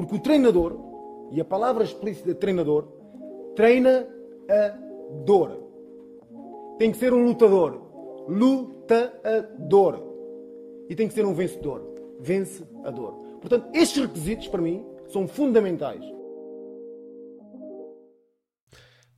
Porque 0.00 0.16
o 0.16 0.20
treinador, 0.20 0.76
e 1.30 1.40
a 1.40 1.44
palavra 1.44 1.84
explícita 1.84 2.34
treinador, 2.34 2.88
treina 3.54 4.06
a 4.48 4.78
dor. 5.24 5.56
Tem 6.78 6.90
que 6.90 6.98
ser 6.98 7.12
um 7.12 7.24
lutador. 7.24 7.80
Lutador. 8.28 10.02
E 10.88 10.94
tem 10.94 11.08
que 11.08 11.14
ser 11.14 11.24
um 11.24 11.34
vencedor. 11.34 11.82
Vencedor. 12.20 13.14
Portanto, 13.40 13.68
estes 13.74 14.02
requisitos, 14.02 14.48
para 14.48 14.60
mim, 14.60 14.84
são 15.08 15.26
fundamentais. 15.28 16.04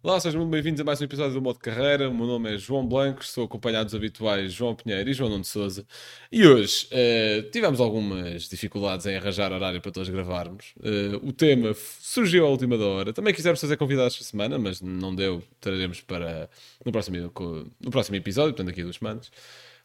Olá, 0.05 0.19
sejam 0.19 0.41
muito 0.41 0.51
bem-vindos 0.51 0.81
a 0.81 0.85
mais 0.85 1.01
um 1.01 1.05
episódio 1.05 1.35
do 1.35 1.41
Modo 1.41 1.61
Carreira. 1.61 2.11
O 2.11 2.15
meu 2.15 2.27
nome 2.27 2.53
é 2.53 2.59
João 2.59 2.85
Blanco, 2.85 3.23
estou 3.23 3.45
acompanhado 3.45 3.85
dos 3.85 3.95
habituais 3.95 4.53
João 4.53 4.75
Pinheiro 4.75 5.09
e 5.09 5.13
João 5.13 5.31
Nuno 5.31 5.45
Souza. 5.45 5.87
E 6.33 6.45
hoje 6.45 6.89
uh, 6.89 7.49
tivemos 7.53 7.79
algumas 7.79 8.49
dificuldades 8.49 9.07
em 9.07 9.15
arranjar 9.15 9.53
horário 9.53 9.81
para 9.81 9.93
todos 9.93 10.09
gravarmos. 10.09 10.75
Uh, 10.79 11.25
o 11.25 11.33
tema 11.33 11.73
surgiu 12.01 12.45
à 12.45 12.49
última 12.49 12.77
da 12.77 12.85
hora. 12.85 13.13
Também 13.13 13.33
quisemos 13.33 13.61
fazer 13.61 13.77
convidados 13.77 14.15
esta 14.15 14.25
semana, 14.25 14.59
mas 14.59 14.81
não 14.81 15.15
deu. 15.15 15.41
Traremos 15.61 16.01
para 16.01 16.51
no 16.85 16.91
próximo, 16.91 17.33
no 17.81 17.91
próximo 17.93 18.17
episódio, 18.17 18.55
portanto, 18.55 18.67
daqui 18.67 18.81
a 18.81 18.85
duas 18.85 18.97
semanas. 18.97 19.31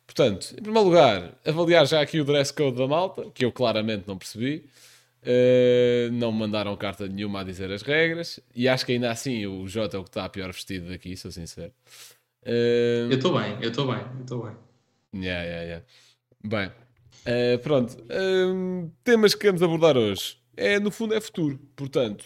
Portanto, 0.08 0.56
em 0.58 0.64
primeiro 0.64 0.88
lugar, 0.88 1.38
avaliar 1.46 1.86
já 1.86 2.02
aqui 2.02 2.20
o 2.20 2.26
dress 2.26 2.52
code 2.52 2.76
da 2.76 2.88
malta, 2.88 3.30
que 3.36 3.46
eu 3.46 3.52
claramente 3.52 4.06
não 4.08 4.18
percebi. 4.18 4.66
Uh, 5.28 6.10
não 6.14 6.32
me 6.32 6.40
mandaram 6.40 6.74
carta 6.78 7.06
nenhuma 7.06 7.42
a 7.42 7.44
dizer 7.44 7.70
as 7.70 7.82
regras 7.82 8.40
e 8.56 8.66
acho 8.66 8.86
que 8.86 8.94
ainda 8.94 9.12
assim 9.12 9.46
o 9.46 9.68
Jota 9.68 9.98
é 9.98 10.00
o 10.00 10.04
que 10.04 10.10
está 10.10 10.30
pior 10.30 10.54
vestido 10.54 10.88
daqui, 10.88 11.18
sou 11.18 11.30
sincero. 11.30 11.74
Uh, 12.44 13.12
eu 13.12 13.18
estou 13.18 13.38
bem, 13.38 13.58
eu 13.62 13.70
estou 13.70 13.92
bem, 13.92 14.06
eu 14.16 14.22
estou 14.22 14.44
bem. 14.44 14.56
Yeah, 15.14 15.44
yeah, 15.44 15.64
yeah. 15.64 15.86
Bem, 16.42 16.68
uh, 17.26 17.60
pronto. 17.60 17.98
temas 19.04 19.34
que 19.34 19.42
queremos 19.42 19.62
abordar 19.62 19.98
hoje 19.98 20.38
é 20.56 20.80
no 20.80 20.92
fundo 20.92 21.14
é 21.14 21.20
futuro, 21.20 21.60
portanto, 21.76 22.24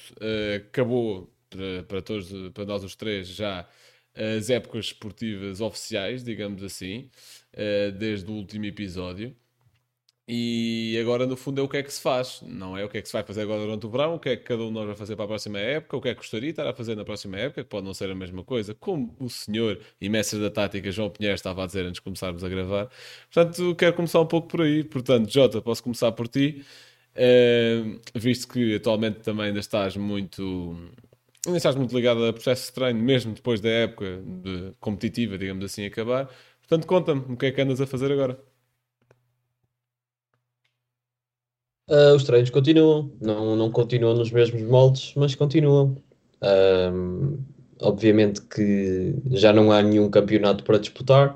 acabou 0.56 1.34
para, 1.50 1.84
para 1.88 2.02
todos, 2.04 2.32
para 2.54 2.66
nós 2.66 2.84
os 2.84 2.96
três 2.96 3.28
já 3.28 3.68
as 4.14 4.52
épocas 4.52 4.86
esportivas 4.86 5.60
oficiais, 5.60 6.24
digamos 6.24 6.64
assim, 6.64 7.10
desde 7.98 8.30
o 8.30 8.36
último 8.36 8.66
episódio. 8.66 9.36
E 10.28 10.98
agora, 11.02 11.26
no 11.26 11.36
fundo, 11.36 11.60
é 11.60 11.64
o 11.64 11.68
que 11.68 11.78
é 11.78 11.84
que 11.84 11.92
se 11.92 12.02
faz, 12.02 12.42
não 12.46 12.78
é 12.78 12.86
o 12.86 12.90
que 12.90 12.98
é 12.98 13.02
que 13.02 13.08
se 13.08 13.14
vai 13.14 13.24
fazer 13.24 13.42
agora 13.42 13.62
durante 13.62 13.86
o 13.86 13.90
verão, 13.90 14.16
o 14.16 14.20
que 14.20 14.30
é 14.30 14.38
que 14.38 14.44
cada 14.44 14.62
um 14.64 14.68
de 14.68 14.74
nós 14.74 14.86
vai 14.86 14.96
fazer 14.96 15.16
para 15.16 15.26
a 15.26 15.28
próxima 15.28 15.60
época, 15.60 15.98
o 15.98 16.02
que 16.02 16.10
é 16.10 16.14
que 16.14 16.20
gostaria 16.20 16.48
de 16.48 16.52
estar 16.52 16.68
a 16.68 16.74
fazer 16.74 16.96
na 16.96 17.04
próxima 17.04 17.38
época, 17.38 17.64
que 17.64 17.70
pode 17.70 17.86
não 17.86 17.94
ser 17.94 18.10
a 18.10 18.16
mesma 18.16 18.44
coisa, 18.44 18.74
como 18.76 19.16
o 19.20 19.30
senhor 19.30 19.80
e 20.00 20.08
mestre 20.10 20.40
da 20.40 20.50
tática 20.50 20.92
João 20.92 21.10
Pinheiro 21.10 21.36
estava 21.36 21.64
a 21.64 21.66
dizer 21.66 21.82
antes 21.82 21.96
de 21.96 22.02
começarmos 22.02 22.44
a 22.44 22.50
gravar. 22.50 22.90
Portanto, 23.34 23.76
quero 23.76 23.94
começar 23.96 24.22
um 24.22 24.26
pouco 24.26 24.48
por 24.48 24.62
aí. 24.62 24.84
Portanto, 24.84 25.30
Jota, 25.32 25.62
posso 25.62 25.84
começar 25.84 26.12
por 26.14 26.28
ti, 26.28 26.64
uh, 27.16 28.00
visto 28.16 28.48
que 28.48 28.76
atualmente 28.76 29.20
também 29.22 29.48
ainda 29.48 29.60
estás 29.60 29.98
muito. 29.98 30.78
Ainda 31.46 31.58
estás 31.58 31.76
muito 31.76 31.96
ligado 31.96 32.24
a 32.26 32.32
processo 32.34 32.68
de 32.68 32.74
treino, 32.74 33.02
mesmo 33.02 33.34
depois 33.34 33.60
da 33.60 33.70
época 33.70 34.22
de 34.24 34.74
competitiva, 34.80 35.38
digamos 35.38 35.66
assim, 35.66 35.86
acabar. 35.86 36.30
Portanto, 36.62 36.88
conta-me 36.88 37.34
o 37.34 37.38
que 37.38 37.48
é 37.48 37.52
que 37.52 37.62
andas 37.62 37.82
a 37.82 37.88
fazer 37.88 38.12
agora. 38.12 38.51
Uh, 41.92 42.16
os 42.16 42.24
treinos 42.24 42.50
continuam, 42.50 43.12
não, 43.20 43.54
não 43.54 43.70
continuam 43.70 44.16
nos 44.16 44.32
mesmos 44.32 44.62
moldes, 44.62 45.14
mas 45.18 45.36
continuam. 45.36 45.98
obviamente 47.82 48.42
que 48.44 49.14
já 49.32 49.52
não 49.52 49.74
há 49.74 49.82
nenhum 49.82 50.10
campeonato 50.10 50.64
para 50.64 50.80
disputar. 50.80 51.36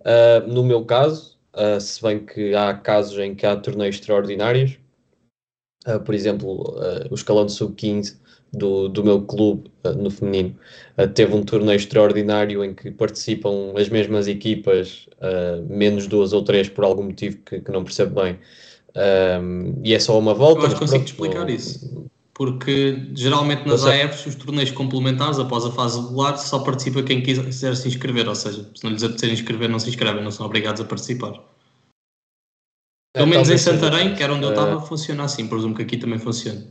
Uh, 0.00 0.52
no 0.52 0.64
meu 0.64 0.84
caso, 0.84 1.38
uh, 1.54 1.80
se 1.80 2.02
bem 2.02 2.18
que 2.26 2.52
há 2.52 2.74
casos 2.74 3.16
em 3.16 3.32
que 3.32 3.46
há 3.46 3.54
torneios 3.56 3.94
extraordinários, 3.94 4.76
por 6.04 6.14
exemplo, 6.14 6.76
o 7.10 7.14
escalão 7.14 7.44
de 7.44 7.52
sub-15 7.52 8.20
do, 8.52 8.88
do 8.88 9.02
meu 9.02 9.22
clube 9.22 9.70
no 9.96 10.10
feminino 10.10 10.54
teve 11.14 11.34
um 11.34 11.42
torneio 11.42 11.76
extraordinário 11.76 12.62
em 12.64 12.74
que 12.74 12.90
participam 12.90 13.72
as 13.76 13.88
mesmas 13.88 14.28
equipas, 14.28 15.08
menos 15.68 16.06
duas 16.06 16.32
ou 16.32 16.42
três 16.42 16.68
por 16.68 16.84
algum 16.84 17.04
motivo 17.04 17.38
que, 17.46 17.60
que 17.60 17.70
não 17.70 17.82
percebo 17.82 18.20
bem. 18.22 18.38
Um, 18.94 19.80
e 19.82 19.94
é 19.94 19.98
só 19.98 20.18
uma 20.18 20.34
volta. 20.34 20.62
Eu 20.62 20.66
acho 20.66 20.74
que 20.74 20.80
consigo 20.80 21.04
te 21.04 21.12
explicar 21.12 21.48
isso. 21.48 22.06
Porque 22.34 23.08
geralmente 23.14 23.66
nas 23.66 23.84
AFs, 23.84 24.26
os 24.26 24.34
torneios 24.34 24.70
complementares, 24.70 25.38
após 25.38 25.64
a 25.64 25.70
fase 25.70 26.00
regular, 26.00 26.36
só 26.38 26.58
participa 26.60 27.02
quem 27.02 27.22
quiser 27.22 27.76
se 27.76 27.88
inscrever. 27.88 28.28
Ou 28.28 28.34
seja, 28.34 28.68
se 28.74 28.84
não 28.84 28.90
lhes 28.90 29.02
apetecer 29.02 29.32
inscrever, 29.32 29.68
não 29.68 29.78
se 29.78 29.88
inscrevem, 29.88 30.22
não 30.22 30.30
são 30.30 30.46
obrigados 30.46 30.80
a 30.80 30.84
participar. 30.84 31.32
É, 33.14 33.18
Pelo 33.20 33.28
menos 33.28 33.50
em 33.50 33.58
Santarém, 33.58 34.14
que 34.14 34.22
era 34.22 34.32
onde 34.32 34.44
eu 34.44 34.50
estava, 34.50 34.76
uh, 34.76 34.80
funciona 34.80 35.24
assim. 35.24 35.46
Presumo 35.46 35.74
que 35.74 35.82
aqui 35.82 35.98
também 35.98 36.18
funciona. 36.18 36.66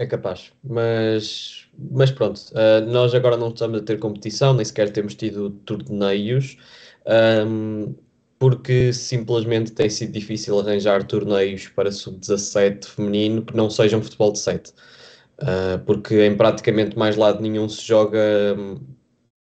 É 0.00 0.06
capaz, 0.06 0.50
mas, 0.64 1.68
mas 1.76 2.10
pronto, 2.10 2.40
uh, 2.52 2.90
nós 2.90 3.14
agora 3.14 3.36
não 3.36 3.48
estamos 3.50 3.80
a 3.80 3.84
ter 3.84 3.98
competição, 3.98 4.54
nem 4.54 4.64
sequer 4.64 4.90
temos 4.90 5.14
tido 5.14 5.50
torneios. 5.50 6.56
Um, 7.46 7.94
porque 8.38 8.94
simplesmente 8.94 9.72
tem 9.72 9.90
sido 9.90 10.12
difícil 10.12 10.58
arranjar 10.58 11.06
torneios 11.06 11.68
para 11.68 11.92
sub-17 11.92 12.86
feminino 12.86 13.44
que 13.44 13.54
não 13.54 13.68
sejam 13.68 14.02
futebol 14.02 14.32
de 14.32 14.38
7. 14.38 14.70
Uh, 14.70 14.72
ah, 15.42 15.82
porque 15.84 16.24
em 16.24 16.34
praticamente 16.34 16.96
mais 16.98 17.16
lado 17.16 17.42
nenhum 17.42 17.68
se 17.68 17.86
joga 17.86 18.18
um, 18.58 18.80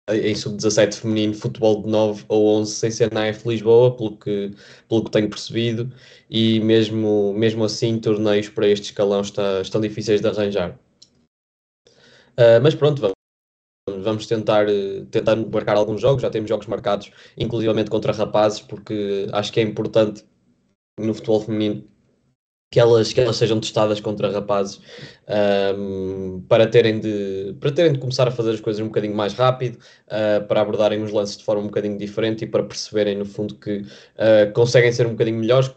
em 0.10 0.36
sub-17 0.36 0.94
feminino 0.96 1.34
futebol 1.34 1.82
de 1.82 1.90
9 1.90 2.26
ou 2.28 2.48
11 2.60 2.72
sem 2.72 2.92
ser 2.92 3.12
na 3.12 3.26
F 3.28 3.48
Lisboa, 3.48 3.96
pelo 3.96 4.18
que, 4.18 4.52
pelo 4.88 5.04
que 5.04 5.12
tenho 5.12 5.30
percebido, 5.30 5.92
e 6.30 6.60
mesmo, 6.60 7.34
mesmo 7.34 7.64
assim 7.64 8.00
torneios 8.00 8.50
para 8.50 8.68
este 8.68 8.86
escalão 8.86 9.22
está, 9.22 9.62
estão 9.62 9.82
difíceis 9.82 10.22
de 10.22 10.28
arranjar. 10.28 10.78
Uh, 12.38 12.62
mas 12.62 12.76
pronto, 12.76 13.02
vamos 13.02 13.16
Vamos 13.88 14.26
tentar, 14.26 14.66
tentar 15.12 15.36
marcar 15.36 15.78
alguns 15.78 16.02
jogos, 16.02 16.24
já 16.24 16.30
temos 16.32 16.50
jogos 16.50 16.66
marcados, 16.66 17.12
inclusivamente 17.38 17.92
contra 17.92 18.12
rapazes, 18.12 18.60
porque 18.60 19.28
acho 19.32 19.54
que 19.54 19.60
é 19.60 19.64
importante 19.64 20.26
no 21.00 21.14
futebol 21.14 21.42
feminino 21.42 21.88
que 22.76 22.80
elas, 22.82 23.14
que 23.14 23.22
elas 23.22 23.38
sejam 23.38 23.58
testadas 23.58 24.02
contra 24.02 24.30
rapazes 24.30 24.82
um, 25.78 26.42
para, 26.50 26.68
terem 26.68 27.00
de, 27.00 27.56
para 27.58 27.72
terem 27.72 27.94
de 27.94 28.00
começar 28.00 28.28
a 28.28 28.32
fazer 28.32 28.52
as 28.52 28.60
coisas 28.60 28.82
um 28.82 28.88
bocadinho 28.88 29.16
mais 29.16 29.32
rápido, 29.32 29.78
uh, 30.08 30.46
para 30.46 30.60
abordarem 30.60 31.02
os 31.02 31.10
lances 31.10 31.38
de 31.38 31.46
forma 31.46 31.62
um 31.62 31.68
bocadinho 31.68 31.98
diferente 31.98 32.44
e 32.44 32.48
para 32.48 32.64
perceberem, 32.64 33.16
no 33.16 33.24
fundo, 33.24 33.56
que 33.56 33.78
uh, 33.78 34.52
conseguem 34.54 34.92
ser 34.92 35.08
um 35.08 35.12
bocadinho 35.12 35.40
melhores, 35.40 35.74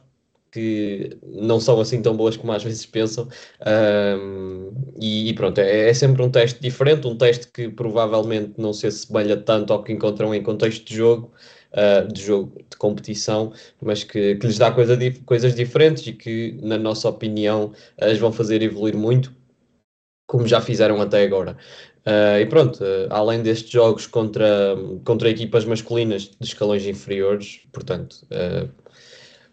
que 0.51 1.17
não 1.23 1.61
são 1.61 1.79
assim 1.79 2.03
tão 2.03 2.17
boas 2.17 2.37
como 2.37 2.51
às 2.51 2.65
vezes 2.67 2.85
pensam. 2.85 3.29
Um, 3.65 4.73
e, 5.01 5.29
e, 5.29 5.35
pronto, 5.35 5.61
é, 5.61 5.91
é, 5.91 5.95
sempre 5.95 6.21
um 6.21 6.31
teste 6.31 6.61
diferente, 6.61 7.07
um 7.07 7.17
teste 7.17 7.47
que 7.53 7.69
provavelmente 7.69 8.55
não 8.59 8.73
se 8.73 8.89
assemelha 8.89 9.37
tanto 9.37 9.73
ao 9.73 9.85
que 9.85 9.93
encontram 9.93 10.35
em 10.35 10.43
contexto 10.43 10.85
de 10.85 10.97
jogo. 10.97 11.33
Uh, 11.71 12.11
de 12.11 12.23
jogo 12.23 12.65
de 12.71 12.77
competição, 12.79 13.53
mas 13.83 14.03
que, 14.03 14.37
que 14.37 14.47
lhes 14.47 14.57
dá 14.57 14.71
coisa, 14.73 14.97
coisas 15.27 15.55
diferentes 15.55 16.07
e 16.07 16.15
que, 16.15 16.59
na 16.63 16.79
nossa 16.79 17.11
opinião, 17.11 17.75
as 18.01 18.19
vão 18.19 18.33
fazer 18.33 18.63
evoluir 18.63 18.97
muito, 18.97 19.35
como 20.27 20.47
já 20.47 20.63
fizeram 20.63 20.99
até 20.99 21.23
agora. 21.23 21.59
Uh, 22.07 22.41
e 22.41 22.47
pronto, 22.47 22.83
uh, 22.83 23.07
além 23.11 23.43
destes 23.43 23.71
jogos 23.71 24.07
contra, 24.07 24.75
contra 25.05 25.29
equipas 25.29 25.67
masculinas 25.67 26.31
de 26.41 26.47
escalões 26.47 26.87
inferiores, 26.87 27.61
portanto, 27.71 28.27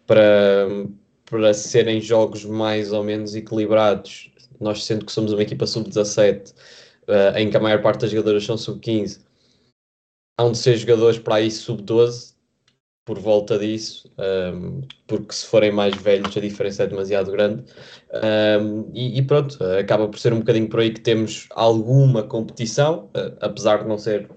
para, 0.06 0.66
para 1.26 1.52
serem 1.52 2.00
jogos 2.00 2.44
mais 2.46 2.92
ou 2.92 3.04
menos 3.04 3.34
equilibrados, 3.34 4.30
nós 4.60 4.84
sendo 4.84 5.04
que 5.04 5.12
somos 5.12 5.32
uma 5.32 5.42
equipa 5.42 5.66
sub-17, 5.66 6.52
uh, 7.08 7.36
em 7.36 7.50
que 7.50 7.56
a 7.56 7.60
maior 7.60 7.82
parte 7.82 8.02
das 8.02 8.10
jogadoras 8.10 8.44
são 8.44 8.56
sub-15, 8.56 9.20
hão 10.38 10.52
de 10.52 10.58
ser 10.58 10.76
jogadores 10.76 11.18
para 11.18 11.36
aí 11.36 11.50
sub-12, 11.50 12.34
por 13.04 13.20
volta 13.20 13.56
disso, 13.58 14.10
um, 14.18 14.80
porque 15.06 15.32
se 15.32 15.46
forem 15.46 15.70
mais 15.70 15.94
velhos 15.94 16.36
a 16.36 16.40
diferença 16.40 16.82
é 16.82 16.86
demasiado 16.88 17.30
grande. 17.30 17.64
Um, 18.60 18.90
e, 18.92 19.18
e, 19.18 19.22
pronto, 19.22 19.62
acaba 19.62 20.08
por 20.08 20.18
ser 20.18 20.32
um 20.32 20.40
bocadinho 20.40 20.68
por 20.68 20.80
aí 20.80 20.92
que 20.92 21.00
temos 21.00 21.46
alguma 21.52 22.24
competição, 22.24 23.08
apesar 23.40 23.82
de 23.82 23.88
não 23.88 23.96
ser 23.96 24.28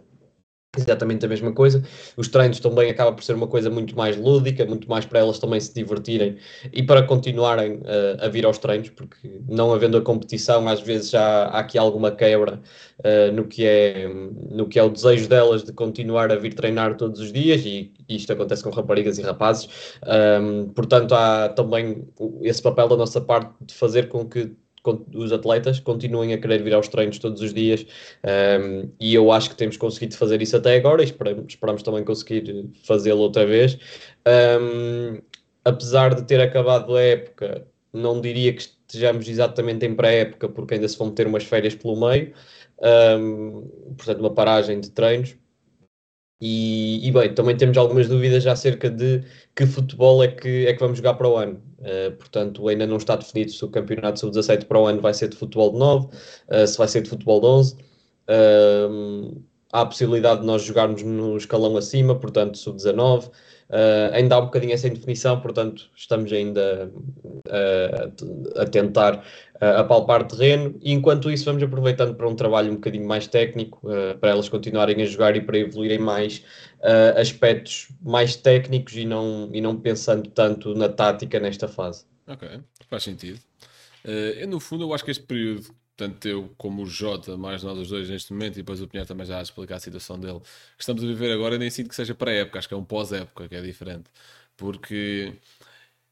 exatamente 0.78 1.26
a 1.26 1.30
mesma 1.30 1.52
coisa. 1.52 1.84
Os 2.16 2.28
treinos 2.28 2.60
também 2.60 2.90
acaba 2.90 3.12
por 3.12 3.24
ser 3.24 3.34
uma 3.34 3.48
coisa 3.48 3.70
muito 3.70 3.96
mais 3.96 4.16
lúdica, 4.18 4.66
muito 4.66 4.88
mais 4.88 5.06
para 5.06 5.20
elas 5.20 5.40
também 5.40 5.60
se 5.60 5.74
divertirem 5.74 6.38
e 6.72 6.84
para 6.84 7.02
continuarem 7.04 7.78
uh, 7.78 8.24
a 8.24 8.28
vir 8.28 8.46
aos 8.46 8.58
treinos, 8.60 8.90
porque 8.90 9.42
não 9.48 9.74
havendo 9.74 9.98
a 9.98 10.02
competição, 10.02 10.68
às 10.68 10.80
vezes 10.82 11.10
já 11.10 11.46
há 11.46 11.60
aqui 11.60 11.78
alguma 11.78 12.12
quebra 12.12 12.62
uh, 13.00 13.32
no, 13.34 13.46
que 13.46 13.66
é, 13.66 14.08
no 14.52 14.68
que 14.68 14.78
é 14.78 14.84
o 14.84 14.90
desejo 14.90 15.28
delas 15.28 15.64
de 15.64 15.74
continuar 15.74 16.32
a 16.32 16.36
vir 16.36 16.54
treinar 16.54 16.96
todos 16.98 17.20
os 17.20 17.34
dias 17.34 17.66
e, 17.66 17.92
isto 18.08 18.34
acontece 18.34 18.64
com 18.64 18.72
raparigas 18.72 19.20
e 19.20 19.22
rapazes. 19.22 19.70
Um, 20.42 20.70
portanto, 20.70 21.14
há 21.14 21.50
também 21.50 22.08
esse 22.42 22.60
papel 22.60 22.88
da 22.88 22.98
nossa 22.98 23.22
parte 23.22 23.52
de 23.62 23.74
fazer 23.74 24.10
com 24.10 24.26
que 24.28 24.52
os 25.14 25.32
atletas 25.32 25.80
continuem 25.80 26.34
a 26.34 26.38
querer 26.38 26.64
vir 26.64 26.74
aos 26.74 26.88
treinos 26.88 27.20
todos 27.20 27.42
os 27.42 27.54
dias 27.54 27.86
um, 28.24 28.90
e 29.00 29.14
eu 29.14 29.32
acho 29.32 29.50
que 29.50 29.56
temos 29.56 29.78
conseguido 29.78 30.16
fazer 30.16 30.42
isso 30.42 30.56
até 30.56 30.76
agora 30.76 31.02
e 31.02 31.06
esperamos, 31.06 31.46
esperamos 31.48 31.84
também 31.84 32.04
conseguir 32.04 32.70
fazê-lo 32.84 33.20
outra 33.20 33.46
vez. 33.46 33.78
Um, 34.28 35.20
apesar 35.66 36.16
de 36.16 36.24
ter 36.24 36.42
acabado 36.42 36.96
a 36.96 37.02
época 37.02 37.68
não 37.94 38.22
diria 38.22 38.54
que 38.54 38.62
estejamos 38.62 39.28
exatamente 39.28 39.86
em 39.86 39.96
pré-época, 39.96 40.50
porque 40.50 40.76
ainda 40.76 40.88
se 40.88 40.98
vão 40.98 41.12
ter 41.12 41.28
umas 41.28 41.44
férias 41.44 41.76
pelo 41.76 42.00
meio, 42.00 42.34
um, 43.20 43.68
portanto, 43.98 44.20
uma 44.20 44.34
paragem 44.34 44.80
de 44.80 44.92
treinos. 44.92 45.36
E, 46.42 47.06
e, 47.06 47.12
bem, 47.12 47.34
também 47.34 47.58
temos 47.58 47.78
algumas 47.78 48.08
dúvidas 48.08 48.48
acerca 48.48 48.90
de 48.90 49.24
que 49.54 49.66
futebol 49.66 50.24
é 50.24 50.30
que, 50.30 50.68
é 50.68 50.74
que 50.74 50.80
vamos 50.80 50.98
jogar 50.98 51.16
para 51.16 51.28
o 51.28 51.36
ano. 51.36 51.62
Uh, 51.80 52.12
portanto, 52.18 52.68
ainda 52.68 52.88
não 52.88 52.98
está 52.98 53.16
definido 53.18 53.52
se 53.52 53.64
o 53.66 53.70
campeonato 53.70 54.20
sub-17 54.20 54.66
para 54.66 54.80
o 54.80 54.86
ano 54.86 55.02
vai 55.02 55.14
ser 55.14 55.28
de 55.28 55.36
futebol 55.38 55.72
de 55.72 55.80
9, 55.80 56.08
uh, 56.08 56.68
se 56.68 56.78
vai 56.78 56.88
ser 56.88 57.02
de 57.02 57.10
futebol 57.10 57.42
de 57.42 57.48
11. 57.48 57.74
Uh, 57.76 59.44
há 59.74 59.82
a 59.82 59.86
possibilidade 59.86 60.42
de 60.42 60.48
nós 60.48 60.64
jogarmos 60.64 61.04
no 61.04 61.36
escalão 61.38 61.76
acima, 61.76 62.16
portanto, 62.16 62.58
sub-19. 62.58 63.30
Uh, 63.70 64.10
ainda 64.14 64.34
há 64.34 64.40
um 64.40 64.46
bocadinho 64.46 64.74
essa 64.74 64.88
indefinição, 64.88 65.40
portanto, 65.40 65.92
estamos 65.96 66.34
ainda 66.34 66.92
uh, 67.24 68.60
a 68.60 68.66
tentar 68.66 69.18
uh, 69.18 69.78
apalpar 69.78 70.28
terreno 70.28 70.76
e 70.82 70.92
enquanto 70.92 71.30
isso 71.30 71.46
vamos 71.46 71.62
aproveitando 71.62 72.16
para 72.16 72.28
um 72.28 72.36
trabalho 72.36 72.72
um 72.72 72.76
bocadinho 72.76 73.08
mais 73.08 73.28
técnico, 73.28 73.88
para 74.20 74.32
elas 74.32 74.50
continuarem 74.50 75.00
a 75.04 75.06
jogar 75.06 75.36
e 75.36 75.42
para 75.42 75.60
evoluírem 75.60 76.00
mais 76.00 76.44
aspectos 77.16 77.90
mais 78.02 78.36
técnicos 78.36 78.96
e 78.96 79.06
não, 79.06 79.50
e 79.54 79.62
não 79.62 79.80
pensando 79.80 80.30
tanto 80.32 80.74
na 80.74 80.90
tática 80.90 81.40
nesta 81.40 81.68
fase. 81.68 82.06
Ok, 82.28 82.48
faz 82.90 83.04
sentido. 83.04 83.40
eu, 84.04 84.48
no 84.48 84.60
fundo, 84.60 84.86
eu 84.86 84.94
acho 84.94 85.06
que 85.06 85.12
este 85.12 85.24
período 85.24 85.68
tanto 86.00 86.26
eu 86.28 86.50
como 86.58 86.84
o 86.84 86.86
Jota, 86.86 87.36
mais 87.36 87.62
nós 87.62 87.78
os 87.78 87.90
dois 87.90 88.10
neste 88.10 88.32
momento, 88.32 88.54
e 88.54 88.58
depois 88.60 88.82
o 88.82 88.88
Pinheiro 88.88 89.08
também 89.08 89.26
já 89.28 89.40
a 89.40 89.42
explicar 89.42 89.76
a 89.76 89.80
situação 89.80 90.18
dele, 90.18 90.40
que 90.78 90.82
estamos 90.82 91.04
a 91.04 91.06
viver 91.06 91.32
agora, 91.34 91.58
nem 91.58 91.70
sinto 91.70 91.90
que 91.90 91.96
seja 91.96 92.16
para 92.16 92.32
época, 92.32 92.58
acho 92.58 92.70
que 92.70 92.74
é 92.74 92.78
um 92.78 92.86
pós-época, 92.86 93.50
que 93.50 93.56
é 93.56 93.62
diferente. 93.62 94.06
Porque 94.56 95.34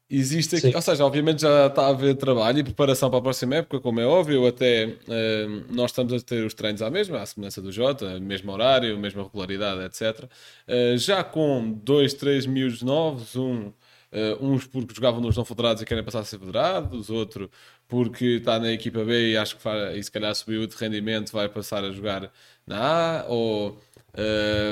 existe 0.10 0.58
aqui, 0.58 0.70
Sim. 0.70 0.76
ou 0.76 0.82
seja, 0.82 1.06
obviamente 1.06 1.42
já 1.42 1.68
está 1.68 1.84
a 1.84 1.90
haver 1.90 2.16
trabalho 2.16 2.60
e 2.60 2.64
preparação 2.64 3.10
para 3.10 3.20
a 3.20 3.22
próxima 3.22 3.56
época, 3.56 3.80
como 3.80 4.02
é 4.02 4.06
óbvio, 4.06 4.46
até 4.46 4.88
uh, 4.88 5.74
nós 5.74 5.92
estamos 5.92 6.12
a 6.14 6.20
ter 6.20 6.46
os 6.46 6.54
treinos 6.54 6.82
à 6.82 6.90
mesma, 6.90 7.22
à 7.22 7.26
semelhança 7.26 7.62
do 7.62 7.72
Jota, 7.72 8.20
mesmo 8.20 8.52
horário, 8.52 8.98
mesma 9.00 9.24
regularidade, 9.24 9.82
etc. 9.86 10.26
Uh, 10.26 10.30
eh, 10.68 10.98
já 10.98 11.24
com 11.24 11.72
dois, 11.72 12.14
três 12.14 12.46
miúdos 12.46 12.82
novos, 12.82 13.38
um 13.38 13.72
Uh, 14.12 14.46
uns 14.46 14.66
porque 14.66 14.96
jogavam 14.96 15.20
nos 15.20 15.36
não 15.36 15.44
federados 15.44 15.82
e 15.82 15.86
querem 15.86 16.02
passar 16.04 16.20
a 16.20 16.24
ser 16.24 16.40
federados, 16.40 17.10
outro 17.10 17.52
porque 17.90 18.38
está 18.38 18.58
na 18.58 18.72
equipa 18.72 19.04
B 19.04 19.32
e 19.32 19.38
acho 19.38 19.58
que 19.58 19.62
faz, 19.62 19.98
e 19.98 20.04
se 20.04 20.10
calhar 20.12 20.34
subiu 20.34 20.66
de 20.66 20.76
rendimento, 20.78 21.32
vai 21.34 21.50
passar 21.50 21.84
a 21.84 21.92
jogar 21.92 22.32
na 22.66 23.22
A, 23.22 23.26
ou, 23.28 23.72
uh, 23.72 23.78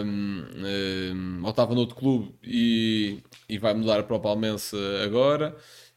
uh, 0.06 1.44
ou 1.44 1.50
estava 1.50 1.76
noutro 1.76 1.96
clube 1.96 2.34
e, 2.44 3.22
e 3.50 3.58
vai 3.58 3.74
mudar 3.74 4.04
para 4.04 4.16
o 4.16 4.20
Palmense 4.20 4.76
agora. 5.04 5.56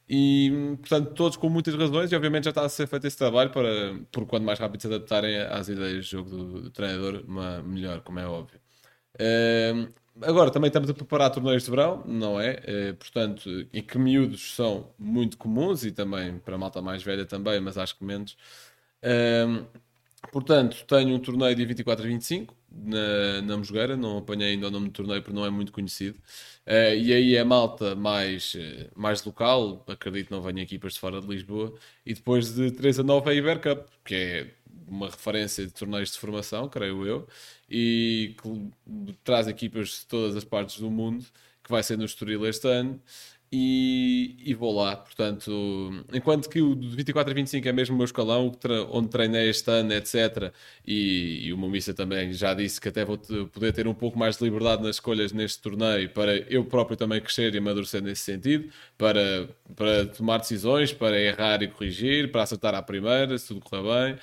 E, 0.08 0.76
portanto, 0.81 1.12
todos 1.14 1.37
com 1.37 1.50
muitas 1.50 1.75
razões, 1.75 2.11
e 2.11 2.17
obviamente 2.17 2.44
já 2.44 2.50
está 2.50 2.64
a 2.64 2.69
ser 2.69 2.87
feito 2.87 3.06
esse 3.06 3.17
trabalho 3.19 3.50
para, 3.50 4.00
por 4.11 4.26
quanto 4.26 4.44
mais 4.44 4.58
rápido 4.58 4.81
se 4.81 4.87
adaptarem 4.87 5.37
às 5.37 5.69
ideias 5.69 6.06
de 6.06 6.11
jogo 6.12 6.31
do, 6.31 6.62
do 6.62 6.70
treinador, 6.70 7.23
uma, 7.26 7.62
melhor, 7.62 8.00
como 8.00 8.19
é 8.19 8.26
óbvio. 8.26 8.58
Uh, 9.19 9.93
Agora 10.23 10.50
também 10.50 10.69
estamos 10.69 10.91
a 10.91 10.94
preparar 10.94 11.31
torneios 11.31 11.62
de 11.65 11.70
verão, 11.70 12.03
não 12.06 12.41
é? 12.41 12.61
é? 12.65 12.93
portanto, 12.93 13.49
em 13.73 13.82
que 13.82 13.99
miúdos 13.99 14.55
são 14.55 14.93
muito 14.99 15.37
comuns 15.37 15.85
e 15.85 15.93
também 15.93 16.38
para 16.38 16.56
a 16.56 16.59
malta 16.59 16.82
mais 16.82 17.03
velha 17.03 17.25
também, 17.25 17.61
mas 17.61 17.79
acho 17.79 17.97
que 17.97 18.05
menos. 18.05 18.37
Um, 19.03 19.65
portanto, 20.32 20.85
tenho 20.87 21.15
um 21.15 21.20
torneio 21.20 21.55
dia 21.55 21.67
24 21.67 22.05
e 22.05 22.09
25 22.09 22.55
na, 22.70 23.43
na 23.43 23.56
Mosgueira, 23.56 23.97
não 23.97 24.19
apanhei 24.19 24.53
ainda 24.53 24.67
o 24.69 24.70
nome 24.70 24.88
do 24.88 24.93
torneio 24.93 25.23
porque 25.23 25.35
não 25.37 25.47
é 25.47 25.50
muito 25.50 25.73
conhecido. 25.73 26.19
Uh, 26.67 26.94
e 26.97 27.12
aí 27.12 27.37
é 27.37 27.44
malta 27.44 27.94
mais, 27.94 28.56
mais 28.97 29.25
local, 29.25 29.85
acredito 29.88 30.31
não 30.31 30.43
venha 30.43 30.62
equipas 30.62 30.94
de 30.94 31.00
fora 31.00 31.21
de 31.21 31.26
Lisboa. 31.29 31.75
E 32.05 32.14
depois 32.14 32.55
de 32.55 32.73
3 32.73 32.99
a 33.00 33.03
9 33.05 33.31
é 33.31 33.32
a 33.35 33.37
Ibercup, 33.37 33.88
que 34.05 34.14
é 34.14 34.55
uma 34.88 35.06
referência 35.06 35.67
de 35.67 35.73
torneios 35.73 36.12
de 36.12 36.19
formação, 36.19 36.69
creio 36.69 37.06
eu 37.06 37.29
e 37.70 38.35
que 38.40 39.14
traz 39.25 39.46
equipas 39.46 39.88
de 40.00 40.06
todas 40.06 40.37
as 40.37 40.44
partes 40.44 40.81
do 40.81 40.90
mundo, 40.90 41.25
que 41.62 41.70
vai 41.70 41.82
ser 41.82 41.99
no 41.99 42.05
Estoril 42.05 42.46
este 42.46 42.67
ano. 42.69 43.00
E, 43.50 44.37
e, 44.44 44.52
vou 44.52 44.75
lá, 44.76 44.94
portanto, 44.94 45.50
enquanto 46.12 46.50
que 46.50 46.61
o 46.61 46.75
de 46.75 46.94
24 46.94 47.31
a 47.31 47.35
25 47.35 47.67
é 47.67 47.73
mesmo 47.73 47.94
o 47.94 47.96
meu 47.96 48.05
escalão, 48.05 48.55
onde 48.90 49.08
treinei 49.08 49.49
este 49.49 49.70
ano, 49.70 49.94
etc. 49.94 50.52
E, 50.87 51.46
e 51.46 51.52
o 51.55 51.56
Momissa 51.56 51.94
também 51.94 52.31
já 52.35 52.52
disse 52.52 52.79
que 52.79 52.90
até 52.90 53.06
vou 53.06 53.17
poder 53.17 53.73
ter 53.73 53.88
um 53.88 53.94
pouco 53.94 54.19
mais 54.19 54.37
de 54.37 54.44
liberdade 54.44 54.82
nas 54.82 54.96
escolhas 54.96 55.32
neste 55.32 55.62
torneio 55.62 56.11
para 56.11 56.37
eu 56.52 56.62
próprio 56.67 56.94
também 56.94 57.23
crescer 57.23 57.55
e 57.55 57.58
amadurecer 57.58 58.02
nesse 58.02 58.20
sentido, 58.23 58.70
para, 58.99 59.49
para 59.75 60.05
tomar 60.06 60.38
decisões, 60.38 60.93
para 60.93 61.19
errar 61.19 61.62
e 61.62 61.69
corrigir, 61.69 62.31
para 62.31 62.43
acertar 62.43 62.75
à 62.75 62.82
primeira, 62.82 63.38
se 63.38 63.49
tudo 63.49 63.61
correr 63.61 63.82
bem, 63.82 64.19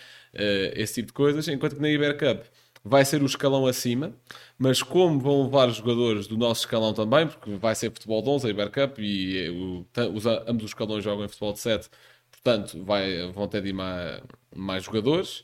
esse 0.75 0.95
tipo 0.95 1.07
de 1.07 1.13
coisas. 1.13 1.47
Enquanto 1.47 1.75
que 1.75 1.81
na 1.81 1.89
Ibercup 1.89 2.45
vai 2.85 3.03
ser 3.03 3.23
o 3.23 3.25
escalão 3.25 3.65
acima, 3.65 4.13
mas 4.59 4.83
como 4.83 5.19
vão 5.19 5.43
levar 5.43 5.67
os 5.67 5.77
jogadores 5.77 6.27
do 6.27 6.37
nosso 6.37 6.61
escalão 6.61 6.93
também, 6.93 7.27
porque 7.27 7.55
vai 7.55 7.73
ser 7.73 7.91
futebol 7.91 8.21
de 8.21 8.29
11, 8.29 8.47
a 8.47 8.49
Ibercup, 8.51 9.01
e 9.01 9.47
eh, 9.47 9.49
o, 9.49 9.85
os, 10.13 10.25
ambos 10.27 10.65
os 10.65 10.69
escalões 10.69 11.03
jogam 11.03 11.25
em 11.25 11.27
futebol 11.27 11.51
de 11.53 11.59
7, 11.59 11.89
portanto 12.31 12.83
vai, 12.83 13.31
vão 13.31 13.47
ter 13.47 13.61
de 13.63 13.69
ir 13.69 13.73
mais, 13.73 14.21
mais 14.55 14.83
jogadores. 14.83 15.43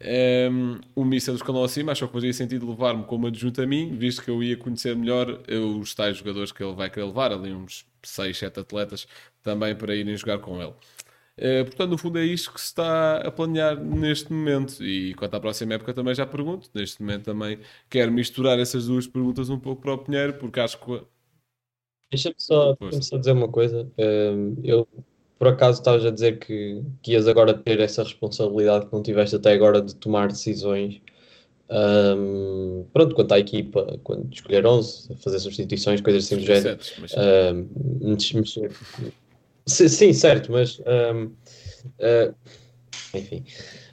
Um, 0.00 0.06
ehm, 0.06 0.80
o 0.96 1.04
Missa 1.04 1.30
do 1.32 1.36
escalão 1.36 1.62
acima 1.62 1.92
achou 1.92 2.08
que 2.08 2.14
fazia 2.14 2.32
sentido 2.32 2.68
levar-me 2.70 3.04
como 3.04 3.26
adjunto 3.26 3.60
a 3.60 3.66
mim, 3.66 3.94
visto 3.94 4.22
que 4.22 4.30
eu 4.30 4.42
ia 4.42 4.56
conhecer 4.56 4.96
melhor 4.96 5.40
os 5.78 5.94
tais 5.94 6.16
jogadores 6.16 6.50
que 6.50 6.62
ele 6.64 6.74
vai 6.74 6.88
querer 6.88 7.04
levar, 7.06 7.32
ali 7.32 7.52
uns 7.52 7.84
6, 8.02 8.38
7 8.38 8.60
atletas 8.60 9.06
também 9.42 9.74
para 9.76 9.94
irem 9.94 10.16
jogar 10.16 10.38
com 10.38 10.60
ele. 10.62 10.72
Uh, 11.40 11.64
portanto, 11.64 11.90
no 11.90 11.98
fundo, 11.98 12.18
é 12.18 12.24
isto 12.24 12.52
que 12.52 12.60
se 12.60 12.66
está 12.66 13.16
a 13.16 13.30
planear 13.30 13.82
neste 13.82 14.30
momento. 14.30 14.84
E 14.84 15.14
quanto 15.14 15.34
à 15.34 15.40
próxima 15.40 15.74
época, 15.74 15.94
também 15.94 16.14
já 16.14 16.26
pergunto. 16.26 16.68
Neste 16.74 17.00
momento, 17.00 17.24
também 17.24 17.58
quero 17.88 18.12
misturar 18.12 18.58
essas 18.58 18.86
duas 18.86 19.06
perguntas 19.06 19.48
um 19.48 19.58
pouco 19.58 19.80
para 19.80 19.94
o 19.94 19.98
Pinheiro, 19.98 20.34
porque 20.34 20.60
acho 20.60 20.78
que. 20.78 21.02
Deixa-me 22.10 22.34
só, 22.36 22.76
deixa 22.80 23.02
só 23.02 23.16
dizer 23.16 23.32
uma 23.32 23.48
coisa. 23.48 23.90
Uh, 23.96 24.60
eu, 24.62 24.86
por 25.38 25.48
acaso, 25.48 25.78
estavas 25.78 26.04
a 26.04 26.10
dizer 26.10 26.38
que, 26.38 26.82
que 27.02 27.12
ias 27.12 27.26
agora 27.26 27.54
ter 27.54 27.80
essa 27.80 28.02
responsabilidade 28.02 28.86
que 28.86 28.92
não 28.92 29.02
tiveste 29.02 29.36
até 29.36 29.52
agora 29.52 29.80
de 29.80 29.94
tomar 29.94 30.28
decisões. 30.28 31.00
Um, 31.70 32.84
pronto, 32.92 33.14
quanto 33.14 33.32
à 33.32 33.38
equipa, 33.38 33.98
quando 34.02 34.30
escolher 34.30 34.66
11, 34.66 35.14
fazer 35.16 35.38
substituições, 35.38 36.00
coisas 36.00 36.24
assim 36.24 36.36
do 36.36 36.42
género, 36.42 36.78
um, 38.04 38.08
mexer, 38.34 38.72
Sim, 39.66 40.12
certo, 40.12 40.50
mas 40.52 40.80
um, 40.80 41.24
uh, 41.24 42.34
ah, 43.12 43.18
enfim. 43.18 43.44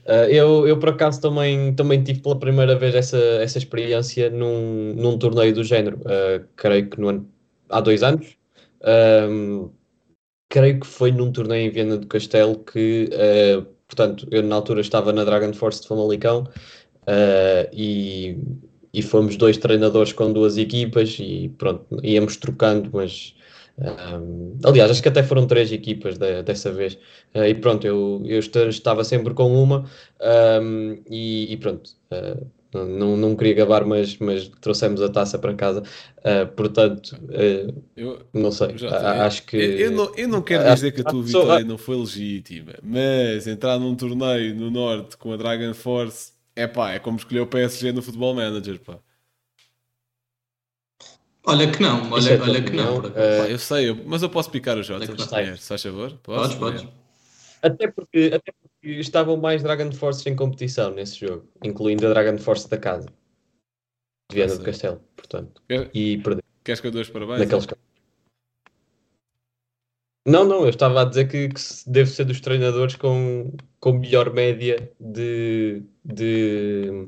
Uh, 0.06 0.30
eu, 0.30 0.68
eu 0.68 0.80
por 0.80 0.90
acaso 0.90 1.20
também, 1.20 1.74
também 1.76 2.02
tive 2.02 2.22
pela 2.22 2.40
primeira 2.40 2.78
vez 2.78 2.96
essa, 2.96 3.18
essa 3.18 3.58
experiência 3.58 4.30
num, 4.30 4.94
num 4.96 5.18
torneio 5.18 5.54
do 5.54 5.64
género. 5.64 5.98
Uh, 5.98 6.46
creio 6.56 6.90
que 6.90 7.00
no 7.00 7.10
ano, 7.10 7.30
há 7.70 7.82
dois 7.82 8.04
anos. 8.04 8.38
Um, 9.30 9.70
creio 10.50 10.80
que 10.80 10.88
foi 10.88 11.12
num 11.12 11.32
torneio 11.32 11.68
em 11.68 11.72
Viena 11.72 11.98
do 11.98 12.08
Castelo 12.08 12.58
que, 12.60 13.10
uh, 13.12 13.66
portanto, 13.88 14.28
eu 14.32 14.42
na 14.44 14.56
altura 14.56 14.82
estava 14.82 15.12
na 15.12 15.26
Dragon 15.26 15.54
Force 15.54 15.82
de 15.82 15.88
Famalicão 15.90 16.48
e, 17.74 18.38
e 18.94 19.02
fomos 19.02 19.38
dois 19.38 19.58
treinadores 19.58 20.12
com 20.12 20.32
duas 20.32 20.58
equipas 20.58 21.18
e 21.20 21.50
pronto, 21.58 21.86
íamos 22.04 22.36
trocando, 22.36 22.90
mas 22.94 23.34
um, 23.80 24.58
aliás, 24.64 24.90
acho 24.90 25.04
que 25.04 25.10
até 25.10 25.22
foram 25.22 25.46
três 25.46 25.72
equipas 25.72 26.18
de, 26.18 26.42
dessa 26.44 26.72
vez. 26.72 26.96
Uh, 27.36 27.44
e 27.48 27.54
pronto, 27.54 27.86
eu, 27.86 28.24
eu 28.26 28.40
estava 28.40 29.04
sempre 29.04 29.34
com 29.34 29.62
uma 29.62 29.86
um, 30.62 31.02
e, 31.10 31.54
e, 31.54 31.58
pronto. 31.58 31.92
Uh, 32.12 32.46
não, 32.74 33.16
não 33.16 33.36
queria 33.36 33.54
gabar, 33.54 33.86
mas, 33.86 34.18
mas 34.18 34.50
trouxemos 34.62 35.02
a 35.02 35.10
taça 35.10 35.40
para 35.40 35.54
casa. 35.54 35.84
Uh, 36.20 36.48
portanto, 36.56 37.18
eu, 37.96 38.20
não 38.34 38.52
sei. 38.52 38.76
acho 38.92 39.46
que. 39.46 39.56
Eu, 39.56 39.78
eu, 39.78 39.92
não, 39.92 40.16
eu 40.16 40.28
não 40.28 40.42
quero 40.42 40.74
dizer 40.74 40.92
que 40.92 41.02
a 41.02 41.04
tua 41.04 41.24
vitória 41.24 41.66
não 41.66 41.78
foi 41.78 41.98
legítima, 41.98 42.74
mas 42.84 43.48
entrar 43.48 43.80
num 43.80 43.96
torneio 43.96 44.54
no 44.56 44.70
Norte 44.70 45.18
com 45.18 45.32
a 45.32 45.38
Dragon 45.38 45.74
Force 45.74 46.34
é 46.56 46.68
pá, 46.68 46.92
é 46.92 47.00
como 47.00 47.18
escolher 47.18 47.42
o 47.42 47.48
PSG 47.48 47.92
no 47.92 48.02
Futebol 48.02 48.34
Manager, 48.34 48.80
pá. 48.80 49.00
Olha 51.50 51.72
que 51.72 51.82
não, 51.82 52.12
olha, 52.12 52.30
é 52.30 52.42
olha 52.42 52.62
que 52.62 52.72
não. 52.72 53.02
não 53.02 53.10
uh, 53.10 53.46
eu 53.48 53.58
sei, 53.58 53.94
mas 54.06 54.22
eu 54.22 54.30
posso 54.30 54.52
picar 54.52 54.78
o 54.78 54.84
Jota, 54.84 55.06
é, 55.40 55.56
se 55.56 55.66
faz 55.70 55.82
favor? 55.82 56.12
Podes, 56.22 56.58
podes. 56.58 56.86
Até 57.62 57.90
porque, 57.90 58.32
até 58.34 58.52
porque 58.52 59.00
estavam 59.00 59.38
mais 59.38 59.64
Dragon 59.64 59.90
Force 59.94 60.30
em 60.30 60.36
competição 60.36 60.92
nesse 60.94 61.26
jogo, 61.26 61.48
incluindo 61.64 62.06
a 62.06 62.10
Dragon 62.10 62.38
Force 62.38 62.70
da 62.70 62.78
casa. 62.78 63.08
De 64.30 64.36
Viana 64.36 64.58
do 64.58 64.64
Castelo, 64.64 65.02
portanto. 65.16 65.64
Quer, 65.70 65.90
e 65.94 66.18
perdeu. 66.18 66.44
Queres 66.66 66.82
que 66.82 66.88
eu 66.88 66.92
dou 66.92 67.02
os 67.02 67.10
parabéns? 67.10 67.40
Naqueles 67.40 67.66
Não, 70.28 70.44
não, 70.44 70.64
eu 70.64 70.70
estava 70.70 71.02
a 71.02 71.06
dizer 71.06 71.30
que, 71.30 71.48
que 71.48 71.62
deve 71.88 72.10
ser 72.10 72.26
dos 72.26 72.42
treinadores 72.42 72.98
com, 72.98 73.56
com 73.80 73.94
melhor 73.94 74.34
média 74.34 74.92
de, 75.00 75.82
de, 76.04 77.08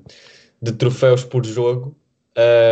de 0.61 0.71
troféus 0.71 1.25
por 1.25 1.45
jogo 1.45 1.98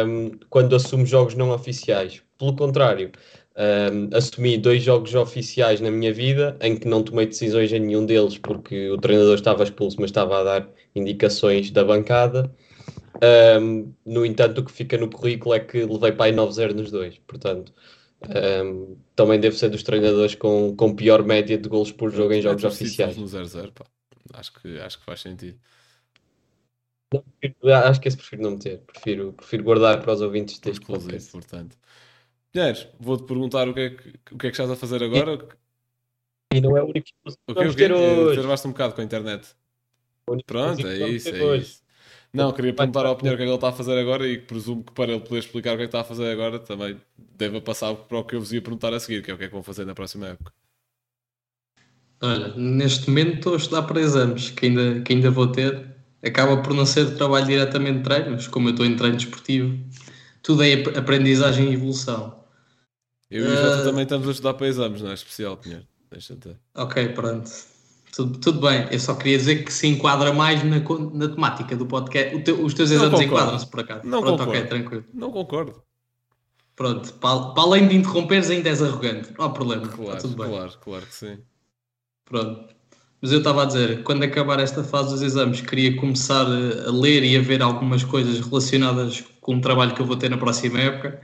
um, 0.07 0.31
quando 0.49 0.75
assume 0.75 1.05
jogos 1.05 1.35
não 1.35 1.51
oficiais. 1.51 2.23
Pelo 2.37 2.55
contrário, 2.55 3.11
Um, 3.59 4.15
assumi 4.15 4.55
dois 4.55 4.83
jogos 4.83 5.15
oficiais 5.15 5.81
na 5.81 5.89
minha 5.89 6.13
vida 6.13 6.55
em 6.61 6.77
que 6.77 6.87
não 6.87 7.01
tomei 7.03 7.25
decisões 7.25 7.73
em 7.73 7.79
nenhum 7.79 8.05
deles 8.05 8.37
porque 8.37 8.87
o 8.91 8.99
treinador 8.99 9.33
estava 9.33 9.63
expulso, 9.63 9.97
mas 9.99 10.11
estava 10.11 10.39
a 10.41 10.43
dar 10.43 10.69
indicações 10.95 11.71
da 11.71 11.83
bancada. 11.83 12.53
Um, 13.59 13.93
no 14.05 14.25
entanto, 14.25 14.59
o 14.61 14.65
que 14.65 14.71
fica 14.71 14.97
no 14.97 15.09
currículo 15.09 15.55
é 15.55 15.59
que 15.59 15.83
levei 15.85 16.11
para 16.11 16.25
aí 16.27 16.33
9-0 16.33 16.73
nos 16.73 16.91
dois. 16.91 17.17
Portanto, 17.27 17.73
um, 18.63 18.97
também 19.15 19.39
devo 19.39 19.55
ser 19.55 19.69
dos 19.69 19.83
treinadores 19.83 20.35
com, 20.35 20.75
com 20.75 20.95
pior 20.95 21.23
média 21.23 21.57
de 21.57 21.67
golos 21.69 21.91
por 21.91 22.11
jogo 22.11 22.33
em 22.33 22.41
jogos 22.41 22.63
É 22.63 22.67
oficiais. 22.67 23.17
No 23.17 23.25
0-0, 23.25 23.71
pá. 23.73 23.85
Acho 24.33 24.53
que, 24.61 24.79
acho 24.79 24.99
que 24.99 25.05
faz 25.05 25.21
sentido. 25.21 25.59
Não, 27.13 27.23
prefiro- 27.39 27.73
acho 27.73 28.01
que 28.01 28.07
esse 28.07 28.17
prefiro 28.17 28.41
não 28.41 28.51
meter. 28.51 28.79
Prefiro, 28.79 29.33
prefiro 29.33 29.63
guardar 29.63 30.01
para 30.01 30.13
os 30.13 30.21
ouvintes 30.21 30.59
deste 30.59 30.81
Exclusivo, 30.81 31.05
podcast. 31.05 31.31
portanto. 31.31 31.77
Pinheiros, 32.51 32.87
vou-te 32.99 33.25
perguntar 33.25 33.67
o 33.69 33.73
que, 33.73 33.79
é 33.79 33.89
que, 33.91 34.09
o 34.33 34.37
que 34.37 34.47
é 34.47 34.49
que 34.49 34.55
estás 34.55 34.69
a 34.69 34.75
fazer 34.75 35.03
agora. 35.03 35.47
E 36.53 36.61
não 36.61 36.75
é 36.77 36.81
o 36.81 36.85
único 36.85 37.07
que 37.07 37.13
O 37.25 37.31
que, 37.31 37.51
o 37.51 37.53
vamos 37.53 37.75
ter 37.75 37.91
hoje. 37.91 38.39
Travaste 38.39 38.67
um 38.67 38.71
bocado 38.71 38.93
com 38.93 39.01
a 39.01 39.03
internet. 39.03 39.47
Pronto, 40.45 40.85
é 40.85 41.09
isso, 41.09 41.29
é 41.29 41.41
hoje. 41.43 41.63
isso. 41.63 41.87
Não, 42.33 42.51
queria 42.51 42.73
perguntar 42.73 43.05
ao 43.05 43.15
Pinheiro 43.15 43.35
o 43.35 43.37
que 43.37 43.43
é 43.43 43.45
que 43.45 43.49
ele 43.51 43.55
está 43.55 43.69
a 43.69 43.73
fazer 43.73 43.97
agora 43.97 44.27
e 44.27 44.37
presumo 44.37 44.83
que 44.83 44.91
para 44.91 45.11
ele 45.11 45.21
poder 45.21 45.39
explicar 45.39 45.73
o 45.73 45.77
que 45.77 45.83
é 45.83 45.85
que 45.85 45.89
está 45.89 46.01
a 46.01 46.03
fazer 46.03 46.29
agora 46.29 46.59
também 46.59 46.99
deva 47.17 47.61
passar 47.61 47.95
para 47.95 48.17
o 48.19 48.23
que 48.25 48.35
eu 48.35 48.39
vos 48.41 48.51
ia 48.51 48.61
perguntar 48.61 48.93
a 48.93 48.99
seguir, 48.99 49.23
que 49.23 49.31
é 49.31 49.33
o 49.33 49.37
que 49.37 49.45
é 49.45 49.47
que 49.47 49.53
vão 49.53 49.63
fazer 49.63 49.85
na 49.85 49.95
próxima 49.95 50.27
época. 50.27 50.51
Olha, 52.21 52.53
neste 52.55 53.09
momento 53.09 53.37
estou 53.37 53.53
a 53.53 53.57
estudar 53.57 53.83
para 53.83 54.01
exames 54.01 54.49
que 54.49 54.65
ainda, 54.65 55.01
que 55.01 55.13
ainda 55.13 55.31
vou 55.31 55.47
ter. 55.51 55.95
Acaba 56.25 56.57
por 56.61 56.73
não 56.73 56.85
ser 56.85 57.15
trabalho 57.15 57.45
diretamente 57.45 57.99
de 57.99 58.03
treino, 58.03 58.31
mas 58.31 58.47
como 58.47 58.67
eu 58.69 58.71
estou 58.71 58.85
em 58.85 58.95
treino 58.95 59.17
desportivo, 59.17 59.77
tudo 60.41 60.63
é 60.63 60.73
ap- 60.73 60.97
aprendizagem 60.97 61.69
e 61.69 61.73
evolução. 61.73 62.43
Eu 63.29 63.43
e 63.45 63.47
o 63.47 63.55
Jota 63.55 63.81
Ah. 63.81 63.83
também 63.83 64.03
estamos 64.03 64.27
a 64.27 64.31
estudar 64.31 64.53
para 64.55 64.67
exames, 64.67 65.01
não 65.01 65.11
é 65.11 65.13
especial, 65.13 65.57
Pinheiro? 65.57 65.85
Deixa-te. 66.09 66.55
Ok, 66.75 67.09
pronto. 67.09 67.49
Tudo, 68.15 68.39
tudo 68.39 68.61
bem. 68.61 68.87
Eu 68.89 68.99
só 68.99 69.13
queria 69.13 69.37
dizer 69.37 69.63
que 69.63 69.71
se 69.71 69.85
enquadra 69.85 70.33
mais 70.33 70.63
na, 70.63 70.79
na 71.13 71.27
temática 71.27 71.75
do 71.75 71.85
podcast. 71.85 72.39
Teu- 72.41 72.63
os 72.63 72.73
teus 72.73 72.89
exames 72.89 73.19
enquadram-se 73.19 73.67
por 73.67 73.81
acaso. 73.81 74.01
Não 74.05 74.21
pronto, 74.21 74.39
concordo. 74.39 74.51
ok, 74.59 74.63
tranquilo. 74.69 75.05
Não 75.13 75.31
concordo. 75.31 75.83
Pronto, 76.75 77.13
para, 77.15 77.39
para 77.53 77.63
além 77.63 77.87
de 77.87 77.95
interromperes, 77.95 78.49
ainda 78.49 78.69
és 78.69 78.81
arrogante. 78.81 79.33
Não 79.37 79.45
há 79.45 79.49
problema. 79.49 79.83
Está 79.83 79.97
Claro, 79.97 80.21
tudo 80.21 80.35
bem. 80.35 80.47
claro, 80.49 80.73
claro 80.79 81.05
que 81.05 81.13
sim. 81.15 81.37
Pronto. 82.25 82.75
Mas 83.21 83.31
eu 83.31 83.39
estava 83.39 83.63
a 83.63 83.65
dizer, 83.65 84.03
quando 84.03 84.23
acabar 84.23 84.59
esta 84.59 84.83
fase 84.83 85.09
dos 85.09 85.21
exames, 85.23 85.61
queria 85.61 85.95
começar 85.95 86.45
a, 86.45 86.91
ler 86.91 87.23
e 87.23 87.35
a 87.35 87.41
ver 87.41 87.61
algumas 87.63 88.03
coisas 88.03 88.39
relacionadas 88.39 89.23
com 89.41 89.55
o 89.55 89.61
trabalho 89.61 89.95
que 89.95 90.01
eu 90.01 90.05
vou 90.05 90.15
ter 90.15 90.29
na 90.29 90.37
próxima 90.37 90.79
época, 90.79 91.19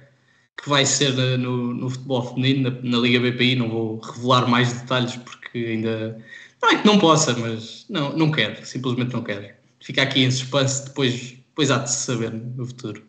que 0.62 0.68
vai 0.70 0.86
ser 0.86 1.14
no, 1.38 1.74
no 1.74 1.90
futebol 1.90 2.24
feminino, 2.34 2.72
na, 2.72 2.82
na 2.82 2.98
Liga 2.98 3.20
BPI. 3.20 3.56
Não 3.56 3.70
vou 3.70 4.00
revelar 4.00 4.48
mais 4.48 4.74
detalhes 4.74 5.16
porque 5.18 5.58
ainda. 5.58 6.18
Não 6.62 6.70
é 6.72 6.78
que 6.82 6.88
não 6.88 6.98
possa, 6.98 7.34
mas 7.38 7.86
não, 7.90 8.16
não 8.18 8.32
quero, 8.32 8.66
simplesmente 8.66 9.14
não 9.14 9.24
quero. 9.24 9.54
Fica 9.80 10.02
aqui 10.02 10.24
em 10.24 10.32
suspense, 10.32 10.86
depois, 10.86 11.32
depois 11.32 11.70
há 11.70 11.80
de 11.80 11.92
se 11.92 12.06
saber 12.06 12.32
no 12.32 12.66
futuro. 12.66 13.04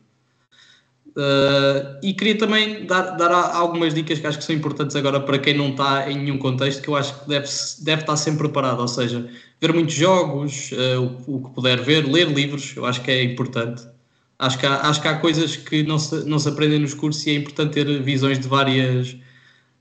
Uh, 1.17 1.97
e 2.03 2.13
queria 2.13 2.37
também 2.37 2.87
dar, 2.87 3.13
dar 3.13 3.31
algumas 3.31 3.95
dicas 3.95 4.19
que 4.19 4.27
acho 4.27 4.39
que 4.39 4.45
são 4.45 4.55
importantes 4.55 4.97
agora 4.97 5.21
para 5.21 5.39
quem 5.39 5.57
não 5.57 5.69
está 5.71 6.11
em 6.11 6.19
nenhum 6.19 6.39
contexto, 6.39 6.83
que 6.83 6.89
eu 6.89 6.97
acho 6.97 7.21
que 7.21 7.29
deve, 7.29 7.47
deve 7.83 8.03
estar 8.03 8.17
sempre 8.17 8.39
preparado, 8.41 8.81
ou 8.81 8.89
seja, 8.89 9.25
ver 9.61 9.73
muitos 9.73 9.95
jogos, 9.95 10.73
uh, 10.73 11.23
o, 11.29 11.37
o 11.37 11.45
que 11.45 11.55
puder 11.55 11.81
ver, 11.81 12.05
ler 12.05 12.29
livros, 12.29 12.75
eu 12.77 12.85
acho 12.85 13.01
que 13.01 13.11
é 13.13 13.23
importante. 13.23 13.87
Acho 14.39 14.59
que 14.59 14.67
há, 14.67 14.81
acho 14.89 15.01
que 15.01 15.09
há 15.09 15.17
coisas 15.19 15.57
que 15.57 15.85
não 15.85 15.99
se, 15.99 16.25
não 16.25 16.39
se 16.39 16.49
aprendem 16.49 16.81
nos 16.81 16.95
cursos 16.95 17.25
e 17.27 17.31
é 17.31 17.35
importante 17.35 17.75
ter 17.75 18.03
visões 18.03 18.39
de 18.39 18.49
várias 18.49 19.17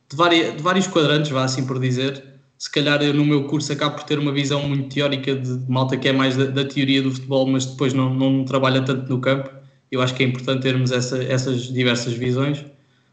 de, 0.10 0.16
várias, 0.16 0.56
de 0.56 0.62
vários 0.62 0.88
quadrantes, 0.88 1.32
vá 1.32 1.44
assim 1.44 1.66
por 1.66 1.80
dizer. 1.80 2.24
Se 2.58 2.72
calhar 2.72 3.02
eu 3.02 3.14
no 3.14 3.26
meu 3.26 3.46
curso 3.46 3.74
acabo 3.74 3.96
por 3.96 4.04
ter 4.04 4.20
uma 4.20 4.32
visão 4.32 4.68
muito 4.68 4.94
teórica 4.94 5.36
de, 5.36 5.58
de 5.58 5.72
malta 5.72 5.98
que 5.98 6.08
é 6.08 6.14
mais 6.14 6.38
da, 6.38 6.46
da 6.46 6.64
teoria 6.64 7.02
do 7.02 7.12
futebol, 7.12 7.48
mas 7.48 7.66
depois 7.66 7.94
não, 7.94 8.14
não 8.14 8.46
trabalha 8.46 8.82
tanto 8.84 9.10
no 9.10 9.20
campo. 9.20 9.63
Eu 9.94 10.02
acho 10.02 10.14
que 10.16 10.24
é 10.24 10.26
importante 10.28 10.62
termos 10.62 10.92
essa, 10.92 11.22
essas 11.24 11.64
diversas 11.72 12.14
visões. 12.14 12.66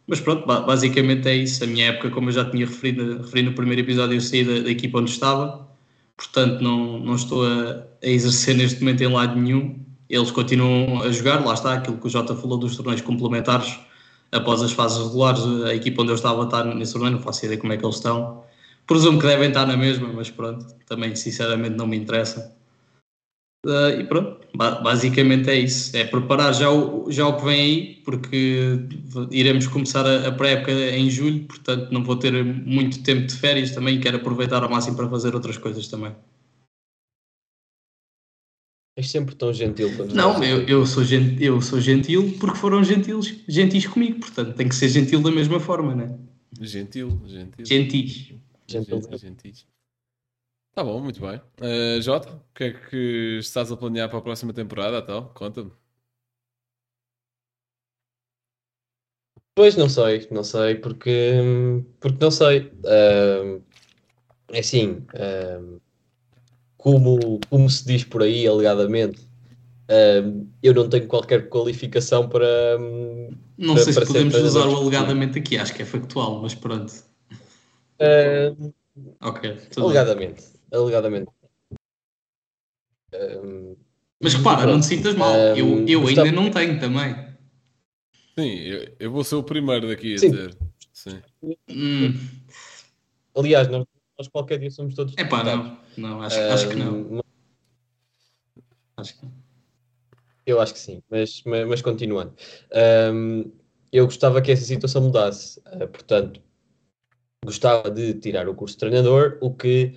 Mas 0.07 0.21
pronto, 0.21 0.47
ba- 0.47 0.61
basicamente 0.63 1.29
é 1.29 1.35
isso. 1.37 1.63
A 1.65 1.67
minha 1.67 1.87
época, 1.89 2.11
como 2.11 2.29
eu 2.29 2.33
já 2.33 2.45
tinha 2.51 2.67
referido, 2.67 3.19
referido 3.23 3.51
no 3.51 3.57
primeiro 3.57 3.81
episódio, 3.83 4.17
eu 4.17 4.21
saí 4.21 4.45
da, 4.45 4.61
da 4.65 4.71
equipa 4.71 4.99
onde 4.99 5.11
estava. 5.11 5.69
Portanto, 6.17 6.63
não, 6.63 6.99
não 6.99 7.15
estou 7.15 7.47
a, 7.47 7.85
a 8.03 8.07
exercer 8.09 8.55
neste 8.57 8.81
momento 8.81 9.03
em 9.03 9.09
lado 9.13 9.39
nenhum. 9.41 9.79
Eles 10.09 10.31
continuam 10.31 11.03
a 11.03 11.11
jogar, 11.13 11.45
lá 11.45 11.55
está, 11.55 11.75
aquilo 11.75 11.97
que 11.99 12.07
o 12.07 12.11
Jota 12.11 12.35
falou 12.35 12.59
dos 12.59 12.77
torneios 12.77 13.01
complementares. 13.03 13.79
Após 14.33 14.63
as 14.63 14.73
fases 14.73 14.99
regulares, 14.99 15.43
a 15.65 15.75
equipa 15.75 16.03
onde 16.03 16.13
eu 16.13 16.15
estava 16.17 16.45
está 16.45 16.65
nesse 16.65 16.93
torneio, 16.93 17.13
não 17.15 17.21
faço 17.21 17.45
ideia 17.45 17.59
como 17.61 17.73
é 17.73 17.77
que 17.77 17.85
eles 17.85 17.97
estão. 17.97 18.43
Presumo 18.87 19.19
que 19.21 19.27
devem 19.27 19.49
estar 19.49 19.67
na 19.67 19.77
mesma, 19.77 20.09
mas 20.13 20.31
pronto, 20.31 20.67
também 20.87 21.15
sinceramente 21.17 21.77
não 21.77 21.87
me 21.87 21.97
interessa. 21.97 22.55
Uh, 23.67 24.01
e 24.01 24.05
pronto, 24.05 24.41
ba- 24.57 24.81
basicamente 24.81 25.51
é 25.51 25.55
isso. 25.55 25.95
É 25.95 26.05
preparar 26.05 26.55
já 26.55 26.71
o, 26.71 27.11
já 27.11 27.27
o 27.27 27.37
que 27.37 27.45
vem 27.45 27.61
aí, 27.61 27.95
porque 28.05 28.79
iremos 29.31 29.67
começar 29.67 30.07
a, 30.07 30.29
a 30.29 30.33
pré-época 30.33 30.73
em 30.73 31.11
julho, 31.11 31.45
portanto 31.47 31.91
não 31.93 32.03
vou 32.03 32.17
ter 32.17 32.33
muito 32.43 33.03
tempo 33.03 33.27
de 33.27 33.35
férias 33.35 33.73
também 33.73 33.97
e 33.97 34.01
quero 34.01 34.17
aproveitar 34.17 34.63
ao 34.63 34.71
máximo 34.71 34.97
para 34.97 35.11
fazer 35.11 35.35
outras 35.35 35.59
coisas 35.59 35.89
também. 35.89 36.15
És 38.97 39.11
sempre 39.11 39.35
tão 39.35 39.53
gentil 39.53 39.91
quando 39.97 40.15
Não, 40.15 40.43
eu, 40.43 40.63
eu, 40.67 40.87
sou 40.87 41.05
gen- 41.05 41.37
eu 41.41 41.61
sou 41.61 41.81
gentil 41.81 42.37
porque 42.41 42.57
foram 42.59 42.83
gentis, 42.83 43.45
gentis 43.47 43.87
comigo, 43.87 44.21
portanto 44.21 44.55
tem 44.57 44.69
que 44.69 44.75
ser 44.75 44.89
gentil 44.89 45.23
da 45.23 45.31
mesma 45.31 45.61
forma, 45.61 45.95
né? 45.95 46.19
Gentil, 46.61 47.21
gentil. 47.27 47.65
Gentis. 47.67 48.13
Gentil. 48.67 49.01
Gentil, 49.01 49.19
gentil. 49.19 49.53
Tá 50.75 50.85
bom, 50.85 51.01
muito 51.01 51.21
bem. 51.21 51.41
Uh, 51.61 52.01
Jota, 52.01 52.31
o 52.33 52.41
que 52.55 52.65
é 52.65 52.73
que 52.73 53.39
estás 53.41 53.71
a 53.73 53.77
planear 53.77 54.09
para 54.09 54.19
a 54.19 54.23
próxima 54.23 54.53
temporada? 54.53 54.99
Então, 54.99 55.31
conta-me. 55.35 55.73
Pois 59.55 59.77
não 59.77 59.89
sei, 59.89 60.27
não 60.31 60.43
sei, 60.45 60.77
porque, 60.77 61.11
porque 62.01 62.19
não 62.21 62.31
sei. 62.31 62.73
Ahm, 62.85 63.61
é 64.53 64.61
assim, 64.61 65.05
ahm, 65.15 65.79
como, 66.79 67.41
como 67.51 67.69
se 67.69 67.85
diz 67.87 68.05
por 68.05 68.23
aí, 68.23 68.47
alegadamente, 68.47 69.21
ahm, 69.89 70.47
eu 70.63 70.73
não 70.75 70.89
tenho 70.89 71.07
qualquer 71.09 71.49
qualificação 71.49 72.29
para. 72.29 72.79
Não 73.59 73.75
Para- 73.75 73.85
sei 73.85 73.93
se 73.93 73.99
para 73.99 74.07
ser 74.07 74.13
podemos 74.13 74.35
usar 74.37 74.67
o 74.69 74.77
alegadamente 74.77 75.39
aqui, 75.39 75.59
acho 75.59 75.75
que 75.75 75.83
é 75.83 75.85
factual, 75.85 76.41
mas 76.41 76.55
pronto. 76.55 76.93
Ok, 79.21 79.57
alegadamente, 79.77 80.45
alegadamente. 80.73 81.31
Ahm, 83.13 83.77
Mas 84.23 84.35
repara, 84.35 84.67
não 84.67 84.81
te 84.81 84.87
sintas 84.87 85.15
mal, 85.15 85.35
Um, 85.35 85.57
eu, 85.57 85.89
eu 85.89 86.01
Gustavo- 86.03 86.27
ainda 86.29 86.41
não 86.43 86.51
tenho 86.51 86.79
também. 86.79 87.15
Sim, 88.39 88.49
eu, 88.59 88.97
eu 88.99 89.11
vou 89.11 89.25
ser 89.25 89.35
o 89.37 89.43
primeiro 89.43 89.89
daqui 89.89 90.15
a 90.15 90.19
Sim. 90.19 90.31
dizer. 90.31 90.57
Sim. 90.93 91.23
Hum, 91.69 92.15
aliás, 93.37 93.69
nós, 93.69 93.85
nós 94.19 94.29
qualquer 94.29 94.59
dia 94.59 94.71
somos 94.71 94.95
todos. 94.95 95.15
é 95.17 95.25
pá, 95.25 95.43
não, 95.43 95.79
não, 95.97 96.23
acho, 96.23 96.39
acho 96.41 96.69
que 96.69 96.77
não. 96.77 96.95
Ahm, 97.17 97.21
Acho 98.97 99.19
que 99.19 99.25
não. 99.25 99.33
Eu 100.47 100.61
acho 100.61 100.73
que 100.75 100.79
sim, 100.81 101.03
mas, 101.11 101.43
mas, 101.45 101.67
mas 101.69 101.83
continuando. 101.83 102.35
Ahm, 102.73 103.51
eu 103.93 104.05
gostava 104.05 104.41
que 104.43 104.53
essa 104.53 104.65
situação 104.65 105.03
mudasse. 105.03 105.61
Ah, 105.65 105.87
portanto, 105.87 106.41
gostava 107.45 107.91
de 107.91 108.15
tirar 108.15 108.49
o 108.49 108.55
curso 108.55 108.75
de 108.75 108.81
treinador, 108.81 109.39
o 109.41 109.55
que, 109.55 109.95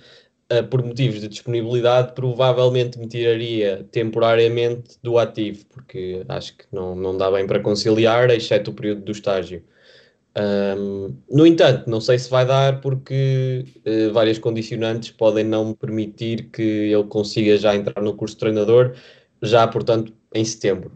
por 0.62 0.82
motivos 0.82 1.20
de 1.20 1.28
disponibilidade, 1.28 2.12
provavelmente 2.14 2.98
me 2.98 3.06
tiraria 3.08 3.86
temporariamente 3.90 4.98
do 5.02 5.18
ativo, 5.18 5.64
porque 5.66 6.24
acho 6.28 6.56
que 6.56 6.64
não, 6.72 6.94
não 6.94 7.16
dá 7.16 7.30
bem 7.30 7.46
para 7.46 7.60
conciliar, 7.60 8.30
exceto 8.30 8.70
o 8.70 8.74
período 8.74 9.02
do 9.02 9.12
estágio. 9.12 9.62
Ahm, 10.36 11.16
no 11.30 11.46
entanto, 11.46 11.88
não 11.88 12.00
sei 12.00 12.18
se 12.18 12.28
vai 12.30 12.44
dar 12.44 12.80
porque 12.80 13.64
eh, 13.84 14.08
várias 14.08 14.38
condicionantes 14.38 15.10
podem 15.10 15.44
não 15.44 15.66
me 15.66 15.74
permitir 15.76 16.50
que 16.50 16.90
eu 16.90 17.04
consiga 17.06 17.56
já 17.56 17.74
entrar 17.76 18.02
no 18.02 18.14
curso 18.16 18.34
de 18.34 18.40
treinador, 18.40 18.96
já 19.42 19.66
portanto 19.68 20.12
em 20.34 20.44
setembro. 20.44 20.92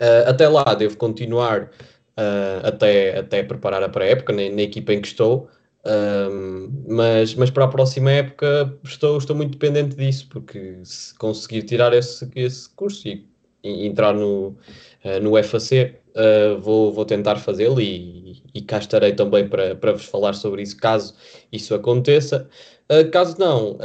Ah, 0.00 0.30
até 0.30 0.48
lá 0.48 0.74
devo 0.74 0.96
continuar 0.96 1.70
ah, 2.16 2.60
até, 2.64 3.18
até 3.18 3.42
preparar 3.42 3.82
a 3.82 3.88
pré-época 3.88 4.32
na, 4.32 4.48
na 4.50 4.62
equipa 4.62 4.92
em 4.92 5.00
que 5.00 5.08
estou, 5.08 5.48
Ahm, 5.84 6.84
mas, 6.88 7.34
mas 7.34 7.50
para 7.50 7.64
a 7.64 7.68
próxima 7.68 8.10
época 8.12 8.78
estou, 8.84 9.18
estou 9.18 9.34
muito 9.34 9.52
dependente 9.52 9.96
disso, 9.96 10.28
porque 10.30 10.80
se 10.84 11.12
conseguir 11.18 11.62
tirar 11.64 11.92
esse, 11.92 12.28
esse 12.36 12.68
curso 12.70 13.08
e, 13.08 13.26
e 13.64 13.86
entrar 13.86 14.14
no, 14.14 14.56
ah, 15.04 15.18
no 15.20 15.36
FAC, 15.42 15.96
ah, 16.14 16.56
vou, 16.60 16.92
vou 16.92 17.04
tentar 17.04 17.36
fazê-lo 17.36 17.80
e, 17.80 18.42
e 18.54 18.62
cá 18.62 18.78
estarei 18.78 19.12
também 19.12 19.48
para, 19.48 19.74
para 19.74 19.92
vos 19.92 20.04
falar 20.04 20.34
sobre 20.34 20.62
isso, 20.62 20.76
caso 20.76 21.14
isso 21.50 21.74
aconteça. 21.74 22.48
Ah, 22.88 23.04
caso 23.10 23.36
não, 23.38 23.78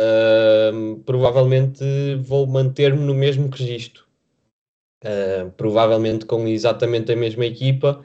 provavelmente 1.06 1.84
vou 2.22 2.46
manter-me 2.46 3.04
no 3.04 3.14
mesmo 3.14 3.50
registro. 3.50 4.06
Provavelmente 5.56 6.26
com 6.26 6.48
exatamente 6.48 7.12
a 7.12 7.16
mesma 7.16 7.46
equipa. 7.46 8.04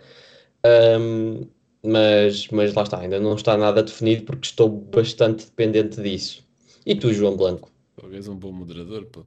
Mas, 1.84 2.48
mas 2.48 2.74
lá 2.74 2.82
está, 2.82 3.00
ainda 3.00 3.20
não 3.20 3.34
está 3.34 3.56
nada 3.56 3.82
definido 3.82 4.24
porque 4.24 4.46
estou 4.46 4.68
bastante 4.68 5.46
dependente 5.46 6.00
disso. 6.02 6.44
E 6.86 6.94
tu, 6.94 7.12
João 7.12 7.36
Blanco? 7.36 7.70
Talvez 7.96 8.28
um 8.28 8.36
bom 8.36 8.52
moderador, 8.52 9.04
pô. 9.06 9.24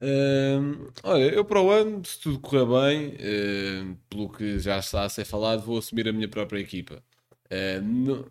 Hum, 0.00 0.88
olha, 1.04 1.34
eu 1.34 1.44
para 1.44 1.60
o 1.62 1.70
ano, 1.70 2.04
se 2.04 2.20
tudo 2.20 2.38
correr 2.40 2.66
bem, 2.66 3.16
hum, 3.88 3.96
pelo 4.10 4.28
que 4.30 4.58
já 4.58 4.78
está 4.78 5.04
a 5.04 5.08
ser 5.08 5.24
falado, 5.24 5.62
vou 5.62 5.78
assumir 5.78 6.06
a 6.08 6.12
minha 6.12 6.28
própria 6.28 6.60
equipa. 6.60 7.02
Hum, 7.50 8.04
no- 8.04 8.30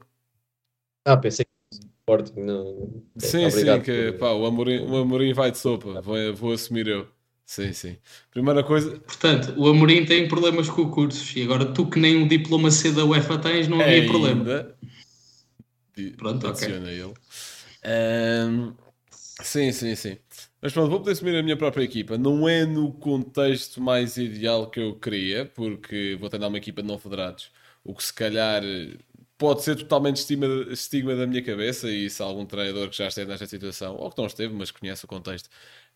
Ah, 1.06 1.18
pensei 1.18 1.46
que 1.46 1.52
Sporting 1.78 2.42
não. 2.42 3.04
Sim, 3.18 3.50
sim, 3.50 3.82
que 3.82 4.12
por- 4.12 4.20
pá, 4.20 4.32
o 4.34 4.46
Amorim, 4.46 4.80
o 4.86 4.98
Amorim 4.98 5.34
vai 5.34 5.52
de 5.52 5.58
sopa, 5.58 6.02
vou, 6.02 6.36
vou 6.36 6.54
assumir 6.54 6.88
eu. 6.88 7.08
Sim, 7.46 7.74
sim. 7.74 7.98
Primeira 8.32 8.64
coisa, 8.64 9.00
Portanto, 9.00 9.54
o 9.58 9.68
Amorim 9.68 10.06
tem 10.06 10.28
problemas 10.28 10.70
com 10.70 10.90
cursos 10.90 11.36
e 11.36 11.42
agora 11.44 11.66
tu 11.74 11.88
que 11.90 12.00
nem 12.00 12.18
um 12.18 12.28
diploma 12.28 12.70
C 12.72 12.92
da 12.92 13.06
UEFA 13.06 13.38
tens, 13.38 13.68
não 13.68 13.82
havia 13.82 14.06
problema. 14.06 14.42
ainda. 14.42 14.76
Di- 15.96 16.16
Pronto, 16.18 16.48
ok. 16.48 16.62
adiciona 16.62 16.92
ele. 16.92 17.14
Hum, 17.86 18.74
sim, 19.42 19.72
sim, 19.72 19.96
sim. 19.96 20.18
Mas 20.62 20.74
pronto, 20.74 20.90
vou 20.90 21.00
poder 21.00 21.12
assumir 21.14 21.36
a 21.38 21.44
minha 21.44 21.58
própria 21.58 21.84
equipa. 21.84 22.18
Não 22.18 22.48
é 22.50 22.66
no 22.66 22.92
contexto 22.94 23.82
mais 23.82 24.18
ideal 24.18 24.70
que 24.70 24.80
eu 24.80 24.96
queria, 25.00 25.46
porque 25.46 26.18
vou 26.20 26.30
treinar 26.30 26.50
uma 26.50 26.58
equipa 26.58 26.82
de 26.82 26.88
não 26.88 26.98
federados, 27.00 27.52
o 27.84 27.94
que 27.96 28.04
se 28.04 28.14
calhar 28.14 28.64
pode 29.38 29.64
ser 29.64 29.76
totalmente 29.78 30.18
estigma, 30.18 30.48
estigma 30.72 31.16
da 31.16 31.28
minha 31.28 31.44
cabeça. 31.44 31.90
E 31.92 32.10
se 32.10 32.22
algum 32.22 32.46
treinador 32.46 32.90
que 32.90 32.98
já 32.98 33.08
esteve 33.08 33.30
nesta 33.30 33.46
situação, 33.48 33.96
ou 33.96 34.10
que 34.12 34.18
não 34.18 34.26
esteve, 34.28 34.54
mas 34.54 34.72
conhece 34.72 35.06
o 35.06 35.08
contexto, 35.08 35.50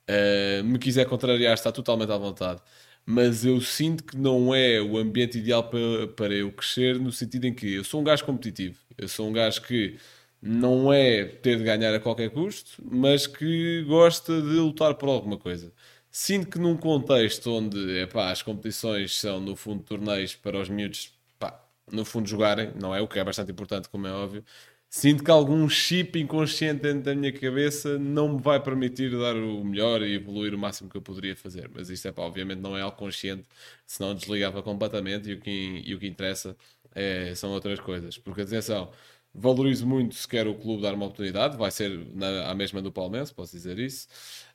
uh, 0.09 0.63
me 0.63 0.79
quiser 0.79 1.05
contrariar, 1.05 1.53
está 1.53 1.71
totalmente 1.71 2.11
à 2.11 2.17
vontade. 2.17 2.61
Mas 3.05 3.45
eu 3.45 3.59
sinto 3.61 4.03
que 4.03 4.17
não 4.17 4.53
é 4.53 4.81
o 4.81 4.97
ambiente 4.97 5.37
ideal 5.37 5.63
para, 5.69 6.07
para 6.15 6.33
eu 6.33 6.51
crescer, 6.51 6.99
no 6.99 7.11
sentido 7.11 7.45
em 7.45 7.53
que 7.53 7.75
eu 7.75 7.83
sou 7.83 8.01
um 8.01 8.03
gajo 8.03 8.25
competitivo, 8.25 8.77
eu 8.97 9.07
sou 9.07 9.27
um 9.27 9.33
gajo 9.33 9.61
que 9.63 9.97
não 10.41 10.93
é 10.93 11.25
ter 11.25 11.57
de 11.57 11.63
ganhar 11.63 11.93
a 11.93 11.99
qualquer 11.99 12.29
custo, 12.29 12.81
mas 12.83 13.27
que 13.27 13.83
gosta 13.87 14.41
de 14.41 14.55
lutar 14.57 14.95
por 14.95 15.09
alguma 15.09 15.37
coisa. 15.37 15.73
Sinto 16.11 16.47
que 16.49 16.59
num 16.59 16.77
contexto 16.77 17.51
onde 17.51 17.99
epá, 17.99 18.31
as 18.31 18.41
competições 18.41 19.19
são, 19.19 19.39
no 19.39 19.55
fundo, 19.55 19.83
torneios 19.83 20.35
para 20.35 20.59
os 20.59 20.69
miúdos, 20.69 21.13
pá, 21.37 21.63
no 21.91 22.05
fundo, 22.05 22.27
jogarem, 22.27 22.71
não 22.79 22.95
é? 22.95 23.01
O 23.01 23.07
que 23.07 23.19
é 23.19 23.23
bastante 23.23 23.51
importante, 23.51 23.89
como 23.89 24.07
é 24.07 24.11
óbvio. 24.11 24.43
Sinto 24.91 25.23
que 25.23 25.29
algum 25.29 25.69
chip 25.69 26.19
inconsciente 26.19 26.81
dentro 26.81 27.03
da 27.03 27.15
minha 27.15 27.31
cabeça 27.31 27.99
não 27.99 28.35
me 28.35 28.41
vai 28.41 28.61
permitir 28.61 29.11
dar 29.11 29.35
o 29.35 29.63
melhor 29.63 30.01
e 30.01 30.15
evoluir 30.15 30.53
o 30.55 30.57
máximo 30.57 30.89
que 30.89 30.97
eu 30.97 31.01
poderia 31.01 31.35
fazer. 31.35 31.69
Mas 31.73 31.89
isto, 31.91 32.07
é 32.07 32.11
pá, 32.11 32.23
obviamente, 32.23 32.59
não 32.59 32.75
é 32.75 32.81
algo 32.81 32.97
consciente, 32.97 33.47
senão 33.85 34.15
desligava 34.15 34.63
completamente 34.63 35.29
e 35.29 35.33
o 35.33 35.39
que, 35.39 35.83
e 35.85 35.93
o 35.93 35.99
que 35.99 36.07
interessa 36.07 36.57
é, 36.95 37.35
são 37.35 37.51
outras 37.51 37.79
coisas. 37.79 38.17
Porque, 38.17 38.41
atenção, 38.41 38.91
valorizo 39.39 39.87
muito 39.87 40.15
se 40.15 40.27
quer 40.27 40.47
o 40.47 40.53
clube 40.53 40.81
dar 40.81 40.93
uma 40.93 41.05
oportunidade, 41.05 41.57
vai 41.57 41.71
ser 41.71 42.05
na, 42.13 42.49
a 42.49 42.53
mesma 42.53 42.81
do 42.81 42.91
Palmeiras, 42.91 43.31
posso 43.31 43.53
dizer 43.53 43.79
isso. 43.79 44.07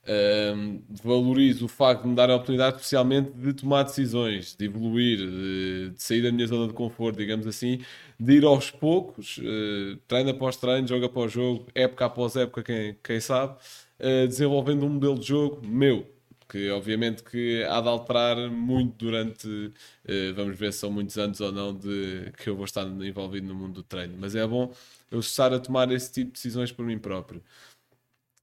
Um, 0.07 0.83
valorizo 1.03 1.65
o 1.65 1.69
facto 1.69 2.03
de 2.03 2.09
me 2.09 2.15
dar 2.15 2.29
a 2.29 2.35
oportunidade, 2.35 2.77
especialmente 2.77 3.33
de 3.33 3.55
tomar 3.55 3.85
decisões, 3.85 4.55
de 4.55 4.67
evoluir, 4.67 5.17
de, 5.17 5.91
de 5.91 6.03
sair 6.03 6.23
da 6.23 6.31
minha 6.31 6.47
zona 6.47 6.69
de 6.69 6.75
conforto, 6.75 7.17
digamos 7.17 7.47
assim, 7.47 7.81
de 8.21 8.35
ir 8.35 8.45
aos 8.45 8.71
poucos, 8.71 9.39
uh, 9.39 9.97
treino 10.07 10.31
após 10.31 10.57
treino, 10.57 10.87
jogo 10.87 11.07
após 11.07 11.33
jogo, 11.33 11.67
época 11.75 12.05
após 12.05 12.37
época, 12.37 12.63
quem, 12.63 12.97
quem 13.03 13.19
sabe, 13.19 13.55
uh, 13.99 14.29
desenvolvendo 14.29 14.85
um 14.85 14.91
modelo 14.91 15.19
de 15.19 15.27
jogo 15.27 15.67
meu, 15.67 16.07
que 16.49 16.71
obviamente 16.71 17.23
que 17.23 17.65
há 17.65 17.81
de 17.81 17.89
alterar 17.89 18.51
muito 18.51 18.97
durante, 18.97 19.47
uh, 19.49 20.35
vamos 20.35 20.59
ver 20.59 20.73
se 20.73 20.81
são 20.81 20.91
muitos 20.91 21.17
anos 21.19 21.41
ou 21.41 21.53
não, 21.53 21.75
de 21.75 22.33
que 22.39 22.49
eu 22.49 22.57
vou 22.57 22.65
estar 22.65 22.87
envolvido 22.87 23.47
no 23.47 23.55
mundo 23.55 23.75
do 23.75 23.83
treino. 23.83 24.17
Mas 24.19 24.35
é 24.35 24.47
bom 24.47 24.73
eu 25.11 25.21
estar 25.21 25.53
a 25.53 25.61
tomar 25.61 25.91
esse 25.93 26.13
tipo 26.13 26.27
de 26.29 26.33
decisões 26.35 26.73
por 26.73 26.85
mim 26.85 26.99
próprio. 26.99 27.43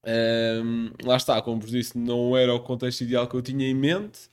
Um, 0.03 0.91
lá 1.03 1.15
está, 1.15 1.41
como 1.41 1.61
vos 1.61 1.71
disse, 1.71 1.97
não 1.97 2.35
era 2.35 2.53
o 2.53 2.59
contexto 2.59 3.01
ideal 3.01 3.27
que 3.27 3.35
eu 3.35 3.41
tinha 3.41 3.67
em 3.67 3.73
mente. 3.75 4.29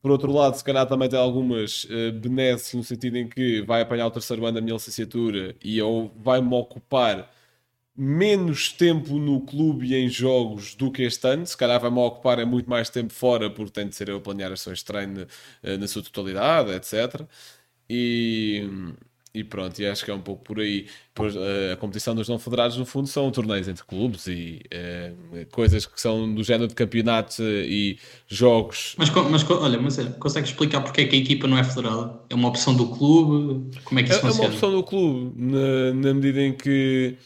Por 0.00 0.10
outro 0.10 0.32
lado, 0.32 0.56
se 0.56 0.64
calhar 0.64 0.86
também 0.86 1.08
tem 1.08 1.18
algumas 1.18 1.84
uh, 1.84 2.12
benesses 2.20 2.74
no 2.74 2.82
sentido 2.82 3.16
em 3.16 3.28
que 3.28 3.62
vai 3.62 3.82
apanhar 3.82 4.06
o 4.06 4.10
terceiro 4.10 4.44
ano 4.44 4.56
da 4.56 4.60
minha 4.60 4.74
licenciatura 4.74 5.54
e 5.62 5.78
eu 5.78 6.10
vai-me 6.16 6.52
ocupar 6.54 7.30
menos 7.96 8.72
tempo 8.72 9.18
no 9.18 9.40
clube 9.42 9.88
e 9.88 9.94
em 9.94 10.08
jogos 10.08 10.74
do 10.74 10.90
que 10.90 11.02
este 11.02 11.26
ano. 11.26 11.46
Se 11.46 11.56
calhar 11.56 11.78
vai-me 11.80 11.98
ocupar 11.98 12.38
é 12.38 12.44
muito 12.44 12.68
mais 12.68 12.88
tempo 12.88 13.12
fora, 13.12 13.50
porque 13.50 13.72
tem 13.72 13.88
de 13.88 13.94
ser 13.94 14.08
eu 14.08 14.16
a 14.16 14.20
planear 14.20 14.50
sessões 14.50 14.78
de 14.78 14.84
treino 14.84 15.22
uh, 15.22 15.78
na 15.78 15.86
sua 15.86 16.02
totalidade, 16.02 16.70
etc. 16.72 17.22
E, 17.90 18.66
e 19.34 19.44
pronto, 19.44 19.78
e 19.78 19.86
acho 19.86 20.06
que 20.06 20.10
é 20.10 20.14
um 20.14 20.22
pouco 20.22 20.42
por 20.42 20.58
aí. 20.60 20.86
Uh, 21.18 21.74
a 21.74 21.76
competição 21.76 22.14
dos 22.14 22.30
não 22.30 22.38
federados, 22.38 22.78
no 22.78 22.86
fundo, 22.86 23.06
são 23.08 23.30
torneios 23.30 23.68
entre 23.68 23.84
clubes 23.84 24.26
e 24.26 24.62
uh, 24.72 25.46
coisas 25.50 25.84
que 25.84 26.00
são 26.00 26.34
do 26.34 26.42
género 26.42 26.68
de 26.68 26.74
campeonatos 26.74 27.40
e 27.40 27.98
jogos. 28.26 28.94
Mas, 28.96 29.10
mas 29.10 29.50
olha, 29.50 29.78
mas 29.78 29.98
é, 29.98 30.04
consegue 30.04 30.48
explicar 30.48 30.80
porque 30.80 31.02
é 31.02 31.04
que 31.04 31.14
a 31.14 31.18
equipa 31.18 31.46
não 31.46 31.58
é 31.58 31.64
federada? 31.64 32.18
É 32.30 32.34
uma 32.34 32.48
opção 32.48 32.74
do 32.74 32.88
clube? 32.88 33.78
Como 33.84 34.00
é 34.00 34.02
que 34.02 34.08
isso 34.08 34.18
é, 34.18 34.22
funciona? 34.22 34.44
É 34.44 34.48
uma 34.48 34.54
opção 34.54 34.72
do 34.72 34.82
clube, 34.82 35.34
na, 35.36 35.92
na 35.92 36.14
medida 36.14 36.40
em 36.40 36.54
que 36.54 37.18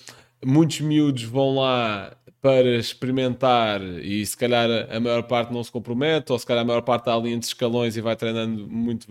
muitos 0.46 0.80
miúdos 0.80 1.24
vão 1.24 1.56
lá 1.56 2.16
para 2.40 2.76
experimentar 2.76 3.82
e 3.82 4.24
se 4.24 4.36
calhar 4.36 4.68
a 4.88 5.00
maior 5.00 5.24
parte 5.24 5.52
não 5.52 5.64
se 5.64 5.72
compromete, 5.72 6.30
ou 6.30 6.38
se 6.38 6.46
calhar 6.46 6.62
a 6.62 6.66
maior 6.66 6.82
parte 6.82 7.02
está 7.02 7.14
ali 7.14 7.32
entre 7.32 7.48
escalões 7.48 7.96
e 7.96 8.00
vai 8.00 8.14
treinando 8.14 8.68
muito 8.68 9.08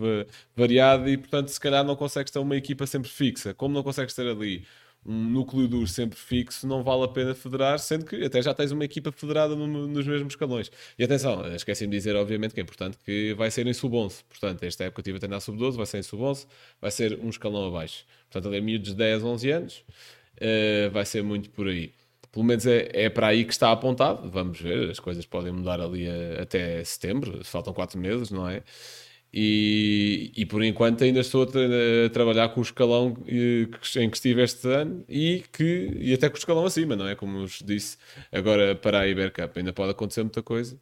variado 0.56 1.10
e 1.10 1.18
portanto 1.18 1.50
se 1.50 1.60
calhar 1.60 1.84
não 1.84 1.96
consegues 1.98 2.32
ter 2.32 2.40
uma 2.40 2.56
equipa 2.56 2.88
sempre 2.88 3.10
fixa. 3.10 3.54
Como 3.54 3.74
não 3.74 3.84
consegues 3.84 4.16
ter 4.16 4.26
ali 4.28 4.66
um 5.06 5.14
núcleo 5.30 5.68
duro 5.68 5.88
sempre 5.88 6.18
fixo, 6.18 6.66
não 6.66 6.82
vale 6.82 7.04
a 7.04 7.08
pena 7.10 7.36
federar, 7.36 7.78
sendo 7.80 8.06
que 8.06 8.24
até 8.24 8.42
já 8.42 8.54
tens 8.54 8.72
uma 8.72 8.86
equipa 8.86 9.12
federada 9.12 9.56
no, 9.56 9.68
nos 9.68 10.08
mesmos 10.08 10.34
escalões. 10.34 10.72
E 10.98 11.04
atenção, 11.04 11.46
esqueci-me 11.54 11.92
de 11.92 11.98
dizer, 11.98 12.16
obviamente, 12.16 12.54
que 12.54 12.60
é 12.60 12.64
importante 12.64 12.98
que 13.06 13.34
vai 13.36 13.52
ser 13.52 13.68
em 13.68 13.74
sub-11. 13.74 14.24
Portanto, 14.28 14.64
esta 14.64 14.86
época 14.86 15.02
eu 15.02 15.04
estive 15.04 15.18
a 15.18 15.20
treinar 15.20 15.42
sub-12, 15.42 15.76
vai 15.76 15.86
ser 15.86 16.00
em 16.00 16.04
sub-11, 16.04 16.48
vai 16.82 16.90
ser 16.90 17.20
um 17.22 17.30
escalão 17.30 17.68
abaixo. 17.68 18.06
Portanto, 18.32 18.48
ali 18.48 18.58
é 18.58 18.62
miúdos 18.62 18.90
de 18.90 18.96
10, 18.96 19.24
11 19.24 19.52
anos, 19.52 19.84
uh, 20.38 20.92
vai 20.92 21.06
ser 21.06 21.24
muito 21.24 21.50
por 21.50 21.68
aí 21.68 21.92
pelo 22.36 22.44
menos 22.44 22.68
é, 22.68 22.90
é 22.92 23.10
para 23.10 23.28
aí 23.28 23.46
que 23.46 23.54
está 23.54 23.72
apontado. 23.72 24.30
Vamos 24.30 24.60
ver, 24.60 24.90
as 24.90 25.00
coisas 25.00 25.26
podem 25.26 25.54
mudar 25.54 25.80
ali 25.80 26.06
a, 26.06 26.42
até 26.42 26.84
setembro, 26.84 27.42
faltam 27.46 27.74
quatro 27.74 27.98
meses, 27.98 28.30
não 28.30 28.46
é? 28.46 28.62
E, 29.34 30.32
e 30.36 30.46
por 30.46 30.64
enquanto 30.64 31.04
ainda 31.04 31.20
estou 31.22 31.44
a, 31.44 31.46
tra 31.46 31.62
a 32.06 32.10
trabalhar 32.10 32.50
com 32.50 32.60
o 32.60 32.64
escalão 32.64 33.18
em 33.28 34.10
que 34.10 34.16
estive 34.16 34.42
este 34.42 34.68
ano 34.68 35.04
e, 35.10 35.44
que, 35.52 35.92
e 35.98 36.14
até 36.14 36.30
com 36.30 36.36
o 36.36 36.38
escalão 36.38 36.66
acima, 36.66 36.96
não 36.96 37.08
é? 37.08 37.16
Como 37.16 37.40
vos 37.40 37.62
disse, 37.64 37.98
agora 38.32 38.76
para 38.76 39.00
a 39.00 39.08
Ibercup 39.08 39.58
ainda 39.58 39.74
pode 39.74 39.92
acontecer 39.92 40.24
muita 40.24 40.42
coisa, 40.42 40.78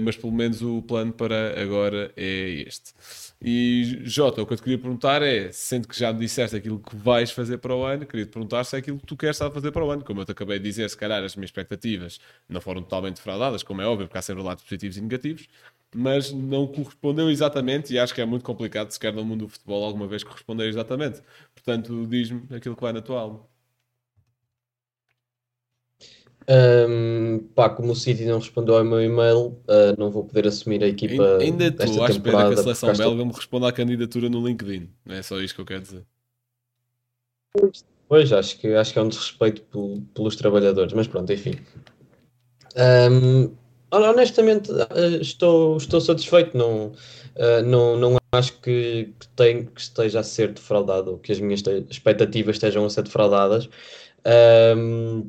mas 0.00 0.16
pelo 0.16 0.32
menos 0.32 0.60
o 0.62 0.82
plano 0.82 1.12
para 1.12 1.60
agora 1.60 2.12
é 2.16 2.64
este. 2.66 2.94
E 3.40 4.00
Jota, 4.04 4.42
o 4.42 4.46
que 4.46 4.52
eu 4.52 4.56
te 4.56 4.62
queria 4.64 4.78
perguntar 4.78 5.22
é, 5.22 5.52
sendo 5.52 5.86
que 5.86 5.96
já 5.96 6.12
me 6.12 6.18
disseste 6.18 6.56
aquilo 6.56 6.80
que 6.80 6.96
vais 6.96 7.30
fazer 7.30 7.58
para 7.58 7.72
o 7.74 7.84
ano, 7.84 8.04
queria 8.04 8.26
te 8.26 8.32
perguntar 8.32 8.64
se 8.64 8.74
é 8.74 8.80
aquilo 8.80 8.98
que 8.98 9.06
tu 9.06 9.16
queres 9.16 9.36
estar 9.36 9.46
a 9.46 9.50
fazer 9.50 9.70
para 9.70 9.84
o 9.84 9.90
ano. 9.90 10.04
Como 10.04 10.20
eu 10.20 10.24
te 10.24 10.32
acabei 10.32 10.58
de 10.58 10.64
dizer, 10.64 10.90
se 10.90 10.96
calhar 10.96 11.22
as 11.22 11.36
minhas 11.36 11.48
expectativas 11.48 12.18
não 12.48 12.60
foram 12.60 12.82
totalmente 12.82 13.16
defraudadas, 13.16 13.62
como 13.62 13.80
é 13.80 13.86
óbvio, 13.86 14.08
porque 14.08 14.18
há 14.18 14.22
sempre 14.22 14.42
lados 14.42 14.64
positivos 14.64 14.96
e 14.96 15.00
negativos, 15.00 15.48
mas 15.94 16.32
não 16.32 16.66
correspondeu 16.66 17.30
exatamente 17.30 17.92
e 17.94 17.98
acho 17.98 18.12
que 18.12 18.20
é 18.20 18.26
muito 18.26 18.44
complicado, 18.44 18.90
se 18.90 18.98
quer 18.98 19.12
no 19.12 19.24
mundo 19.24 19.46
do 19.46 19.48
futebol, 19.48 19.84
alguma 19.84 20.08
vez 20.08 20.24
corresponder 20.24 20.68
exatamente. 20.68 21.22
Portanto, 21.54 22.06
diz-me 22.08 22.42
aquilo 22.56 22.74
que 22.74 22.82
vai 22.82 22.92
na 22.92 23.00
tua 23.02 23.20
alma. 23.20 23.57
Um, 26.50 27.40
pá, 27.54 27.68
como 27.68 27.92
o 27.92 27.96
City 27.96 28.24
não 28.24 28.38
respondeu 28.38 28.78
ao 28.78 28.84
meu 28.84 29.02
e-mail, 29.02 29.58
uh, 29.68 29.98
não 29.98 30.10
vou 30.10 30.24
poder 30.24 30.46
assumir 30.46 30.82
a 30.82 30.88
equipa. 30.88 31.36
Ainda 31.38 31.66
estou 31.66 32.02
à 32.02 32.08
espera 32.08 32.48
que 32.48 32.54
a 32.54 32.62
seleção 32.62 32.92
belga 32.94 33.24
me 33.24 33.32
responda 33.32 33.68
à 33.68 33.72
candidatura 33.72 34.30
no 34.30 34.46
LinkedIn. 34.46 34.88
Não 35.04 35.14
é 35.14 35.22
só 35.22 35.38
isto 35.40 35.56
que 35.56 35.60
eu 35.60 35.66
quero 35.66 35.82
dizer. 35.82 36.04
Pois, 38.08 38.32
acho 38.32 38.58
que, 38.58 38.68
acho 38.68 38.92
que 38.94 38.98
é 38.98 39.02
um 39.02 39.08
desrespeito 39.08 39.60
pel, 39.62 40.02
pelos 40.14 40.36
trabalhadores, 40.36 40.94
mas 40.94 41.06
pronto, 41.06 41.30
enfim. 41.30 41.54
Um, 43.10 43.52
honestamente, 43.90 44.70
estou, 45.20 45.76
estou 45.76 46.00
satisfeito. 46.00 46.56
Não, 46.56 46.86
uh, 46.86 47.62
não, 47.66 47.96
não 47.98 48.16
acho 48.32 48.58
que, 48.60 49.12
que, 49.20 49.28
tem, 49.36 49.66
que 49.66 49.80
esteja 49.82 50.20
a 50.20 50.22
ser 50.22 50.54
defraudado 50.54 51.12
ou 51.12 51.18
que 51.18 51.30
as 51.30 51.40
minhas 51.40 51.62
expectativas 51.90 52.56
estejam 52.56 52.86
a 52.86 52.90
ser 52.90 53.02
defraudadas. 53.02 53.68
Um, 54.76 55.28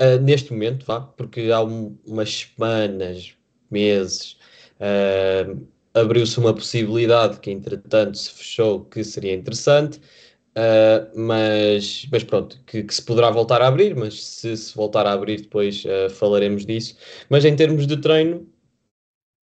Uh, 0.00 0.20
neste 0.20 0.52
momento, 0.52 0.84
vá, 0.84 1.00
porque 1.00 1.50
há 1.50 1.62
um, 1.62 1.96
umas 2.06 2.30
semanas, 2.30 3.34
meses, 3.70 4.36
uh, 4.78 5.66
abriu-se 5.94 6.38
uma 6.38 6.52
possibilidade 6.52 7.40
que 7.40 7.50
entretanto 7.50 8.18
se 8.18 8.30
fechou 8.30 8.84
que 8.84 9.02
seria 9.02 9.32
interessante, 9.32 9.98
uh, 10.54 11.18
mas, 11.18 12.06
mas 12.12 12.22
pronto, 12.24 12.62
que, 12.66 12.82
que, 12.82 12.94
se 12.94 13.02
poderá 13.02 13.30
voltar 13.30 13.62
a 13.62 13.68
abrir, 13.68 13.96
mas 13.96 14.22
se 14.22 14.54
se 14.56 14.74
voltar 14.74 15.06
a 15.06 15.12
abrir 15.12 15.40
depois 15.42 15.82
falaremos 16.18 16.66
disso. 16.66 16.96
Mas 17.30 17.44
em 17.46 17.56
termos 17.56 17.86
de 17.86 17.96
treino, 17.96 18.46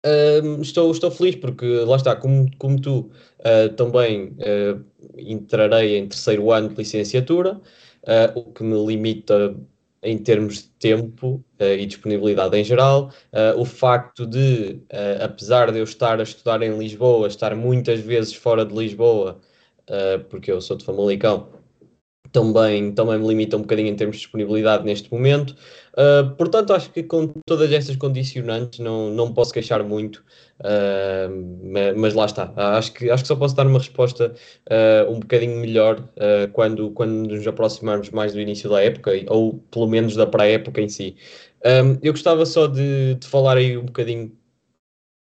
Uh, 0.04 0.61
estou, 0.61 0.92
estou 0.92 1.11
feliz 1.11 1.35
porque 1.37 1.64
lá 1.64 1.96
está, 1.96 2.14
como, 2.14 2.46
como 2.59 2.78
tu 2.78 3.11
uh, 3.40 3.74
também 3.74 4.37
uh, 4.37 4.85
entrarei 5.16 5.96
em 5.96 6.07
terceiro 6.07 6.52
ano 6.52 6.68
de 6.68 6.74
licenciatura, 6.74 7.59
o 8.35 8.52
que 8.52 8.62
me 8.62 8.76
limita 8.87 9.57
em 10.05 10.19
termos 10.19 10.62
de 10.62 10.69
tempo 10.79 11.43
e 11.59 11.87
disponibilidade 11.87 12.57
em 12.57 12.62
geral. 12.62 13.11
o 13.57 13.64
facto 13.64 14.27
de, 14.27 14.81
apesar 15.21 15.73
de 15.73 15.79
eu 15.79 15.85
estar 15.85 16.21
a 16.21 16.23
estudar 16.23 16.62
em 16.62 16.79
Lisboa, 16.79 17.27
estar 17.27 17.57
muitas 17.57 18.01
vezes 18.01 18.35
fora 18.35 18.64
de 18.64 18.75
Lisboa, 18.75 19.40
porque 20.29 20.53
eu 20.53 20.61
sou 20.61 20.77
de 20.77 20.85
Famalicão, 20.85 21.49
também, 22.31 22.93
também 22.93 23.19
me 23.19 23.29
limita 23.29 23.57
um 23.57 23.61
bocadinho 23.61 23.88
em 23.88 23.95
termos 23.95 24.17
de 24.17 24.23
disponibilidade 24.23 24.85
neste 24.85 25.11
momento. 25.12 25.55
Uh, 25.94 26.35
portanto, 26.35 26.72
acho 26.72 26.90
que 26.90 27.04
com 27.04 27.28
todas 27.46 27.70
estas 27.70 27.94
condicionantes 27.94 28.80
não, 28.80 29.11
não 29.11 29.33
posso 29.33 29.52
queixar 29.52 29.85
muito, 29.85 30.24
uh, 30.61 31.94
mas 31.96 32.14
lá 32.14 32.26
está. 32.26 32.52
Acho 32.57 32.92
que, 32.92 33.09
acho 33.09 33.22
que 33.22 33.28
só 33.28 33.37
posso 33.37 33.54
dar 33.54 33.66
uma 33.66 33.78
resposta 33.78 34.35
uh, 34.68 35.11
um 35.11 35.20
bocadinho 35.20 35.61
melhor 35.61 36.02
quando, 36.52 36.90
quando 36.90 37.28
nos 37.28 37.46
aproximarmos 37.46 38.11
mais 38.11 38.33
do 38.33 38.40
início 38.40 38.68
da 38.68 38.83
época, 38.83 39.12
ou 39.28 39.54
pelo 39.70 39.87
menos 39.87 40.16
da 40.16 40.26
pré-época 40.26 40.80
em 40.80 40.88
si. 40.88 41.16
Um, 41.64 41.98
eu 42.02 42.12
gostava 42.12 42.44
só 42.44 42.66
de, 42.66 43.14
de 43.14 43.26
falar 43.26 43.57
aí 43.57 43.78
um 43.78 43.87
bocadinho 43.87 44.33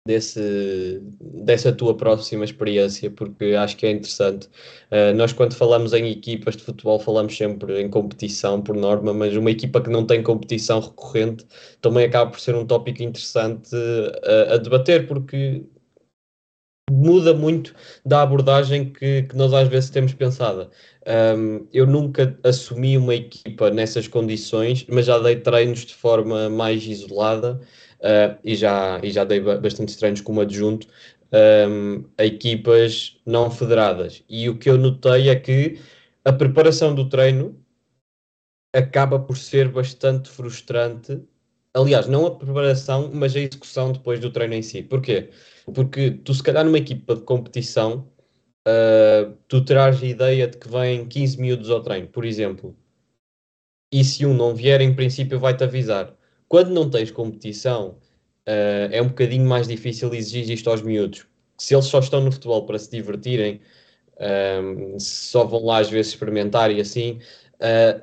desse, 0.08 1.02
dessa 1.20 1.70
tua 1.70 1.94
próxima 1.94 2.42
experiência, 2.42 3.10
porque 3.10 3.54
acho 3.54 3.76
que 3.76 3.84
é 3.84 3.90
interessante. 3.90 4.48
Uh, 4.90 5.14
nós, 5.14 5.34
quando 5.34 5.54
falamos 5.54 5.92
em 5.92 6.10
equipas 6.10 6.56
de 6.56 6.62
futebol, 6.62 6.98
falamos 6.98 7.36
sempre 7.36 7.78
em 7.82 7.90
competição, 7.90 8.62
por 8.62 8.74
norma, 8.74 9.12
mas 9.12 9.36
uma 9.36 9.50
equipa 9.50 9.82
que 9.82 9.90
não 9.90 10.06
tem 10.06 10.22
competição 10.22 10.80
recorrente 10.80 11.46
também 11.82 12.06
acaba 12.06 12.30
por 12.30 12.40
ser 12.40 12.54
um 12.54 12.66
tópico 12.66 13.02
interessante 13.02 13.76
uh, 13.76 14.54
a 14.54 14.56
debater, 14.56 15.06
porque 15.06 15.62
muda 16.90 17.34
muito 17.34 17.74
da 18.04 18.22
abordagem 18.22 18.90
que, 18.90 19.24
que 19.24 19.36
nós 19.36 19.52
às 19.52 19.68
vezes 19.68 19.90
temos 19.90 20.14
pensada. 20.14 20.70
Um, 21.36 21.66
eu 21.70 21.86
nunca 21.86 22.38
assumi 22.42 22.96
uma 22.96 23.14
equipa 23.14 23.70
nessas 23.70 24.08
condições, 24.08 24.86
mas 24.88 25.04
já 25.04 25.18
dei 25.18 25.36
treinos 25.36 25.80
de 25.84 25.94
forma 25.94 26.48
mais 26.48 26.86
isolada 26.86 27.60
uh, 28.00 28.38
e, 28.44 28.54
já, 28.54 29.00
e 29.02 29.10
já 29.10 29.24
dei 29.24 29.40
bastante 29.40 29.96
treinos 29.96 30.20
como 30.20 30.40
adjunto 30.40 30.86
um, 31.32 32.04
a 32.16 32.24
equipas 32.24 33.20
não 33.26 33.50
federadas. 33.50 34.22
E 34.28 34.48
o 34.48 34.58
que 34.58 34.70
eu 34.70 34.78
notei 34.78 35.28
é 35.28 35.36
que 35.36 35.78
a 36.24 36.32
preparação 36.32 36.94
do 36.94 37.08
treino 37.08 37.58
acaba 38.74 39.18
por 39.18 39.36
ser 39.36 39.68
bastante 39.68 40.28
frustrante. 40.28 41.22
Aliás, 41.74 42.06
não 42.06 42.26
a 42.26 42.34
preparação, 42.34 43.10
mas 43.12 43.36
a 43.36 43.40
execução 43.40 43.92
depois 43.92 44.20
do 44.20 44.30
treino 44.30 44.54
em 44.54 44.62
si. 44.62 44.82
Porquê? 44.82 45.30
Porque 45.74 46.10
tu, 46.10 46.34
se 46.34 46.42
calhar, 46.42 46.64
numa 46.64 46.78
equipa 46.78 47.14
de 47.14 47.22
competição, 47.22 48.10
uh, 48.66 49.32
tu 49.48 49.64
terás 49.64 50.02
a 50.02 50.06
ideia 50.06 50.48
de 50.48 50.56
que 50.58 50.68
vêm 50.68 51.06
15 51.06 51.40
miúdos 51.40 51.70
ao 51.70 51.82
treino, 51.82 52.08
por 52.08 52.24
exemplo. 52.24 52.76
E 53.92 54.04
se 54.04 54.26
um 54.26 54.34
não 54.34 54.54
vier, 54.54 54.80
em 54.80 54.94
princípio, 54.94 55.38
vai-te 55.38 55.64
avisar. 55.64 56.14
Quando 56.48 56.70
não 56.70 56.88
tens 56.88 57.10
competição, 57.10 57.98
uh, 58.48 58.88
é 58.90 59.02
um 59.02 59.08
bocadinho 59.08 59.46
mais 59.46 59.68
difícil 59.68 60.12
exigir 60.14 60.50
isto 60.50 60.70
aos 60.70 60.82
miúdos. 60.82 61.26
Se 61.58 61.74
eles 61.74 61.86
só 61.86 61.98
estão 61.98 62.20
no 62.22 62.32
futebol 62.32 62.64
para 62.64 62.78
se 62.78 62.90
divertirem, 62.90 63.60
um, 64.20 64.94
ehm, 64.94 64.98
só 64.98 65.44
vão 65.44 65.64
lá 65.64 65.78
às 65.78 65.90
vezes 65.90 66.12
experimentar 66.12 66.70
e 66.70 66.80
assim, 66.80 67.18
uh, 67.54 68.00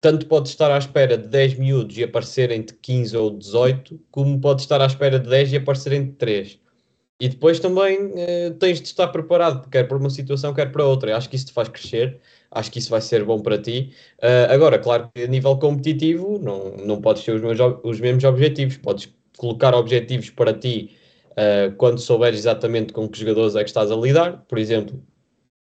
tanto 0.00 0.26
pode 0.26 0.48
estar 0.48 0.70
à 0.70 0.78
espera 0.78 1.16
de 1.16 1.28
10 1.28 1.54
miúdos 1.58 1.96
e 1.96 2.04
aparecerem 2.04 2.62
de 2.62 2.74
15 2.74 3.16
ou 3.16 3.30
18, 3.30 4.00
como 4.10 4.40
pode 4.40 4.62
estar 4.62 4.80
à 4.80 4.86
espera 4.86 5.18
de 5.18 5.28
10 5.28 5.52
e 5.52 5.56
aparecerem 5.56 6.06
de 6.06 6.12
3. 6.12 6.58
E 7.20 7.28
depois 7.28 7.58
também 7.60 7.98
uh, 8.06 8.54
tens 8.58 8.80
de 8.80 8.88
estar 8.88 9.08
preparado, 9.08 9.68
quer 9.70 9.88
para 9.88 9.96
uma 9.96 10.10
situação, 10.10 10.54
quer 10.54 10.70
para 10.72 10.84
outra. 10.84 11.10
Eu 11.10 11.16
acho 11.16 11.28
que 11.28 11.36
isso 11.36 11.46
te 11.46 11.52
faz 11.52 11.68
crescer 11.68 12.20
acho 12.50 12.70
que 12.70 12.78
isso 12.78 12.90
vai 12.90 13.00
ser 13.00 13.24
bom 13.24 13.40
para 13.40 13.58
ti. 13.58 13.92
Uh, 14.22 14.52
agora, 14.52 14.78
claro 14.78 15.10
que 15.14 15.22
a 15.22 15.26
nível 15.26 15.56
competitivo 15.58 16.38
não, 16.38 16.76
não 16.76 17.00
podes 17.00 17.24
ter 17.24 17.32
os, 17.32 17.42
meus, 17.42 17.58
os 17.82 18.00
mesmos 18.00 18.24
objetivos, 18.24 18.76
podes 18.78 19.12
colocar 19.36 19.74
objetivos 19.74 20.30
para 20.30 20.52
ti 20.52 20.96
uh, 21.32 21.74
quando 21.76 21.98
souberes 21.98 22.40
exatamente 22.40 22.92
com 22.92 23.08
que 23.08 23.18
jogadores 23.18 23.56
é 23.56 23.62
que 23.62 23.70
estás 23.70 23.90
a 23.90 23.96
lidar. 23.96 24.44
Por 24.48 24.58
exemplo, 24.58 25.02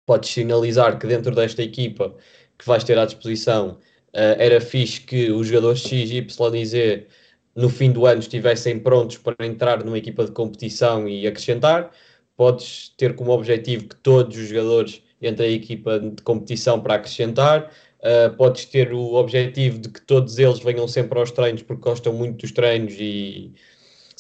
podes 0.07 0.31
sinalizar 0.31 0.99
que 0.99 1.07
dentro 1.07 1.35
desta 1.35 1.63
equipa 1.63 2.15
que 2.59 2.67
vais 2.67 2.85
ter 2.85 2.99
à 2.99 3.05
disposição 3.05 3.79
uh, 4.15 4.37
era 4.39 4.61
fixe 4.61 5.01
que 5.01 5.31
os 5.31 5.47
jogadores 5.47 5.81
X, 5.81 6.11
Y 6.11 6.55
e 6.57 6.67
Z 6.67 7.07
no 7.55 7.69
fim 7.69 7.91
do 7.93 8.07
ano 8.07 8.21
estivessem 8.21 8.79
prontos 8.79 9.19
para 9.19 9.45
entrar 9.45 9.85
numa 9.85 9.99
equipa 9.99 10.25
de 10.25 10.33
competição 10.33 11.09
e 11.09 11.27
acrescentar. 11.27 11.91
Podes 12.37 12.95
ter 12.97 13.15
como 13.15 13.33
objetivo 13.33 13.89
que 13.89 13.97
todos 13.97 14.37
os 14.37 14.49
jogadores 14.49 15.03
entre 15.21 15.47
a 15.47 15.49
equipa 15.49 15.99
de 16.01 16.23
competição 16.23 16.81
para 16.81 16.95
acrescentar. 16.95 17.71
Uh, 18.01 18.35
podes 18.37 18.65
ter 18.65 18.93
o 18.93 19.15
objetivo 19.15 19.79
de 19.79 19.91
que 19.91 20.01
todos 20.01 20.39
eles 20.39 20.59
venham 20.61 20.89
sempre 20.89 21.19
aos 21.19 21.31
treinos 21.31 21.63
porque 21.63 21.83
gostam 21.83 22.13
muito 22.15 22.41
dos 22.41 22.53
treinos 22.53 22.95
e 22.99 23.53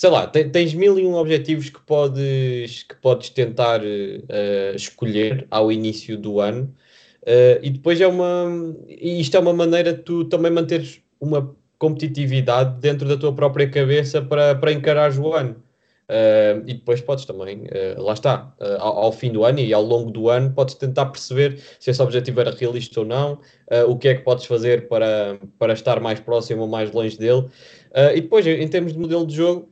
sei 0.00 0.08
lá, 0.08 0.26
tens 0.26 0.72
mil 0.72 0.98
e 0.98 1.04
um 1.04 1.14
objetivos 1.14 1.68
que 1.68 1.80
podes, 1.80 2.84
que 2.84 2.94
podes 2.96 3.28
tentar 3.28 3.82
uh, 3.82 4.74
escolher 4.74 5.46
ao 5.50 5.70
início 5.70 6.16
do 6.16 6.40
ano. 6.40 6.74
Uh, 7.22 7.60
e 7.62 7.68
depois 7.68 8.00
é 8.00 8.06
uma. 8.06 8.74
Isto 8.88 9.36
é 9.36 9.40
uma 9.40 9.52
maneira 9.52 9.92
de 9.92 10.02
tu 10.02 10.24
também 10.24 10.50
manteres 10.50 11.02
uma 11.20 11.54
competitividade 11.78 12.80
dentro 12.80 13.06
da 13.06 13.16
tua 13.16 13.34
própria 13.34 13.68
cabeça 13.68 14.22
para, 14.22 14.54
para 14.54 14.72
encarares 14.72 15.18
o 15.18 15.34
ano. 15.34 15.62
Uh, 16.10 16.58
e 16.66 16.74
depois 16.74 17.00
podes 17.00 17.24
também, 17.24 17.66
uh, 17.66 18.02
lá 18.02 18.14
está, 18.14 18.52
uh, 18.60 18.80
ao, 18.80 18.98
ao, 18.98 19.12
fim 19.12 19.30
do 19.30 19.44
ano 19.44 19.60
e 19.60 19.72
ao 19.72 19.80
longo 19.80 20.10
do 20.10 20.28
ano, 20.28 20.52
podes 20.52 20.74
tentar 20.74 21.06
perceber 21.06 21.62
se 21.78 21.88
esse 21.88 22.02
objetivo 22.02 22.40
era 22.40 22.50
realista 22.50 22.98
ou 22.98 23.06
não, 23.06 23.38
o 23.86 23.96
que 23.96 24.08
é 24.08 24.16
que 24.16 24.24
podes 24.24 24.44
fazer 24.46 24.88
para, 24.88 25.38
para 25.56 25.72
estar 25.72 26.00
mais 26.00 26.18
próximo 26.18 26.62
ou 26.62 26.68
mais 26.68 26.90
longe 26.90 27.16
dele. 27.16 27.46
e 28.16 28.20
depois, 28.20 28.44
em 28.44 28.66
termos 28.66 28.92
de 28.92 28.98
modelo 28.98 29.24
de 29.24 29.36
jogo, 29.36 29.70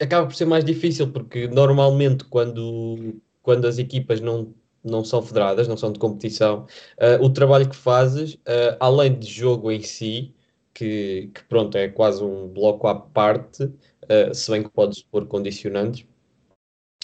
acaba 0.00 0.24
por 0.28 0.36
ser 0.36 0.44
mais 0.44 0.64
difícil, 0.64 1.10
porque 1.10 1.48
normalmente 1.48 2.22
quando, 2.26 3.20
quando 3.42 3.66
as 3.66 3.78
equipas 3.78 4.20
não, 4.20 4.54
não 4.84 5.04
são 5.04 5.20
federadas, 5.20 5.66
não 5.66 5.76
são 5.76 5.90
de 5.92 5.98
competição, 5.98 6.68
o 7.20 7.28
trabalho 7.28 7.68
que 7.68 7.74
fazes, 7.74 8.38
além 8.78 9.18
de 9.18 9.26
jogo 9.26 9.72
em 9.72 9.82
si, 9.82 10.32
que, 10.72 11.30
que 11.34 11.44
pronto, 11.44 11.76
é 11.76 11.88
quase 11.88 12.22
um 12.22 12.46
bloco 12.46 12.86
à 12.86 12.94
parte, 12.94 13.68
uh, 14.04 14.34
se 14.34 14.50
bem 14.50 14.62
que 14.62 14.70
podes 14.70 15.02
pôr 15.02 15.26
condicionantes. 15.26 16.06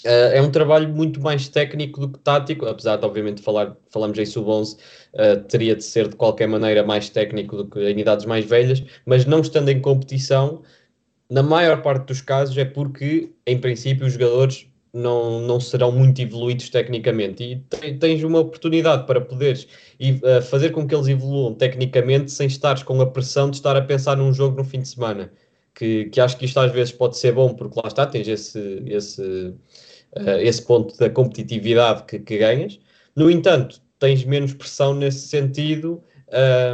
Uh, 0.05 0.31
é 0.33 0.41
um 0.41 0.49
trabalho 0.49 0.87
muito 0.87 1.19
mais 1.19 1.49
técnico 1.49 1.99
do 1.99 2.09
que 2.09 2.19
tático, 2.19 2.65
apesar 2.65 2.95
de, 2.95 3.05
obviamente, 3.05 3.41
falar, 3.41 3.75
falamos 3.91 4.17
em 4.17 4.25
sub-11, 4.25 4.77
uh, 5.13 5.43
teria 5.43 5.75
de 5.75 5.83
ser 5.83 6.07
de 6.07 6.15
qualquer 6.15 6.47
maneira 6.47 6.83
mais 6.83 7.09
técnico 7.09 7.57
do 7.57 7.67
que 7.67 7.79
em 7.79 7.99
idades 7.99 8.25
mais 8.25 8.45
velhas, 8.45 8.81
mas 9.05 9.25
não 9.25 9.41
estando 9.41 9.69
em 9.69 9.81
competição, 9.81 10.61
na 11.29 11.43
maior 11.43 11.81
parte 11.81 12.05
dos 12.07 12.21
casos 12.21 12.57
é 12.57 12.65
porque, 12.65 13.31
em 13.45 13.59
princípio, 13.59 14.07
os 14.07 14.13
jogadores 14.13 14.67
não, 14.93 15.41
não 15.41 15.59
serão 15.59 15.91
muito 15.91 16.21
evoluídos 16.21 16.69
tecnicamente 16.69 17.63
e 17.83 17.93
tens 17.93 18.23
uma 18.23 18.39
oportunidade 18.39 19.05
para 19.05 19.21
poderes 19.21 19.65
uh, 19.65 20.41
fazer 20.41 20.71
com 20.71 20.87
que 20.87 20.95
eles 20.95 21.07
evoluam 21.07 21.53
tecnicamente 21.53 22.31
sem 22.31 22.47
estares 22.47 22.83
com 22.83 22.99
a 23.01 23.05
pressão 23.05 23.49
de 23.49 23.57
estar 23.57 23.75
a 23.75 23.81
pensar 23.81 24.15
num 24.15 24.33
jogo 24.33 24.57
no 24.57 24.63
fim 24.63 24.81
de 24.81 24.87
semana 24.87 25.31
que, 25.79 26.05
que 26.05 26.19
acho 26.19 26.35
que 26.37 26.43
isto 26.43 26.59
às 26.59 26.73
vezes 26.73 26.91
pode 26.91 27.17
ser 27.17 27.31
bom, 27.31 27.53
porque 27.53 27.79
lá 27.81 27.87
está, 27.87 28.05
tens 28.05 28.27
esse, 28.27 28.83
esse, 28.85 29.21
uh, 29.21 30.37
esse 30.41 30.61
ponto 30.61 30.97
da 30.97 31.09
competitividade 31.09 32.03
que, 32.03 32.19
que, 32.19 32.37
ganhas. 32.37 32.77
No 33.15 33.31
entanto, 33.31 33.81
tens 33.97 34.25
menos 34.25 34.53
pressão 34.53 34.93
nesse 34.93 35.29
sentido 35.29 36.03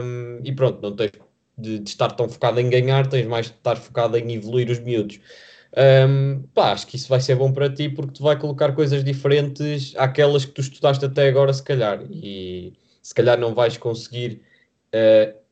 um, 0.04 0.40
e 0.44 0.52
pronto, 0.52 0.82
não 0.82 0.96
tens 0.96 1.12
de, 1.56 1.78
de, 1.80 1.90
estar 1.90 2.12
tão 2.14 2.28
focado 2.28 2.60
em 2.60 2.68
ganhar, 2.68 3.08
tens 3.08 3.28
mais 3.28 3.46
de 3.46 3.54
estar 3.54 3.76
focado 3.76 4.18
em 4.18 4.34
evoluir 4.34 4.72
os 4.72 4.80
miúdos. 4.80 5.20
Um, 5.78 6.42
pá, 6.56 6.72
acho 6.72 6.88
que 6.88 6.96
isso 6.96 7.08
vai 7.08 7.22
ser 7.22 7.36
bom 7.36 7.52
para 7.52 7.70
ti 7.70 7.90
porque 7.90 8.14
te 8.14 8.24
vai 8.24 8.40
colocar 8.40 8.74
coisas 8.74 9.04
diferentes 9.04 9.94
àquelas 9.98 10.46
que 10.46 10.52
tu 10.52 10.62
estudaste 10.62 11.06
até 11.06 11.28
agora, 11.28 11.54
se 11.54 11.62
calhar, 11.62 12.02
e 12.10 12.74
se 13.04 13.14
calhar 13.14 13.38
não 13.38 13.54
vais 13.54 13.78
conseguir 13.78 14.42
uh, 14.96 15.45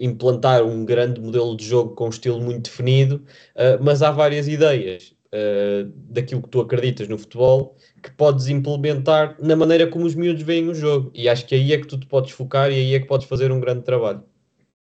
implantar 0.00 0.64
um 0.64 0.84
grande 0.84 1.20
modelo 1.20 1.56
de 1.56 1.64
jogo 1.64 1.94
com 1.94 2.06
um 2.06 2.10
estilo 2.10 2.40
muito 2.40 2.70
definido, 2.70 3.16
uh, 3.54 3.82
mas 3.82 4.02
há 4.02 4.10
várias 4.10 4.48
ideias 4.48 5.14
uh, 5.26 5.92
daquilo 5.94 6.42
que 6.42 6.48
tu 6.48 6.60
acreditas 6.60 7.06
no 7.06 7.18
futebol 7.18 7.76
que 8.02 8.10
podes 8.12 8.48
implementar 8.48 9.36
na 9.38 9.54
maneira 9.54 9.86
como 9.86 10.06
os 10.06 10.14
miúdos 10.14 10.42
veem 10.42 10.68
o 10.68 10.74
jogo. 10.74 11.10
E 11.14 11.28
acho 11.28 11.46
que 11.46 11.54
aí 11.54 11.72
é 11.72 11.78
que 11.78 11.86
tu 11.86 11.98
te 11.98 12.06
podes 12.06 12.32
focar 12.32 12.70
e 12.70 12.74
aí 12.74 12.94
é 12.94 13.00
que 13.00 13.06
podes 13.06 13.28
fazer 13.28 13.52
um 13.52 13.60
grande 13.60 13.82
trabalho. 13.82 14.24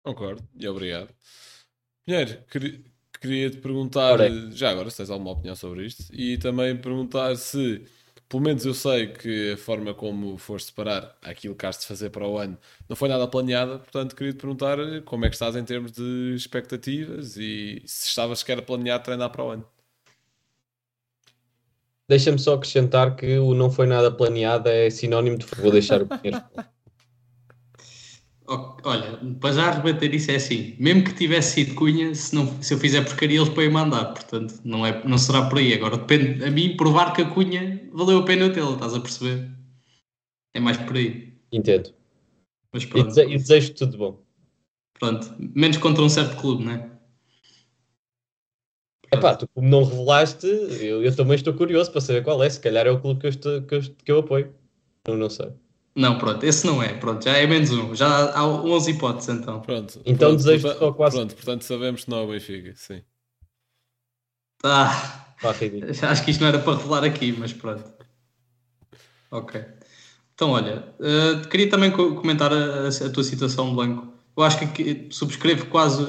Concordo, 0.04 0.42
e 0.58 0.68
obrigado. 0.68 1.10
Pinheiro, 2.06 2.40
queria 3.22 3.50
te 3.52 3.58
perguntar, 3.58 4.18
já 4.52 4.72
agora, 4.72 4.90
se 4.90 4.98
tens 4.98 5.12
alguma 5.12 5.32
opinião 5.32 5.56
sobre 5.56 5.86
isto, 5.86 6.04
e 6.12 6.38
também 6.38 6.76
perguntar 6.76 7.36
se 7.36 7.84
pelo 8.32 8.44
menos 8.44 8.66
eu 8.66 8.74
sei 8.74 9.08
que 9.08 9.52
a 9.52 9.58
forma 9.58 9.94
como 9.94 10.38
foste 10.38 10.68
separar 10.68 11.18
aquilo 11.22 11.54
que 11.54 11.66
has 11.66 11.78
de 11.78 11.86
fazer 11.86 12.10
para 12.12 12.26
o 12.26 12.38
ano 12.38 12.58
não 12.88 12.96
foi 12.96 13.10
nada 13.10 13.28
planeada, 13.28 13.78
portanto 13.80 14.16
queria 14.16 14.32
te 14.32 14.38
perguntar 14.38 14.78
como 15.04 15.26
é 15.26 15.30
que 15.30 15.36
estás 15.36 15.54
em 15.58 15.66
termos 15.66 15.92
de 15.92 16.34
expectativas 16.34 17.36
e 17.36 17.84
se 17.86 18.08
estavas 18.08 18.40
sequer 18.40 18.60
a 18.60 18.62
planear 18.62 19.04
treinar 19.04 19.30
para 19.32 19.44
o 19.44 19.50
ano. 19.50 19.66
Deixa-me 22.08 22.40
só 22.40 22.54
acrescentar 22.54 23.18
que 23.18 23.38
o 23.38 23.54
não 23.54 23.70
foi 23.70 23.86
nada 23.86 24.10
planeado 24.10 24.70
é 24.70 24.90
sinónimo 24.90 25.38
de 25.38 25.46
vou 25.48 25.70
deixar 25.70 26.02
o 26.02 26.08
Pinheiro. 26.18 26.42
Olha, 28.84 29.18
para 29.40 29.54
já 29.54 29.72
rebater 29.72 30.14
isso 30.14 30.30
é 30.30 30.36
assim, 30.36 30.76
mesmo 30.78 31.06
que 31.06 31.14
tivesse 31.14 31.54
sido 31.54 31.76
Cunha, 31.76 32.14
se, 32.14 32.36
não, 32.36 32.62
se 32.62 32.74
eu 32.74 32.78
fizer 32.78 33.02
porcaria 33.06 33.38
eles 33.38 33.48
podem 33.48 33.70
mandar, 33.70 34.06
portanto 34.14 34.60
não, 34.64 34.86
é, 34.86 35.08
não 35.08 35.18
será 35.18 35.48
por 35.48 35.60
aí. 35.60 35.74
Agora 35.74 35.98
depende 35.98 36.44
a 36.44 36.52
mim 36.52 36.76
provar 36.76 37.14
que 37.14 37.22
a 37.22 37.30
Cunha 37.30 37.90
valeu 37.94 38.20
a 38.20 38.26
pena 38.26 38.50
tê-la, 38.50 38.74
estás 38.74 38.94
a 38.94 39.00
perceber? 39.00 39.50
É 40.54 40.60
mais 40.60 40.76
por 40.78 40.98
aí. 40.98 41.34
Entendo. 41.52 41.94
Mas 42.74 42.84
pronto, 42.84 43.18
e 43.20 43.38
desejo 43.38 43.74
tudo 43.74 43.98
bom. 43.98 44.24
pronto, 45.00 45.34
menos 45.40 45.78
contra 45.78 46.04
um 46.04 46.10
certo 46.10 46.36
clube, 46.36 46.66
não 46.66 46.72
é? 46.74 46.92
Epá, 49.14 49.36
tu 49.36 49.48
como 49.54 49.68
não 49.68 49.84
revelaste, 49.84 50.48
eu, 50.48 51.04
eu 51.04 51.16
também 51.16 51.36
estou 51.36 51.54
curioso 51.54 51.92
para 51.92 52.00
saber 52.00 52.24
qual 52.24 52.42
é. 52.44 52.50
Se 52.50 52.60
calhar 52.60 52.88
é 52.88 52.92
o 52.92 53.00
clube 53.00 53.20
que 53.20 53.28
eu, 53.28 53.30
estou, 53.30 53.62
que 53.62 53.76
eu, 53.76 53.82
que 53.82 54.12
eu 54.12 54.20
apoio. 54.20 54.54
Eu 55.06 55.18
não 55.18 55.30
sei. 55.30 55.52
Não, 55.94 56.18
pronto, 56.18 56.44
esse 56.46 56.66
não 56.66 56.82
é, 56.82 56.94
pronto, 56.94 57.24
já 57.24 57.36
é 57.38 57.46
menos 57.46 57.70
um, 57.72 57.94
já 57.94 58.32
há 58.34 58.46
11 58.48 58.92
hipóteses 58.92 59.30
então. 59.30 59.60
Pronto. 59.62 60.00
Então 60.06 60.30
pronto, 60.30 60.38
desejo 60.38 60.68
só 60.78 60.92
quase- 60.94 61.18
Pronto, 61.18 61.36
portanto 61.36 61.62
sabemos 61.64 62.04
que 62.06 62.10
não 62.10 62.20
é 62.20 62.22
o 62.22 62.28
Benfica, 62.30 62.74
sim. 62.76 63.02
Ah. 64.64 65.28
Acho 66.04 66.24
que 66.24 66.32
isto 66.32 66.42
não 66.42 66.48
era 66.48 66.60
para 66.60 66.78
revelar 66.78 67.04
aqui, 67.04 67.34
mas 67.38 67.52
pronto. 67.52 67.84
Ok. 69.32 69.60
Então, 70.34 70.52
olha, 70.52 70.86
eh, 71.00 71.48
queria 71.50 71.70
também 71.70 71.92
co- 71.92 72.16
comentar 72.16 72.52
a, 72.54 72.88
a 72.88 73.10
tua 73.10 73.24
situação, 73.24 73.74
Blanco. 73.76 74.14
Eu 74.38 74.44
acho 74.44 74.60
que 74.72 75.08
subscrevo 75.12 75.66
quase 75.68 76.06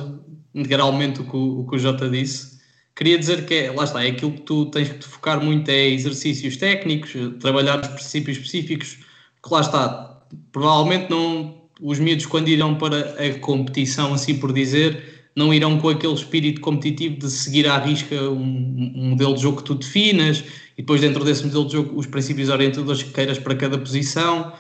integralmente 0.55 1.21
o 1.21 1.25
que 1.29 1.37
o, 1.37 1.61
o 1.61 1.67
que 1.69 1.77
o 1.77 1.79
Jota 1.79 2.09
disse. 2.09 2.61
Queria 2.95 3.19
dizer 3.19 3.47
que, 3.47 3.55
é, 3.55 3.73
lá 3.73 3.85
está, 3.85 4.05
é 4.05 4.11
aquilo 4.11 4.33
que 4.33 4.43
tu 4.43 4.67
tens 4.67 4.89
que 4.91 4.99
te 4.99 5.07
focar 5.07 5.43
muito 5.43 5.69
é 5.71 5.89
exercícios 5.89 6.57
técnicos, 6.57 7.15
eh, 7.17 7.31
trabalhar 7.41 7.81
os 7.81 7.89
princípios 7.89 8.37
específicos, 8.37 8.99
que 9.43 9.53
lá 9.53 9.61
está, 9.61 10.23
provavelmente 10.53 11.11
não, 11.11 11.63
os 11.81 11.99
miúdos 11.99 12.27
quando 12.27 12.49
irão 12.49 12.77
para 12.77 12.99
a 12.99 13.39
competição, 13.41 14.15
assim 14.15 14.39
por 14.39 14.53
dizer, 14.53 15.13
não 15.35 15.53
irão 15.53 15.79
com 15.79 15.89
aquele 15.89 16.13
espírito 16.13 16.61
competitivo 16.61 17.17
de 17.17 17.31
seguir 17.31 17.67
à 17.67 17.79
risca 17.79 18.15
um, 18.31 18.93
um 18.95 19.11
modelo 19.11 19.35
de 19.35 19.43
jogo 19.43 19.59
que 19.59 19.65
tu 19.65 19.75
definas 19.75 20.45
e 20.77 20.83
depois 20.83 21.01
dentro 21.01 21.25
desse 21.25 21.45
modelo 21.45 21.67
de 21.67 21.73
jogo 21.73 21.99
os 21.99 22.07
princípios 22.07 22.49
orientadores 22.49 23.03
que 23.03 23.11
queiras 23.11 23.39
para 23.39 23.55
cada 23.55 23.79
posição. 23.79 24.53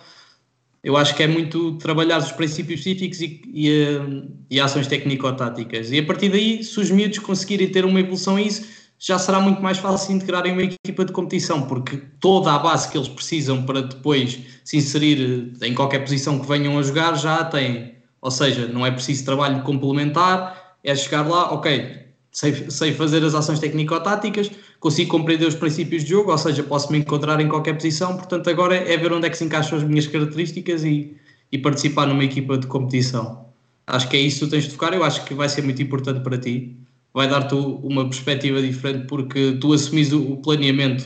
Eu 0.83 0.97
acho 0.97 1.15
que 1.15 1.23
é 1.23 1.29
muito 1.29 1.73
trabalhar 1.77 2.19
os 2.19 2.33
princípios 2.33 2.81
específicos 2.81 3.21
e, 3.21 3.41
e, 3.55 3.71
eh, 3.71 4.25
e 4.51 4.59
ações 4.59 4.89
técnico-táticas. 4.89 5.93
E 5.93 5.99
a 6.01 6.03
partir 6.05 6.29
daí, 6.29 6.65
se 6.65 6.81
os 6.81 6.91
miúdos 6.91 7.21
conseguirem 7.21 7.69
ter 7.69 7.85
uma 7.85 8.01
evolução 8.01 8.35
a 8.35 8.43
isso, 8.43 8.67
já 9.05 9.19
será 9.19 9.41
muito 9.41 9.61
mais 9.61 9.79
fácil 9.79 10.15
integrar 10.15 10.47
em 10.47 10.53
uma 10.53 10.63
equipa 10.63 11.05
de 11.05 11.11
competição, 11.11 11.63
porque 11.63 12.01
toda 12.21 12.53
a 12.53 12.59
base 12.61 12.89
que 12.89 12.97
eles 12.97 13.09
precisam 13.09 13.65
para 13.65 13.83
depois 13.83 14.39
se 14.65 14.77
inserir 14.77 15.53
eh, 15.61 15.67
em 15.67 15.75
qualquer 15.75 15.99
posição 15.99 16.39
que 16.39 16.47
venham 16.47 16.79
a 16.79 16.83
jogar 16.83 17.17
já 17.17 17.41
a 17.41 17.45
têm. 17.45 17.97
Ou 18.21 18.31
seja, 18.31 18.69
não 18.69 18.87
é 18.87 18.93
preciso 18.93 19.25
trabalho 19.25 19.61
complementar, 19.65 20.77
é 20.85 20.95
chegar 20.95 21.29
lá, 21.29 21.53
ok, 21.53 21.99
sei, 22.31 22.71
sei 22.71 22.93
fazer 22.95 23.25
as 23.25 23.35
ações 23.35 23.59
técnico-táticas, 23.59 24.53
consigo 24.79 25.11
compreender 25.11 25.49
os 25.49 25.57
princípios 25.57 26.05
de 26.05 26.11
jogo, 26.11 26.31
ou 26.31 26.39
seja, 26.39 26.63
posso 26.63 26.93
me 26.93 26.99
encontrar 26.99 27.41
em 27.41 27.49
qualquer 27.49 27.75
posição, 27.75 28.17
portanto 28.17 28.49
agora 28.49 28.77
é 28.77 28.97
ver 28.97 29.13
onde 29.13 29.27
é 29.27 29.31
que 29.31 29.37
se 29.37 29.45
encaixam 29.45 29.79
as 29.79 29.85
minhas 29.85 30.07
características 30.07 30.85
e, 30.85 31.17
e 31.51 31.59
participar 31.59 32.07
numa 32.07 32.23
equipa 32.23 32.57
de 32.57 32.69
competição. 32.69 33.47
Acho 33.85 34.09
que 34.09 34.17
é 34.17 34.21
isso 34.21 34.45
que 34.45 34.53
tens 34.53 34.65
de 34.65 34.71
focar, 34.71 34.95
eu 34.95 35.03
acho 35.03 35.25
que 35.25 35.35
vai 35.35 35.49
ser 35.49 35.63
muito 35.63 35.83
importante 35.83 36.21
para 36.21 36.39
ti, 36.39 36.77
vai 37.15 37.29
dar-te 37.29 37.55
uma 37.55 38.05
perspectiva 38.05 38.61
diferente 38.61 39.07
porque 39.07 39.59
tu 39.61 39.73
assumis 39.73 40.13
o, 40.13 40.37
planeamento, 40.37 41.05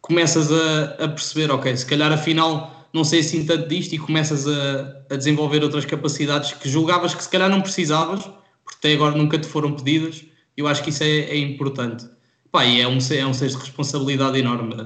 começas 0.00 0.50
a, 0.52 1.04
a 1.04 1.08
perceber, 1.08 1.50
ok, 1.50 1.76
se 1.76 1.86
calhar 1.86 2.12
afinal 2.12 2.88
não 2.92 3.02
sei 3.02 3.20
assim 3.20 3.44
tanto 3.44 3.68
disto 3.68 3.92
e 3.92 3.98
começas 3.98 4.46
a, 4.46 5.02
a 5.10 5.16
desenvolver 5.16 5.62
outras 5.64 5.84
capacidades 5.84 6.52
que 6.52 6.68
julgavas 6.68 7.12
que 7.12 7.22
se 7.22 7.28
calhar 7.28 7.50
não 7.50 7.60
precisavas, 7.60 8.20
porque 8.64 8.78
até 8.78 8.94
agora 8.94 9.16
nunca 9.16 9.36
te 9.36 9.48
foram 9.48 9.72
pedidas, 9.72 10.24
eu 10.56 10.68
acho 10.68 10.82
que 10.82 10.90
isso 10.90 11.02
é, 11.02 11.06
é 11.06 11.36
importante. 11.36 12.06
Pá, 12.52 12.64
e 12.64 12.80
é 12.80 12.86
um, 12.86 12.98
é 13.10 13.26
um 13.26 13.34
senso 13.34 13.58
de 13.58 13.64
responsabilidade 13.64 14.38
enorme. 14.38 14.76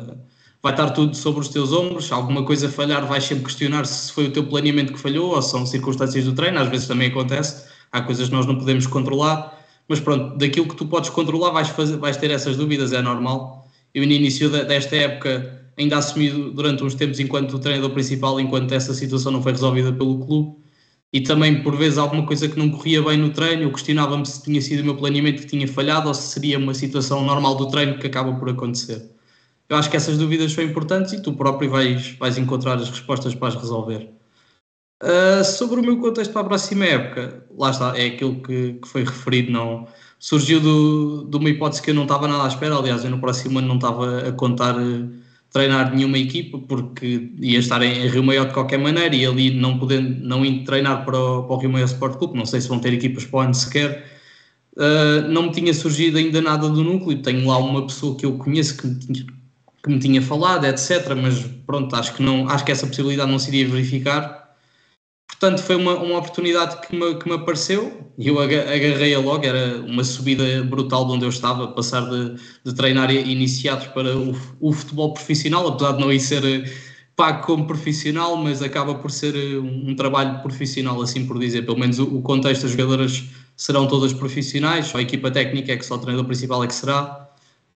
Vai 0.62 0.72
estar 0.72 0.90
tudo 0.90 1.14
sobre 1.14 1.40
os 1.40 1.48
teus 1.48 1.70
ombros, 1.70 2.10
alguma 2.10 2.42
coisa 2.44 2.70
falhar, 2.70 3.06
vais 3.06 3.24
sempre 3.24 3.44
questionar 3.44 3.84
se 3.84 4.10
foi 4.10 4.28
o 4.28 4.32
teu 4.32 4.44
planeamento 4.46 4.94
que 4.94 4.98
falhou 4.98 5.34
ou 5.34 5.42
são 5.42 5.66
circunstâncias 5.66 6.24
do 6.24 6.32
treino, 6.32 6.58
às 6.58 6.68
vezes 6.68 6.88
também 6.88 7.08
acontece, 7.08 7.66
há 7.92 8.00
coisas 8.00 8.28
que 8.28 8.34
nós 8.34 8.46
não 8.46 8.56
podemos 8.56 8.86
controlar, 8.86 9.57
mas 9.88 10.00
pronto, 10.00 10.36
daquilo 10.36 10.68
que 10.68 10.76
tu 10.76 10.86
podes 10.86 11.10
controlar 11.10 11.50
vais, 11.50 11.68
fazer, 11.68 11.96
vais 11.96 12.16
ter 12.16 12.30
essas 12.30 12.56
dúvidas, 12.56 12.92
é 12.92 13.00
normal. 13.00 13.68
Eu 13.94 14.06
no 14.06 14.12
início 14.12 14.50
desta 14.50 14.94
época 14.96 15.58
ainda 15.78 15.96
assumi 15.96 16.30
durante 16.52 16.84
uns 16.84 16.94
tempos 16.94 17.18
enquanto 17.20 17.58
treinador 17.58 17.90
principal, 17.90 18.38
enquanto 18.40 18.72
essa 18.72 18.92
situação 18.92 19.32
não 19.32 19.42
foi 19.42 19.52
resolvida 19.52 19.92
pelo 19.92 20.18
clube, 20.18 20.56
e 21.12 21.20
também 21.20 21.62
por 21.62 21.76
vezes 21.76 21.98
alguma 21.98 22.26
coisa 22.26 22.48
que 22.48 22.58
não 22.58 22.70
corria 22.70 23.02
bem 23.02 23.16
no 23.16 23.30
treino, 23.30 23.62
eu 23.62 23.72
questionava-me 23.72 24.26
se 24.26 24.42
tinha 24.42 24.60
sido 24.60 24.80
o 24.80 24.84
meu 24.84 24.96
planeamento 24.96 25.42
que 25.42 25.46
tinha 25.46 25.66
falhado 25.66 26.08
ou 26.08 26.14
se 26.14 26.28
seria 26.28 26.58
uma 26.58 26.74
situação 26.74 27.24
normal 27.24 27.54
do 27.54 27.68
treino 27.68 27.98
que 27.98 28.06
acaba 28.06 28.34
por 28.34 28.50
acontecer. 28.50 29.10
Eu 29.68 29.76
acho 29.76 29.90
que 29.90 29.96
essas 29.96 30.18
dúvidas 30.18 30.52
são 30.52 30.64
importantes 30.64 31.12
e 31.12 31.22
tu 31.22 31.32
próprio 31.32 31.70
vais, 31.70 32.12
vais 32.18 32.36
encontrar 32.38 32.74
as 32.74 32.90
respostas 32.90 33.34
para 33.34 33.48
as 33.48 33.54
resolver. 33.54 34.17
Uh, 35.02 35.44
sobre 35.44 35.80
o 35.80 35.82
meu 35.82 35.98
contexto 35.98 36.32
para 36.32 36.40
a 36.40 36.44
próxima 36.44 36.84
época, 36.84 37.44
lá 37.56 37.70
está, 37.70 37.96
é 37.96 38.06
aquilo 38.06 38.42
que, 38.42 38.72
que 38.74 38.88
foi 38.88 39.04
referido, 39.04 39.52
não 39.52 39.86
surgiu 40.18 40.60
do, 40.60 41.24
de 41.30 41.36
uma 41.36 41.48
hipótese 41.48 41.80
que 41.80 41.90
eu 41.90 41.94
não 41.94 42.02
estava 42.02 42.26
nada 42.26 42.44
à 42.44 42.48
espera, 42.48 42.76
aliás, 42.76 43.04
eu 43.04 43.10
no 43.10 43.20
próximo 43.20 43.60
ano 43.60 43.68
não 43.68 43.76
estava 43.76 44.28
a 44.28 44.32
contar 44.32 44.76
uh, 44.76 45.08
treinar 45.52 45.94
nenhuma 45.94 46.18
equipa 46.18 46.58
porque 46.58 47.30
ia 47.38 47.58
estar 47.58 47.82
em, 47.82 48.08
Rio 48.08 48.22
Maior 48.22 48.46
de 48.46 48.54
qualquer 48.54 48.78
maneira 48.78 49.14
e 49.14 49.24
ali 49.24 49.50
não 49.50 49.78
podendo 49.78 50.20
não 50.26 50.44
indo 50.44 50.64
treinar 50.64 51.04
para 51.04 51.18
o, 51.18 51.44
para 51.44 51.54
o 51.54 51.58
Rio 51.58 51.70
Maior 51.70 51.86
Sport 51.86 52.18
Clube, 52.18 52.36
não 52.36 52.46
sei 52.46 52.60
se 52.60 52.68
vão 52.68 52.78
ter 52.78 52.92
equipas 52.92 53.24
para 53.24 53.38
o 53.38 53.40
ano 53.40 53.54
sequer. 53.54 54.18
Uh, 54.76 55.26
não 55.28 55.44
me 55.44 55.50
tinha 55.50 55.74
surgido 55.74 56.18
ainda 56.18 56.40
nada 56.40 56.68
do 56.68 56.84
núcleo, 56.84 57.20
tenho 57.22 57.46
lá 57.48 57.58
uma 57.58 57.86
pessoa 57.86 58.16
que 58.16 58.24
eu 58.24 58.36
conheço 58.38 58.76
que 58.76 58.86
me 58.86 58.94
tinha, 58.96 59.26
que 59.82 59.90
me 59.90 59.98
tinha 59.98 60.22
falado, 60.22 60.66
etc. 60.66 61.14
Mas 61.20 61.44
pronto, 61.66 61.94
acho 61.96 62.14
que, 62.14 62.22
não, 62.22 62.48
acho 62.48 62.64
que 62.64 62.70
essa 62.70 62.86
possibilidade 62.86 63.30
não 63.30 63.38
se 63.38 63.48
iria 63.48 63.68
verificar. 63.68 64.37
Portanto, 65.40 65.62
foi 65.62 65.76
uma, 65.76 65.94
uma 65.94 66.18
oportunidade 66.18 66.80
que 66.80 66.96
me, 66.96 67.14
que 67.14 67.28
me 67.28 67.36
apareceu 67.36 68.10
e 68.18 68.26
eu 68.26 68.40
agarrei-a 68.40 69.20
logo. 69.20 69.46
Era 69.46 69.80
uma 69.82 70.02
subida 70.02 70.64
brutal 70.64 71.06
de 71.06 71.12
onde 71.12 71.24
eu 71.24 71.28
estava, 71.28 71.68
passar 71.68 72.00
de, 72.10 72.34
de 72.64 72.74
treinar 72.74 73.08
iniciados 73.12 73.86
para 73.88 74.16
o, 74.16 74.36
o, 74.58 74.72
futebol 74.72 75.14
profissional, 75.14 75.68
apesar 75.68 75.92
de 75.92 76.00
não 76.00 76.12
ir 76.12 76.18
ser 76.18 76.42
pago 77.14 77.46
como 77.46 77.66
profissional, 77.68 78.36
mas 78.36 78.62
acaba 78.62 78.96
por 78.96 79.12
ser 79.12 79.36
um, 79.60 79.90
um 79.90 79.94
trabalho 79.94 80.42
profissional, 80.42 81.00
assim 81.00 81.24
por 81.24 81.38
dizer. 81.38 81.64
Pelo 81.64 81.78
menos 81.78 82.00
o, 82.00 82.16
o, 82.16 82.20
contexto, 82.20 82.66
as 82.66 82.72
jogadoras 82.72 83.22
serão 83.56 83.86
todas 83.86 84.12
profissionais, 84.12 84.86
só 84.86 84.98
a 84.98 85.02
equipa 85.02 85.30
técnica 85.30 85.72
é 85.72 85.76
que 85.76 85.86
só 85.86 85.94
o 85.94 85.98
treinador 85.98 86.26
principal 86.26 86.64
é 86.64 86.66
que 86.66 86.74
será. 86.74 87.28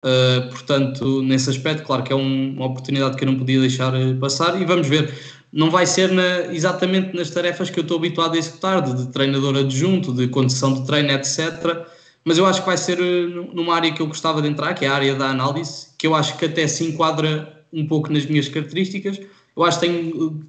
Uh, 0.05 0.51
portanto, 0.51 1.23
nesse 1.23 1.49
aspecto, 1.49 1.85
claro 1.85 2.03
que 2.03 2.13
é 2.13 2.17
um, 2.17 2.55
uma 2.55 2.67
oportunidade 2.67 3.17
que 3.17 3.23
eu 3.23 3.31
não 3.31 3.39
podia 3.39 3.61
deixar 3.61 3.93
passar 4.21 4.61
e 4.61 4.65
vamos 4.65 4.89
ver 4.89 5.15
não 5.53 5.71
vai 5.71 5.85
ser 5.87 6.11
na, 6.11 6.47
exatamente 6.53 7.15
nas 7.15 7.29
tarefas 7.31 7.69
que 7.69 7.79
eu 7.79 7.83
estou 7.83 7.99
habituado 7.99 8.35
a 8.35 8.39
executar, 8.39 8.81
de, 8.81 8.95
de, 8.95 9.13
treinador 9.13 9.57
adjunto, 9.57 10.13
de 10.13 10.27
condição 10.29 10.73
de 10.73 10.87
treino, 10.87 11.11
etc. 11.11 11.87
Mas 12.25 12.39
eu 12.39 12.47
acho 12.47 12.61
que 12.61 12.67
vai 12.67 12.79
ser 12.79 12.99
numa 12.99 13.75
área 13.75 13.93
que 13.93 14.01
eu 14.01 14.07
gostava 14.07 14.41
de 14.41 14.49
entrar, 14.49 14.73
que 14.73 14.87
é 14.87 14.89
a 14.89 14.95
área 14.95 15.15
da 15.15 15.29
análise, 15.29 15.89
que 15.99 16.07
eu 16.07 16.15
acho 16.15 16.39
que 16.39 16.47
até 16.47 16.67
se 16.67 16.85
enquadra 16.85 17.65
um 17.73 17.87
pouco 17.87 18.11
nas 18.11 18.25
minhas 18.25 18.49
características. 18.49 19.21
Eu 19.55 19.65
acho 19.65 19.79
que 19.79 19.87
tenho 19.87 20.41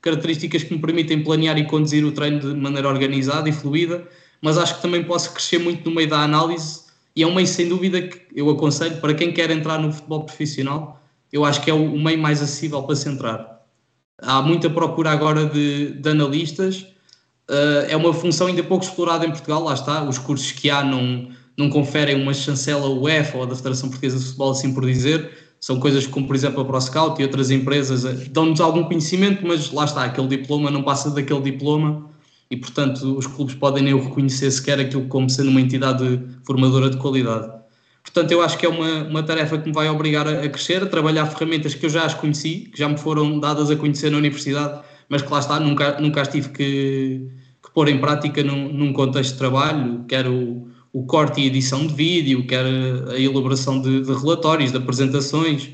características 0.00 0.62
que 0.62 0.74
me 0.74 0.80
permitem 0.80 1.24
planear 1.24 1.58
e 1.58 1.64
conduzir 1.66 2.04
o 2.04 2.12
treino 2.12 2.38
de 2.38 2.54
maneira 2.54 2.88
organizada 2.88 3.48
e 3.48 3.52
fluida, 3.52 4.06
mas 4.40 4.58
acho 4.58 4.76
que 4.76 4.82
também 4.82 5.02
posso 5.02 5.32
crescer 5.32 5.58
muito 5.58 5.88
no 5.88 5.94
meio 5.94 6.08
da 6.08 6.20
análise 6.20 6.82
e 7.14 7.22
é 7.22 7.26
um 7.26 7.34
meio 7.34 7.46
sem 7.46 7.68
dúvida 7.68 8.02
que 8.02 8.20
eu 8.34 8.48
aconselho 8.50 8.96
para 9.00 9.14
quem 9.14 9.32
quer 9.32 9.50
entrar 9.50 9.78
no 9.78 9.92
futebol 9.92 10.24
profissional, 10.24 11.00
eu 11.32 11.44
acho 11.44 11.62
que 11.62 11.70
é 11.70 11.74
o 11.74 11.98
meio 11.98 12.18
mais 12.18 12.42
acessível 12.42 12.82
para 12.82 12.96
se 12.96 13.08
entrar 13.08 13.51
há 14.20 14.42
muita 14.42 14.68
procura 14.70 15.10
agora 15.10 15.46
de, 15.46 15.92
de 15.92 16.08
analistas. 16.08 16.86
Uh, 17.50 17.84
é 17.88 17.96
uma 17.96 18.14
função 18.14 18.46
ainda 18.46 18.62
pouco 18.62 18.84
explorada 18.84 19.26
em 19.26 19.30
Portugal, 19.30 19.64
lá 19.64 19.74
está. 19.74 20.02
Os 20.04 20.18
cursos 20.18 20.52
que 20.52 20.70
há 20.70 20.82
não, 20.82 21.28
não 21.56 21.68
conferem 21.68 22.20
uma 22.20 22.32
chancela 22.32 22.88
UEFA 22.88 23.38
ou 23.38 23.46
da 23.46 23.56
Federação 23.56 23.88
Portuguesa 23.88 24.18
de 24.18 24.24
Futebol, 24.24 24.50
assim 24.50 24.72
por 24.72 24.86
dizer. 24.86 25.30
São 25.60 25.78
coisas 25.78 26.06
como, 26.06 26.26
por 26.26 26.34
exemplo, 26.34 26.60
a 26.60 26.64
ProScout 26.64 27.20
e 27.20 27.24
outras 27.24 27.50
empresas 27.50 28.04
uh, 28.04 28.30
dão-nos 28.30 28.60
algum 28.60 28.84
conhecimento, 28.84 29.46
mas 29.46 29.70
lá 29.70 29.84
está, 29.84 30.04
aquele 30.04 30.28
diploma 30.28 30.70
não 30.70 30.82
passa 30.82 31.10
daquele 31.10 31.40
diploma 31.40 32.10
e, 32.50 32.56
portanto, 32.56 33.16
os 33.16 33.26
clubes 33.26 33.54
podem 33.54 33.82
nem 33.82 33.94
o 33.94 34.02
reconhecer 34.02 34.50
sequer 34.50 34.78
aquilo 34.78 35.06
como 35.06 35.30
sendo 35.30 35.50
uma 35.50 35.60
entidade 35.60 36.20
formadora 36.44 36.90
de 36.90 36.98
qualidade. 36.98 37.61
Portanto, 38.02 38.32
eu 38.32 38.42
acho 38.42 38.58
que 38.58 38.66
é 38.66 38.68
uma, 38.68 39.04
uma 39.04 39.22
tarefa 39.22 39.56
que 39.58 39.68
me 39.68 39.74
vai 39.74 39.88
obrigar 39.88 40.26
a, 40.26 40.42
a, 40.42 40.48
crescer, 40.48 40.82
a 40.82 40.86
trabalhar 40.86 41.26
ferramentas 41.26 41.74
que 41.74 41.86
eu 41.86 41.90
já 41.90 42.04
as 42.04 42.14
conheci, 42.14 42.70
que 42.72 42.78
já 42.78 42.88
me 42.88 42.98
foram 42.98 43.38
dadas 43.38 43.70
a 43.70 43.76
conhecer 43.76 44.10
na 44.10 44.18
universidade, 44.18 44.82
mas 45.08 45.22
que 45.22 45.30
lá 45.30 45.38
está, 45.38 45.60
nunca, 45.60 46.00
nunca 46.00 46.20
as 46.20 46.28
tive 46.28 46.48
que, 46.50 47.28
que 47.62 47.70
pôr 47.72 47.88
em 47.88 47.98
prática 47.98 48.42
num, 48.42 48.72
num, 48.72 48.92
contexto 48.92 49.32
de 49.32 49.38
trabalho, 49.38 50.04
quer 50.08 50.26
o, 50.26 50.68
o 50.92 51.06
corte 51.06 51.40
e 51.40 51.46
edição 51.46 51.86
de 51.86 51.94
vídeo, 51.94 52.46
quer 52.46 52.64
a 52.64 53.18
elaboração 53.18 53.80
de, 53.80 54.02
de 54.02 54.12
relatórios, 54.12 54.72
de 54.72 54.78
apresentações. 54.78 55.64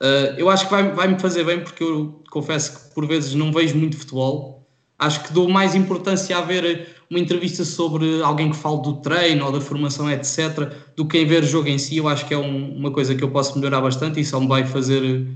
Uh, 0.00 0.34
eu 0.36 0.50
acho 0.50 0.66
que 0.66 0.70
vai- 0.72 0.92
vai-me 0.92 1.18
fazer 1.18 1.44
bem, 1.44 1.60
porque 1.60 1.82
eu 1.82 2.22
confesso 2.30 2.72
que 2.88 2.94
por 2.94 3.06
vezes 3.06 3.34
não 3.34 3.52
vejo 3.52 3.76
muito 3.76 3.96
futebol. 3.96 4.66
Acho 4.98 5.24
que 5.24 5.32
dou 5.32 5.48
mais 5.48 5.74
importância 5.74 6.36
a 6.36 6.40
ver 6.40 6.96
uma 7.12 7.20
entrevista 7.20 7.62
sobre 7.62 8.22
alguém 8.22 8.50
que 8.50 8.56
fale 8.56 8.80
do 8.80 8.94
treino 9.02 9.44
ou 9.44 9.52
da 9.52 9.60
formação, 9.60 10.10
etc., 10.10 10.72
do 10.96 11.06
que 11.06 11.18
em 11.18 11.26
ver 11.26 11.42
o 11.42 11.46
jogo 11.46 11.68
em 11.68 11.76
si. 11.76 11.98
Eu 11.98 12.08
acho 12.08 12.26
que 12.26 12.32
é 12.32 12.38
um- 12.38 12.74
uma 12.74 12.90
coisa 12.90 13.14
que 13.14 13.22
eu 13.22 13.30
posso 13.30 13.56
melhorar 13.58 13.82
bastante 13.82 14.18
e 14.18 14.24
só 14.24 14.40
me 14.40 14.48
vai 14.48 14.64
fazer 14.66 15.26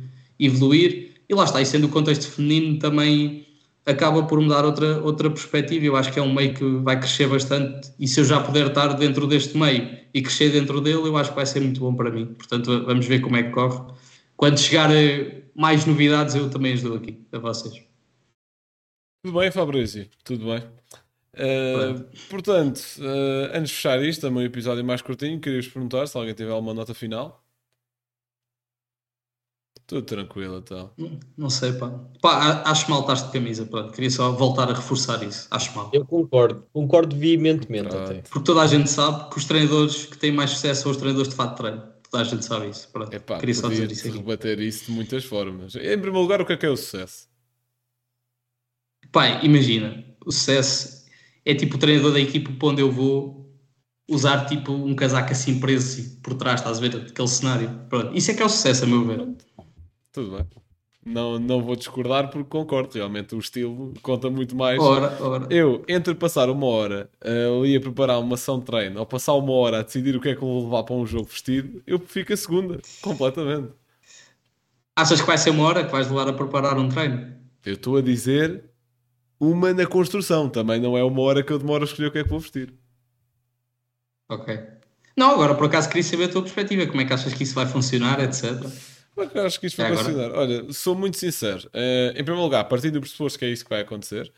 evoluir. 0.40 1.20
E 1.28 1.34
lá 1.34 1.44
está, 1.44 1.60
e 1.60 1.66
sendo 1.66 1.84
o 1.86 1.90
contexto 1.90 2.30
feminino 2.30 2.78
também 2.78 3.46
acaba 3.84 4.22
por 4.22 4.40
me 4.40 4.48
dar 4.48 4.64
outra, 4.64 5.02
outra 5.02 5.28
perspectiva. 5.30 5.84
Eu 5.84 5.96
acho 5.96 6.10
que 6.10 6.18
é 6.18 6.22
um 6.22 6.32
meio 6.32 6.54
que 6.54 6.64
vai 6.78 6.98
crescer 6.98 7.28
bastante 7.28 7.92
e 8.00 8.08
se 8.08 8.20
eu 8.20 8.24
já 8.24 8.40
puder 8.40 8.68
estar 8.68 8.94
dentro 8.94 9.26
deste 9.26 9.56
meio 9.58 9.98
e 10.14 10.22
crescer 10.22 10.50
dentro 10.50 10.80
dele, 10.80 11.08
eu 11.08 11.16
acho 11.18 11.30
que 11.30 11.36
vai 11.36 11.44
ser 11.46 11.60
muito 11.60 11.80
bom 11.80 11.94
para 11.94 12.10
mim. 12.10 12.26
Portanto, 12.26 12.84
vamos 12.86 13.06
ver 13.06 13.20
como 13.20 13.36
é 13.36 13.42
que 13.42 13.50
corre. 13.50 13.80
Quando 14.34 14.58
chegar 14.58 14.90
eh, 14.94 15.42
mais 15.54 15.84
novidades, 15.84 16.34
eu 16.34 16.48
também 16.48 16.72
as 16.72 16.82
dou 16.82 16.96
aqui 16.96 17.18
a 17.32 17.38
vocês. 17.38 17.74
Tudo 19.22 19.38
bem, 19.38 19.50
Fabrício? 19.50 20.08
Tudo 20.24 20.46
bem. 20.46 20.75
Uh, 21.36 22.04
portanto, 22.30 22.78
uh, 22.98 23.50
antes 23.52 23.70
de 23.70 23.76
fechar 23.76 24.02
isto, 24.02 24.22
também 24.22 24.42
um 24.42 24.46
episódio 24.46 24.82
mais 24.84 25.02
curtinho, 25.02 25.38
queria-vos 25.38 25.68
perguntar 25.68 26.06
se 26.06 26.16
alguém 26.16 26.34
tiver 26.34 26.50
alguma 26.50 26.72
nota 26.72 26.94
final. 26.94 27.42
Tudo 29.86 30.02
tranquilo, 30.02 30.58
então. 30.58 30.90
Não, 30.96 31.20
não 31.36 31.50
sei, 31.50 31.72
pá. 31.74 31.90
Pá, 32.20 32.62
acho 32.66 32.90
mal 32.90 33.02
estar 33.02 33.14
de 33.14 33.32
camisa, 33.32 33.64
pronto. 33.64 33.92
Queria 33.92 34.10
só 34.10 34.32
voltar 34.32 34.68
a 34.68 34.74
reforçar 34.74 35.22
isso. 35.22 35.46
Acho 35.48 35.76
mal. 35.76 35.90
Eu 35.92 36.04
concordo, 36.04 36.66
concordo 36.72 37.14
veementemente 37.14 37.94
até. 37.94 38.14
Porque 38.22 38.44
toda 38.44 38.62
a 38.62 38.66
gente 38.66 38.90
sabe 38.90 39.30
que 39.30 39.38
os 39.38 39.44
treinadores 39.44 40.06
que 40.06 40.18
têm 40.18 40.32
mais 40.32 40.50
sucesso 40.50 40.82
são 40.82 40.90
os 40.90 40.96
treinadores 40.96 41.28
de 41.28 41.36
fato 41.36 41.50
de 41.50 41.56
treino. 41.58 41.82
Toda 42.10 42.22
a 42.22 42.26
gente 42.26 42.44
sabe 42.44 42.70
isso. 42.70 42.88
Pronto. 42.90 43.14
Epá, 43.14 43.38
Queria 43.38 43.54
só 43.54 43.68
dizer 43.68 43.90
isso 43.92 44.08
aqui. 44.08 44.16
rebater 44.16 44.58
isso 44.58 44.86
de 44.86 44.90
muitas 44.90 45.24
formas. 45.24 45.76
Em 45.76 45.80
primeiro 46.00 46.18
lugar, 46.18 46.40
o 46.40 46.46
que 46.46 46.54
é 46.54 46.56
que 46.56 46.66
é 46.66 46.70
o 46.70 46.76
sucesso? 46.76 47.28
Pai, 49.12 49.44
imagina, 49.44 50.04
o 50.24 50.32
sucesso 50.32 50.95
é 51.46 51.54
tipo 51.54 51.76
o 51.76 51.78
treinador 51.78 52.12
da 52.12 52.20
equipe 52.20 52.52
para 52.52 52.68
onde 52.68 52.82
eu 52.82 52.90
vou 52.90 53.48
usar 54.08 54.46
tipo 54.46 54.72
um 54.72 54.94
casaco 54.94 55.30
assim 55.30 55.60
preso 55.60 56.00
assim, 56.00 56.20
por 56.20 56.34
trás, 56.34 56.60
estás 56.60 56.78
a 56.78 56.80
ver? 56.80 56.96
Aquele 56.96 57.28
cenário. 57.28 57.70
Pronto. 57.88 58.16
Isso 58.16 58.32
é 58.32 58.34
que 58.34 58.42
é 58.42 58.44
o 58.44 58.48
sucesso, 58.48 58.84
a 58.84 58.86
meu 58.86 59.04
ver. 59.04 59.28
Tudo 60.12 60.36
bem. 60.36 60.46
Não, 61.04 61.38
não 61.38 61.62
vou 61.62 61.76
discordar 61.76 62.30
porque 62.30 62.48
concordo. 62.48 62.94
Realmente 62.94 63.36
o 63.36 63.38
estilo 63.38 63.94
conta 64.02 64.28
muito 64.28 64.56
mais. 64.56 64.80
Ora, 64.80 65.16
ora. 65.22 65.46
Eu, 65.48 65.84
entre 65.86 66.16
passar 66.16 66.50
uma 66.50 66.66
hora 66.66 67.08
ali 67.22 67.76
a 67.76 67.80
preparar 67.80 68.18
uma 68.18 68.34
ação 68.34 68.58
de 68.58 68.64
treino 68.64 68.98
ou 68.98 69.06
passar 69.06 69.34
uma 69.34 69.52
hora 69.52 69.78
a 69.78 69.82
decidir 69.82 70.16
o 70.16 70.20
que 70.20 70.30
é 70.30 70.34
que 70.34 70.42
eu 70.42 70.48
vou 70.48 70.64
levar 70.64 70.82
para 70.82 70.96
um 70.96 71.06
jogo 71.06 71.26
vestido, 71.26 71.80
eu 71.86 72.00
fico 72.00 72.32
a 72.32 72.36
segunda, 72.36 72.80
completamente. 73.00 73.68
Achas 74.96 75.20
que 75.20 75.26
vai 75.26 75.38
ser 75.38 75.50
uma 75.50 75.62
hora 75.62 75.84
que 75.84 75.92
vais 75.92 76.08
levar 76.08 76.28
a 76.28 76.32
preparar 76.32 76.76
um 76.76 76.88
treino? 76.88 77.36
Eu 77.64 77.74
estou 77.74 77.98
a 77.98 78.00
dizer 78.00 78.64
uma 79.38 79.72
na 79.72 79.86
construção, 79.86 80.48
também 80.48 80.80
não 80.80 80.96
é 80.96 81.04
uma 81.04 81.22
hora 81.22 81.42
que 81.42 81.52
eu 81.52 81.58
demoro 81.58 81.84
a 81.84 81.86
escolher 81.86 82.08
o 82.08 82.12
que 82.12 82.18
é 82.18 82.24
que 82.24 82.30
vou 82.30 82.40
vestir. 82.40 82.72
Ok. 84.28 84.58
Não, 85.16 85.30
agora 85.30 85.54
por 85.54 85.66
acaso 85.66 85.88
queria 85.88 86.02
saber 86.02 86.24
a 86.24 86.28
tua 86.28 86.42
perspectiva. 86.42 86.86
Como 86.86 87.00
é 87.00 87.04
que 87.04 87.12
achas 87.12 87.32
que 87.32 87.42
isso 87.42 87.54
vai 87.54 87.66
funcionar, 87.66 88.20
etc. 88.20 88.44
Mas 89.16 89.34
eu 89.34 89.46
acho 89.46 89.58
que 89.58 89.66
isto 89.66 89.78
vai 89.80 89.92
É 89.92 89.96
funcionar. 89.96 90.30
Olha, 90.32 90.72
sou 90.72 90.94
muito 90.94 91.16
sincero. 91.16 91.68
Eh, 91.72 92.10
em 92.10 92.24
primeiro 92.24 92.42
lugar, 92.42 92.64
partindo 92.64 92.94
do 92.94 93.00
pressuposto 93.00 93.38
que 93.38 93.44
é 93.46 93.48
isso 93.48 93.64
que 93.64 93.70
vai 93.70 93.80
acontecer, 93.80 94.30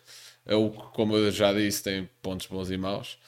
é 0.47 0.55
o 0.55 0.71
como 0.71 1.17
eu 1.17 1.33
já 1.33 1.53
disse, 1.53 1.83
tem 1.83 2.09
pontos 2.23 2.47
bons 2.47 2.71
e 2.71 2.77
maus. 2.77 3.19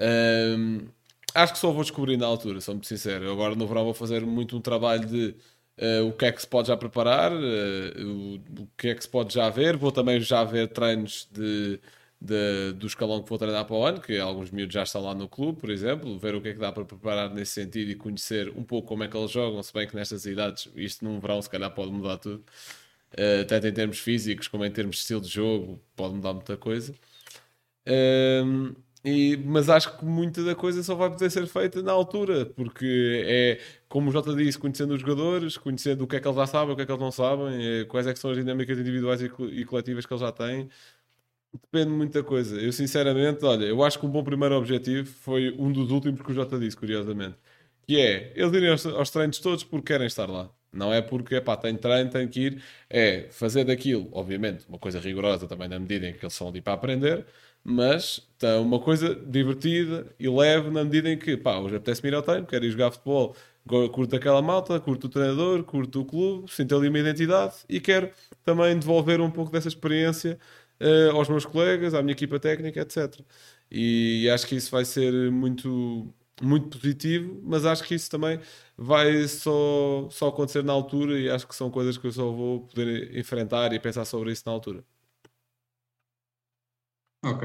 Ehm, 0.00 0.88
acho 1.34 1.52
que 1.52 1.58
só 1.58 1.70
vou 1.70 1.82
descobrir 1.82 2.16
na 2.16 2.26
altura, 2.26 2.60
sou 2.62 2.74
muito 2.74 2.86
sincero. 2.86 3.24
Eu 3.24 3.32
agora 3.32 3.54
no 3.54 3.66
verão 3.66 3.84
vou 3.84 3.94
fazer 3.94 4.24
muito 4.24 4.56
um 4.56 4.60
trabalho 4.60 5.04
de 5.06 5.34
eh, 5.78 6.00
o 6.00 6.12
que 6.12 6.24
é 6.26 6.32
que 6.32 6.40
se 6.40 6.46
pode 6.48 6.68
já 6.68 6.76
preparar, 6.76 7.32
eh, 7.32 8.02
o, 8.04 8.36
o 8.62 8.68
que 8.76 8.88
é 8.88 8.94
que 8.94 9.02
se 9.02 9.08
pode 9.08 9.34
já 9.34 9.48
ver. 9.50 9.76
Vou 9.76 9.92
também 9.92 10.20
já 10.20 10.42
ver 10.44 10.68
treinos 10.68 11.28
de, 11.32 11.80
de- 12.20 12.72
do 12.74 12.86
escalão 12.86 13.22
que 13.22 13.28
vou 13.28 13.38
treinar 13.38 13.64
para 13.66 13.76
o 13.76 13.84
ano, 13.84 14.00
que 14.00 14.18
alguns 14.18 14.50
miúdos 14.50 14.74
já 14.74 14.82
estão 14.82 15.02
lá 15.02 15.14
no 15.14 15.28
clube, 15.28 15.60
por 15.60 15.70
exemplo, 15.70 16.18
ver 16.18 16.34
o 16.34 16.40
que 16.40 16.48
é 16.48 16.52
que 16.54 16.58
dá 16.60 16.72
para 16.72 16.84
preparar 16.84 17.30
nesse 17.32 17.52
sentido 17.52 17.90
e 17.90 17.94
conhecer 17.96 18.50
um 18.56 18.64
pouco 18.64 18.88
como 18.88 19.04
é 19.04 19.08
que 19.08 19.16
eles 19.16 19.30
jogam, 19.30 19.62
se 19.62 19.72
bem 19.72 19.86
que 19.86 19.94
nestas 19.96 20.24
idades, 20.26 20.68
isto 20.76 21.04
num 21.04 21.20
verão 21.20 21.40
se 21.42 21.50
calhar 21.50 21.70
pode 21.74 21.92
mudar 21.92 22.18
tudo. 22.18 22.44
Eh, 23.16 23.44
tanto 23.44 23.66
em 23.66 23.72
termos 23.72 23.98
físicos 23.98 24.48
como 24.48 24.64
em 24.64 24.70
termos 24.70 24.96
de 24.96 25.02
estilo 25.02 25.20
de 25.22 25.28
jogo, 25.28 25.80
pode 25.96 26.14
mudar 26.14 26.34
muita 26.34 26.56
coisa. 26.56 26.94
Ehm, 27.86 28.74
e- 29.04 29.36
mas 29.44 29.68
acho 29.68 29.96
que 29.98 30.04
muita 30.04 30.42
da 30.44 30.54
coisa 30.54 30.82
só 30.82 30.94
vai 30.94 31.08
poder 31.10 31.30
ser 31.30 31.46
feita 31.46 31.82
na 31.82 31.92
altura, 31.92 32.46
porque 32.46 33.22
é, 33.26 33.60
como 33.96 34.10
o 34.10 34.12
Jota 34.12 34.34
disse, 34.36 34.58
conhecendo 34.58 34.92
os 34.94 35.00
jogadores, 35.00 35.56
conhecendo 35.56 36.04
o 36.04 36.06
que 36.06 36.16
é 36.16 36.20
que 36.20 36.28
eles 36.28 36.36
já 36.36 36.46
sabem, 36.46 36.74
o 36.74 36.76
que 36.76 36.82
é 36.82 36.86
que 36.86 36.92
eles 36.92 37.00
não 37.00 37.10
sabem, 37.10 37.80
eh, 37.80 37.84
quais 37.86 38.06
é 38.06 38.14
são 38.14 38.30
as 38.30 38.36
dinâmicas 38.36 38.78
individuais 38.78 39.22
e, 39.22 39.30
co- 39.30 39.48
coletivas 39.66 40.04
que 40.04 40.12
eles 40.12 40.20
já 40.20 40.30
têm. 40.32 40.68
Depende 41.52 41.86
de 41.90 41.96
muita 41.96 42.22
coisa. 42.22 42.60
Eu, 42.60 42.72
sinceramente, 42.72 43.44
olha, 43.44 43.64
eu 43.64 43.82
acho 43.82 43.98
que 43.98 44.06
um 44.06 44.10
bom 44.10 44.22
primeiro 44.24 44.54
objetivo 44.56 45.08
foi 45.20 45.54
um 45.58 45.72
dos 45.72 45.90
últimos 45.90 46.20
que 46.22 46.30
o 46.30 46.34
Jota 46.34 46.58
disse, 46.58 46.76
curiosamente. 46.76 47.36
Que 47.86 47.98
é, 48.00 48.32
eles 48.36 48.52
irem 48.52 48.70
aos, 48.70 48.84
aos 48.86 49.10
treinos 49.10 49.38
todos 49.38 49.64
porque 49.64 49.86
querem 49.94 50.06
estar 50.06 50.28
lá. 50.28 50.50
Não 50.72 50.92
é 50.92 51.00
porque, 51.00 51.40
pá, 51.40 51.56
tem 51.56 51.76
treino, 51.76 52.10
tem 52.10 52.28
que 52.28 52.40
ir. 52.40 52.62
É 52.90 53.28
fazer 53.30 53.64
daquilo, 53.64 54.08
obviamente, 54.12 54.66
uma 54.68 54.78
coisa 54.78 55.00
rigorosa 55.00 55.46
também 55.48 55.68
na 55.68 55.78
medida 55.78 56.08
em 56.08 56.12
que 56.12 56.24
eles 56.24 56.34
são 56.34 56.48
ali 56.48 56.60
para 56.60 56.74
aprender, 56.74 57.24
mas 57.64 58.28
tá, 58.38 58.58
uma 58.60 58.78
coisa 58.80 59.14
divertida 59.14 60.06
e 60.18 60.28
leve 60.28 60.70
na 60.70 60.84
medida 60.84 61.08
em 61.10 61.18
que, 61.18 61.36
pá, 61.36 61.58
hoje 61.58 61.76
apetece-me 61.76 62.08
ir 62.10 62.14
ao 62.14 62.22
treino, 62.22 62.46
quero 62.46 62.64
ir 62.66 62.70
jogar 62.70 62.90
futebol, 62.90 63.34
curto 63.66 64.16
aquela 64.16 64.40
malta, 64.42 64.78
curto 64.80 65.06
o 65.06 65.10
treinador, 65.10 65.64
curto 65.64 66.00
o 66.02 66.04
clube, 66.04 66.50
sinto 66.50 66.76
ali 66.76 66.88
uma 66.88 66.98
identidade 66.98 67.56
e 67.68 67.80
quero 67.80 68.10
também 68.44 68.78
devolver 68.78 69.20
um 69.20 69.30
pouco 69.30 69.50
dessa 69.50 69.68
experiência 69.68 70.38
eh, 70.80 71.10
aos 71.10 71.28
meus 71.28 71.44
colegas, 71.44 71.94
à 71.94 72.02
minha 72.02 72.12
equipa 72.12 72.38
técnica, 72.38 72.80
etc. 72.80 73.24
E 73.70 74.28
acho 74.30 74.46
que 74.46 74.54
isso 74.56 74.70
vai 74.70 74.84
ser 74.84 75.30
muito, 75.32 76.12
muito 76.42 76.78
positivo, 76.78 77.40
mas 77.44 77.64
acho 77.66 77.82
que 77.84 77.94
isso 77.94 78.08
também 78.10 78.40
vai 78.76 79.26
só, 79.28 80.08
só 80.10 80.28
acontecer 80.28 80.62
na 80.62 80.72
altura 80.72 81.18
e 81.18 81.28
acho 81.30 81.46
que 81.46 81.54
são 81.54 81.70
coisas 81.70 81.96
que 81.98 82.06
eu 82.06 82.12
só 82.12 82.30
vou 82.30 82.60
poder 82.66 83.16
enfrentar 83.16 83.72
e 83.72 83.80
pensar 83.80 84.04
sobre 84.04 84.32
isso 84.32 84.42
na 84.46 84.52
altura. 84.52 84.84
Ok. 87.22 87.44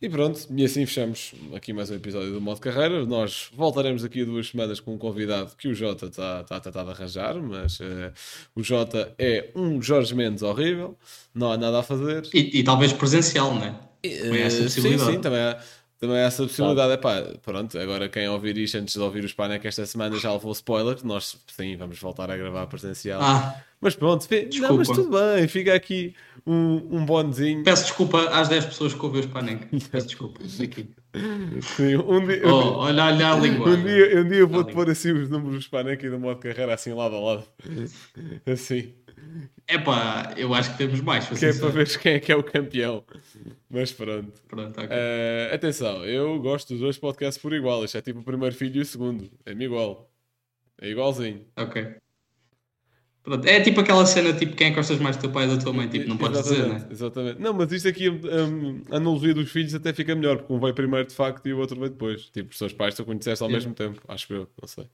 E 0.00 0.08
pronto, 0.08 0.46
e 0.56 0.64
assim 0.64 0.86
fechamos 0.86 1.32
aqui 1.52 1.72
mais 1.72 1.90
um 1.90 1.94
episódio 1.96 2.32
do 2.32 2.40
Modo 2.40 2.60
Carreira. 2.60 3.04
Nós 3.04 3.50
voltaremos 3.52 4.04
aqui 4.04 4.22
a 4.22 4.24
duas 4.24 4.46
semanas 4.46 4.78
com 4.78 4.94
um 4.94 4.98
convidado 4.98 5.50
que 5.58 5.66
o 5.66 5.74
Jota 5.74 6.06
está 6.06 6.44
tá 6.44 6.56
a 6.56 6.60
tentar 6.60 6.84
de 6.84 6.90
arranjar, 6.90 7.34
mas 7.42 7.80
eh, 7.80 8.12
o 8.54 8.62
Jota 8.62 9.12
é 9.18 9.50
um 9.56 9.82
Jorge 9.82 10.14
Mendes 10.14 10.42
horrível, 10.44 10.96
não 11.34 11.50
há 11.50 11.56
nada 11.56 11.80
a 11.80 11.82
fazer. 11.82 12.22
E, 12.32 12.60
e 12.60 12.62
talvez 12.62 12.92
presencial, 12.92 13.52
não 13.52 13.64
é? 13.64 13.74
Também 14.20 14.42
há 14.42 14.46
essa 14.46 14.60
Eh, 14.60 14.62
possibilidade. 14.62 15.04
Sim, 15.10 15.12
sim, 15.16 15.20
também 15.20 15.40
há, 15.40 15.60
também 15.98 16.16
há 16.16 16.20
essa 16.20 16.42
possibilidade. 16.44 16.92
Epá, 16.92 17.22
pronto, 17.42 17.76
agora 17.76 18.08
quem 18.08 18.28
ouvir 18.28 18.56
isto 18.56 18.78
antes 18.78 18.94
de 18.94 19.00
ouvir 19.00 19.24
o 19.24 19.28
Spanic 19.28 19.66
esta 19.66 19.84
semana 19.84 20.16
já 20.16 20.32
levou 20.32 20.52
spoiler. 20.52 20.98
Nós 21.04 21.36
sim, 21.56 21.76
vamos 21.76 21.98
voltar 21.98 22.30
a 22.30 22.36
gravar 22.36 22.68
presencial. 22.68 23.20
Ah, 23.20 23.64
Mas 23.80 23.96
pronto, 23.96 24.24
não, 24.60 24.76
mas 24.76 24.86
tudo 24.86 25.10
bem, 25.10 25.48
fica 25.48 25.74
aqui 25.74 26.14
um, 26.50 26.98
um 26.98 27.04
bonezinho. 27.04 27.62
peço 27.64 27.84
desculpa 27.84 28.28
às 28.30 28.48
10 28.48 28.66
pessoas 28.66 28.94
que 28.94 29.04
ouvem 29.04 29.20
o 29.20 29.24
Spanenk. 29.24 29.66
Peço 29.90 30.06
desculpa. 30.06 30.40
Aqui. 30.62 30.90
Sim, 31.76 31.96
Um 31.96 32.26
dia, 32.26 32.42
Oh, 32.46 32.78
olha, 32.78 33.04
olha 33.06 33.32
a 33.32 33.36
língua. 33.36 33.68
um 33.70 33.82
dia, 33.84 34.20
um 34.20 34.28
dia 34.28 34.38
eu 34.38 34.48
vou-te 34.48 34.72
pôr 34.72 34.88
assim 34.90 35.12
os 35.12 35.28
números 35.28 35.56
do 35.56 35.62
Spanic 35.62 36.04
e 36.04 36.10
do 36.10 36.18
modo 36.18 36.38
carreira 36.40 36.74
assim 36.74 36.92
lado 36.92 37.16
a 37.16 37.20
lado. 37.20 37.44
Assim. 38.46 38.94
Epá, 39.68 40.32
eu 40.36 40.54
acho 40.54 40.72
que 40.72 40.78
temos 40.78 41.00
mais. 41.00 41.28
Que 41.28 41.44
é 41.44 41.52
para 41.52 41.68
ver 41.68 41.98
quem 41.98 42.12
é 42.14 42.20
que 42.20 42.32
é 42.32 42.36
o 42.36 42.42
campeão. 42.42 43.04
Mas 43.68 43.92
pronto. 43.92 44.32
Pronto, 44.48 44.80
ok. 44.80 44.88
Eh, 44.90 45.50
atenção, 45.52 46.04
eu 46.04 46.38
gosto 46.40 46.68
dos 46.70 46.80
dois 46.80 46.96
podcasts 46.96 47.40
por 47.42 47.52
igual. 47.52 47.84
Isto 47.84 47.98
é 47.98 48.00
tipo 48.00 48.20
o 48.20 48.24
primeiro 48.24 48.54
filho 48.54 48.76
e 48.78 48.80
o 48.80 48.84
segundo. 48.86 49.28
É-me 49.44 49.64
igual. 49.66 50.10
É 50.80 50.88
igualzinho. 50.88 51.44
Ok. 51.56 51.96
Pronto. 53.28 53.46
É 53.46 53.60
tipo 53.60 53.78
aquela 53.80 54.06
cena, 54.06 54.32
tipo, 54.32 54.56
quem 54.56 54.68
é 54.68 54.70
que 54.70 54.76
gostas 54.76 54.98
mais 54.98 55.16
do 55.16 55.20
teu 55.20 55.30
pai 55.30 55.46
ou 55.46 55.54
da 55.56 55.62
tua 55.62 55.70
mãe? 55.74 55.86
Tipo, 55.86 56.08
não 56.08 56.16
podes 56.16 56.42
dizer, 56.42 56.66
né? 56.66 56.86
exatamente. 56.90 57.38
Não, 57.38 57.52
mas 57.52 57.70
isto 57.70 57.86
aqui, 57.86 58.08
hum, 58.08 58.80
a 58.90 58.96
analogia 58.96 59.34
dos 59.34 59.50
filhos 59.50 59.74
até 59.74 59.92
fica 59.92 60.14
melhor, 60.14 60.38
porque 60.38 60.52
um 60.52 60.58
veio 60.58 60.72
primeiro 60.72 61.06
de 61.06 61.14
facto 61.14 61.46
e 61.46 61.52
o 61.52 61.58
outro 61.58 61.78
veio 61.78 61.90
depois. 61.90 62.22
Tipo, 62.30 62.50
os 62.50 62.58
teus 62.58 62.72
pais 62.72 62.94
tu 62.94 63.04
conheceste 63.04 63.42
ao 63.42 63.50
Yeah. 63.50 63.66
mesmo 63.66 63.74
tempo, 63.74 64.00
acho 64.08 64.32
eu, 64.32 64.48
não 64.60 64.66
sei. 64.66 64.86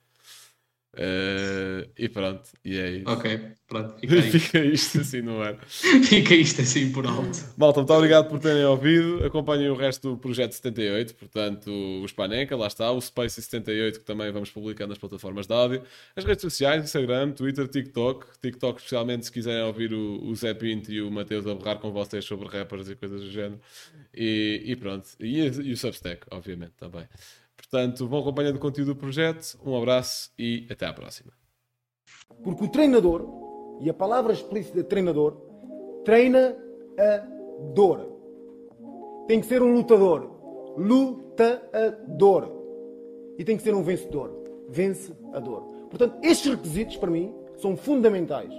Eh, 0.97 1.89
e 1.99 2.09
pronto, 2.09 2.49
e 2.65 2.79
é 2.79 2.91
isso. 2.91 3.11
Ok, 3.11 3.41
pronto. 3.67 3.95
Fica. 4.07 4.23
Fica 4.23 4.65
isto 4.65 5.01
assim 5.01 5.23
no 5.23 5.43
ar. 5.43 5.59
fica 5.67 6.35
isto 6.35 6.63
assim 6.63 6.93
por 6.93 7.07
alto. 7.07 7.39
Malta, 7.57 7.81
muito 7.81 7.93
obrigado 7.93 8.29
por 8.29 8.39
terem 8.39 8.65
ouvido. 8.65 9.25
Acompanhem 9.25 9.69
o 9.69 9.75
resto 9.75 10.11
do 10.11 10.17
Projeto 10.17 10.53
78, 10.53 11.15
portanto, 11.15 11.71
o 11.71 12.07
Spanenka, 12.07 12.57
lá 12.57 12.67
está, 12.67 12.91
o 12.93 13.01
Space 13.01 13.41
78, 13.43 14.01
que 14.01 14.05
também 14.05 14.31
vamos 14.31 14.51
publicar 14.51 14.87
nas 14.87 14.99
plataformas 14.99 15.47
de 15.47 15.55
áudio, 15.55 15.83
as 16.15 16.25
redes 16.25 16.43
sociais, 16.43 16.85
Instagram, 16.85 17.33
Twitter, 17.33 17.67
TikTok. 17.67 18.27
TikTok, 18.41 18.79
especialmente 18.79 19.27
se 19.27 19.33
quiserem 19.33 19.65
ouvir 19.65 19.93
o, 19.93 20.25
o 20.25 20.35
Zé 20.35 20.55
Pinto 20.55 20.93
e 20.93 21.03
o 21.03 21.11
Mateus 21.11 21.47
a 21.47 21.55
berrar 21.55 21.79
com 21.79 21.91
vocês 21.91 22.25
sobre 22.25 22.47
rappers 22.47 22.89
e 22.89 22.95
coisas 22.95 23.21
do 23.21 23.31
género. 23.31 23.61
E, 24.15 24.63
e 24.65 24.77
pronto. 24.77 25.09
E, 25.19 25.41
e 25.41 25.73
o 25.73 25.77
Substack, 25.77 26.27
obviamente, 26.31 26.73
também. 26.79 27.05
Portanto, 27.75 28.07
vão 28.07 28.21
acompanhando 28.21 28.55
o 28.55 28.61
conteúdo 28.61 28.95
do 28.95 29.01
projeto. 29.01 29.59
Um 29.67 29.77
abraço 29.77 30.31
e 30.39 30.65
até 30.71 30.87
à 30.87 30.93
próxima. 30.93 31.33
Porque 32.45 32.63
o 32.63 32.69
treinador, 32.69 33.27
e 33.81 33.91
a 33.91 33.95
palavra 33.95 34.33
explícita 34.33 34.85
treinador, 34.85 35.37
treina 36.05 36.57
a 36.97 37.27
dor. 37.75 38.13
Tem 39.27 39.41
que 39.41 39.47
ser 39.47 39.61
um 39.61 39.75
lutador. 39.75 40.77
Lutador. 40.79 42.49
E 43.37 43.45
tem 43.45 43.57
que 43.57 43.63
ser 43.65 43.75
um 43.75 43.83
vencedor. 43.83 44.31
Vence 44.69 45.13
a 45.33 45.41
dor. 45.41 45.63
Portanto, 45.91 46.17
estes 46.23 46.53
requisitos, 46.53 46.97
para 46.97 47.11
mim, 47.11 47.35
são 47.57 47.77
fundamentais. 47.77 48.55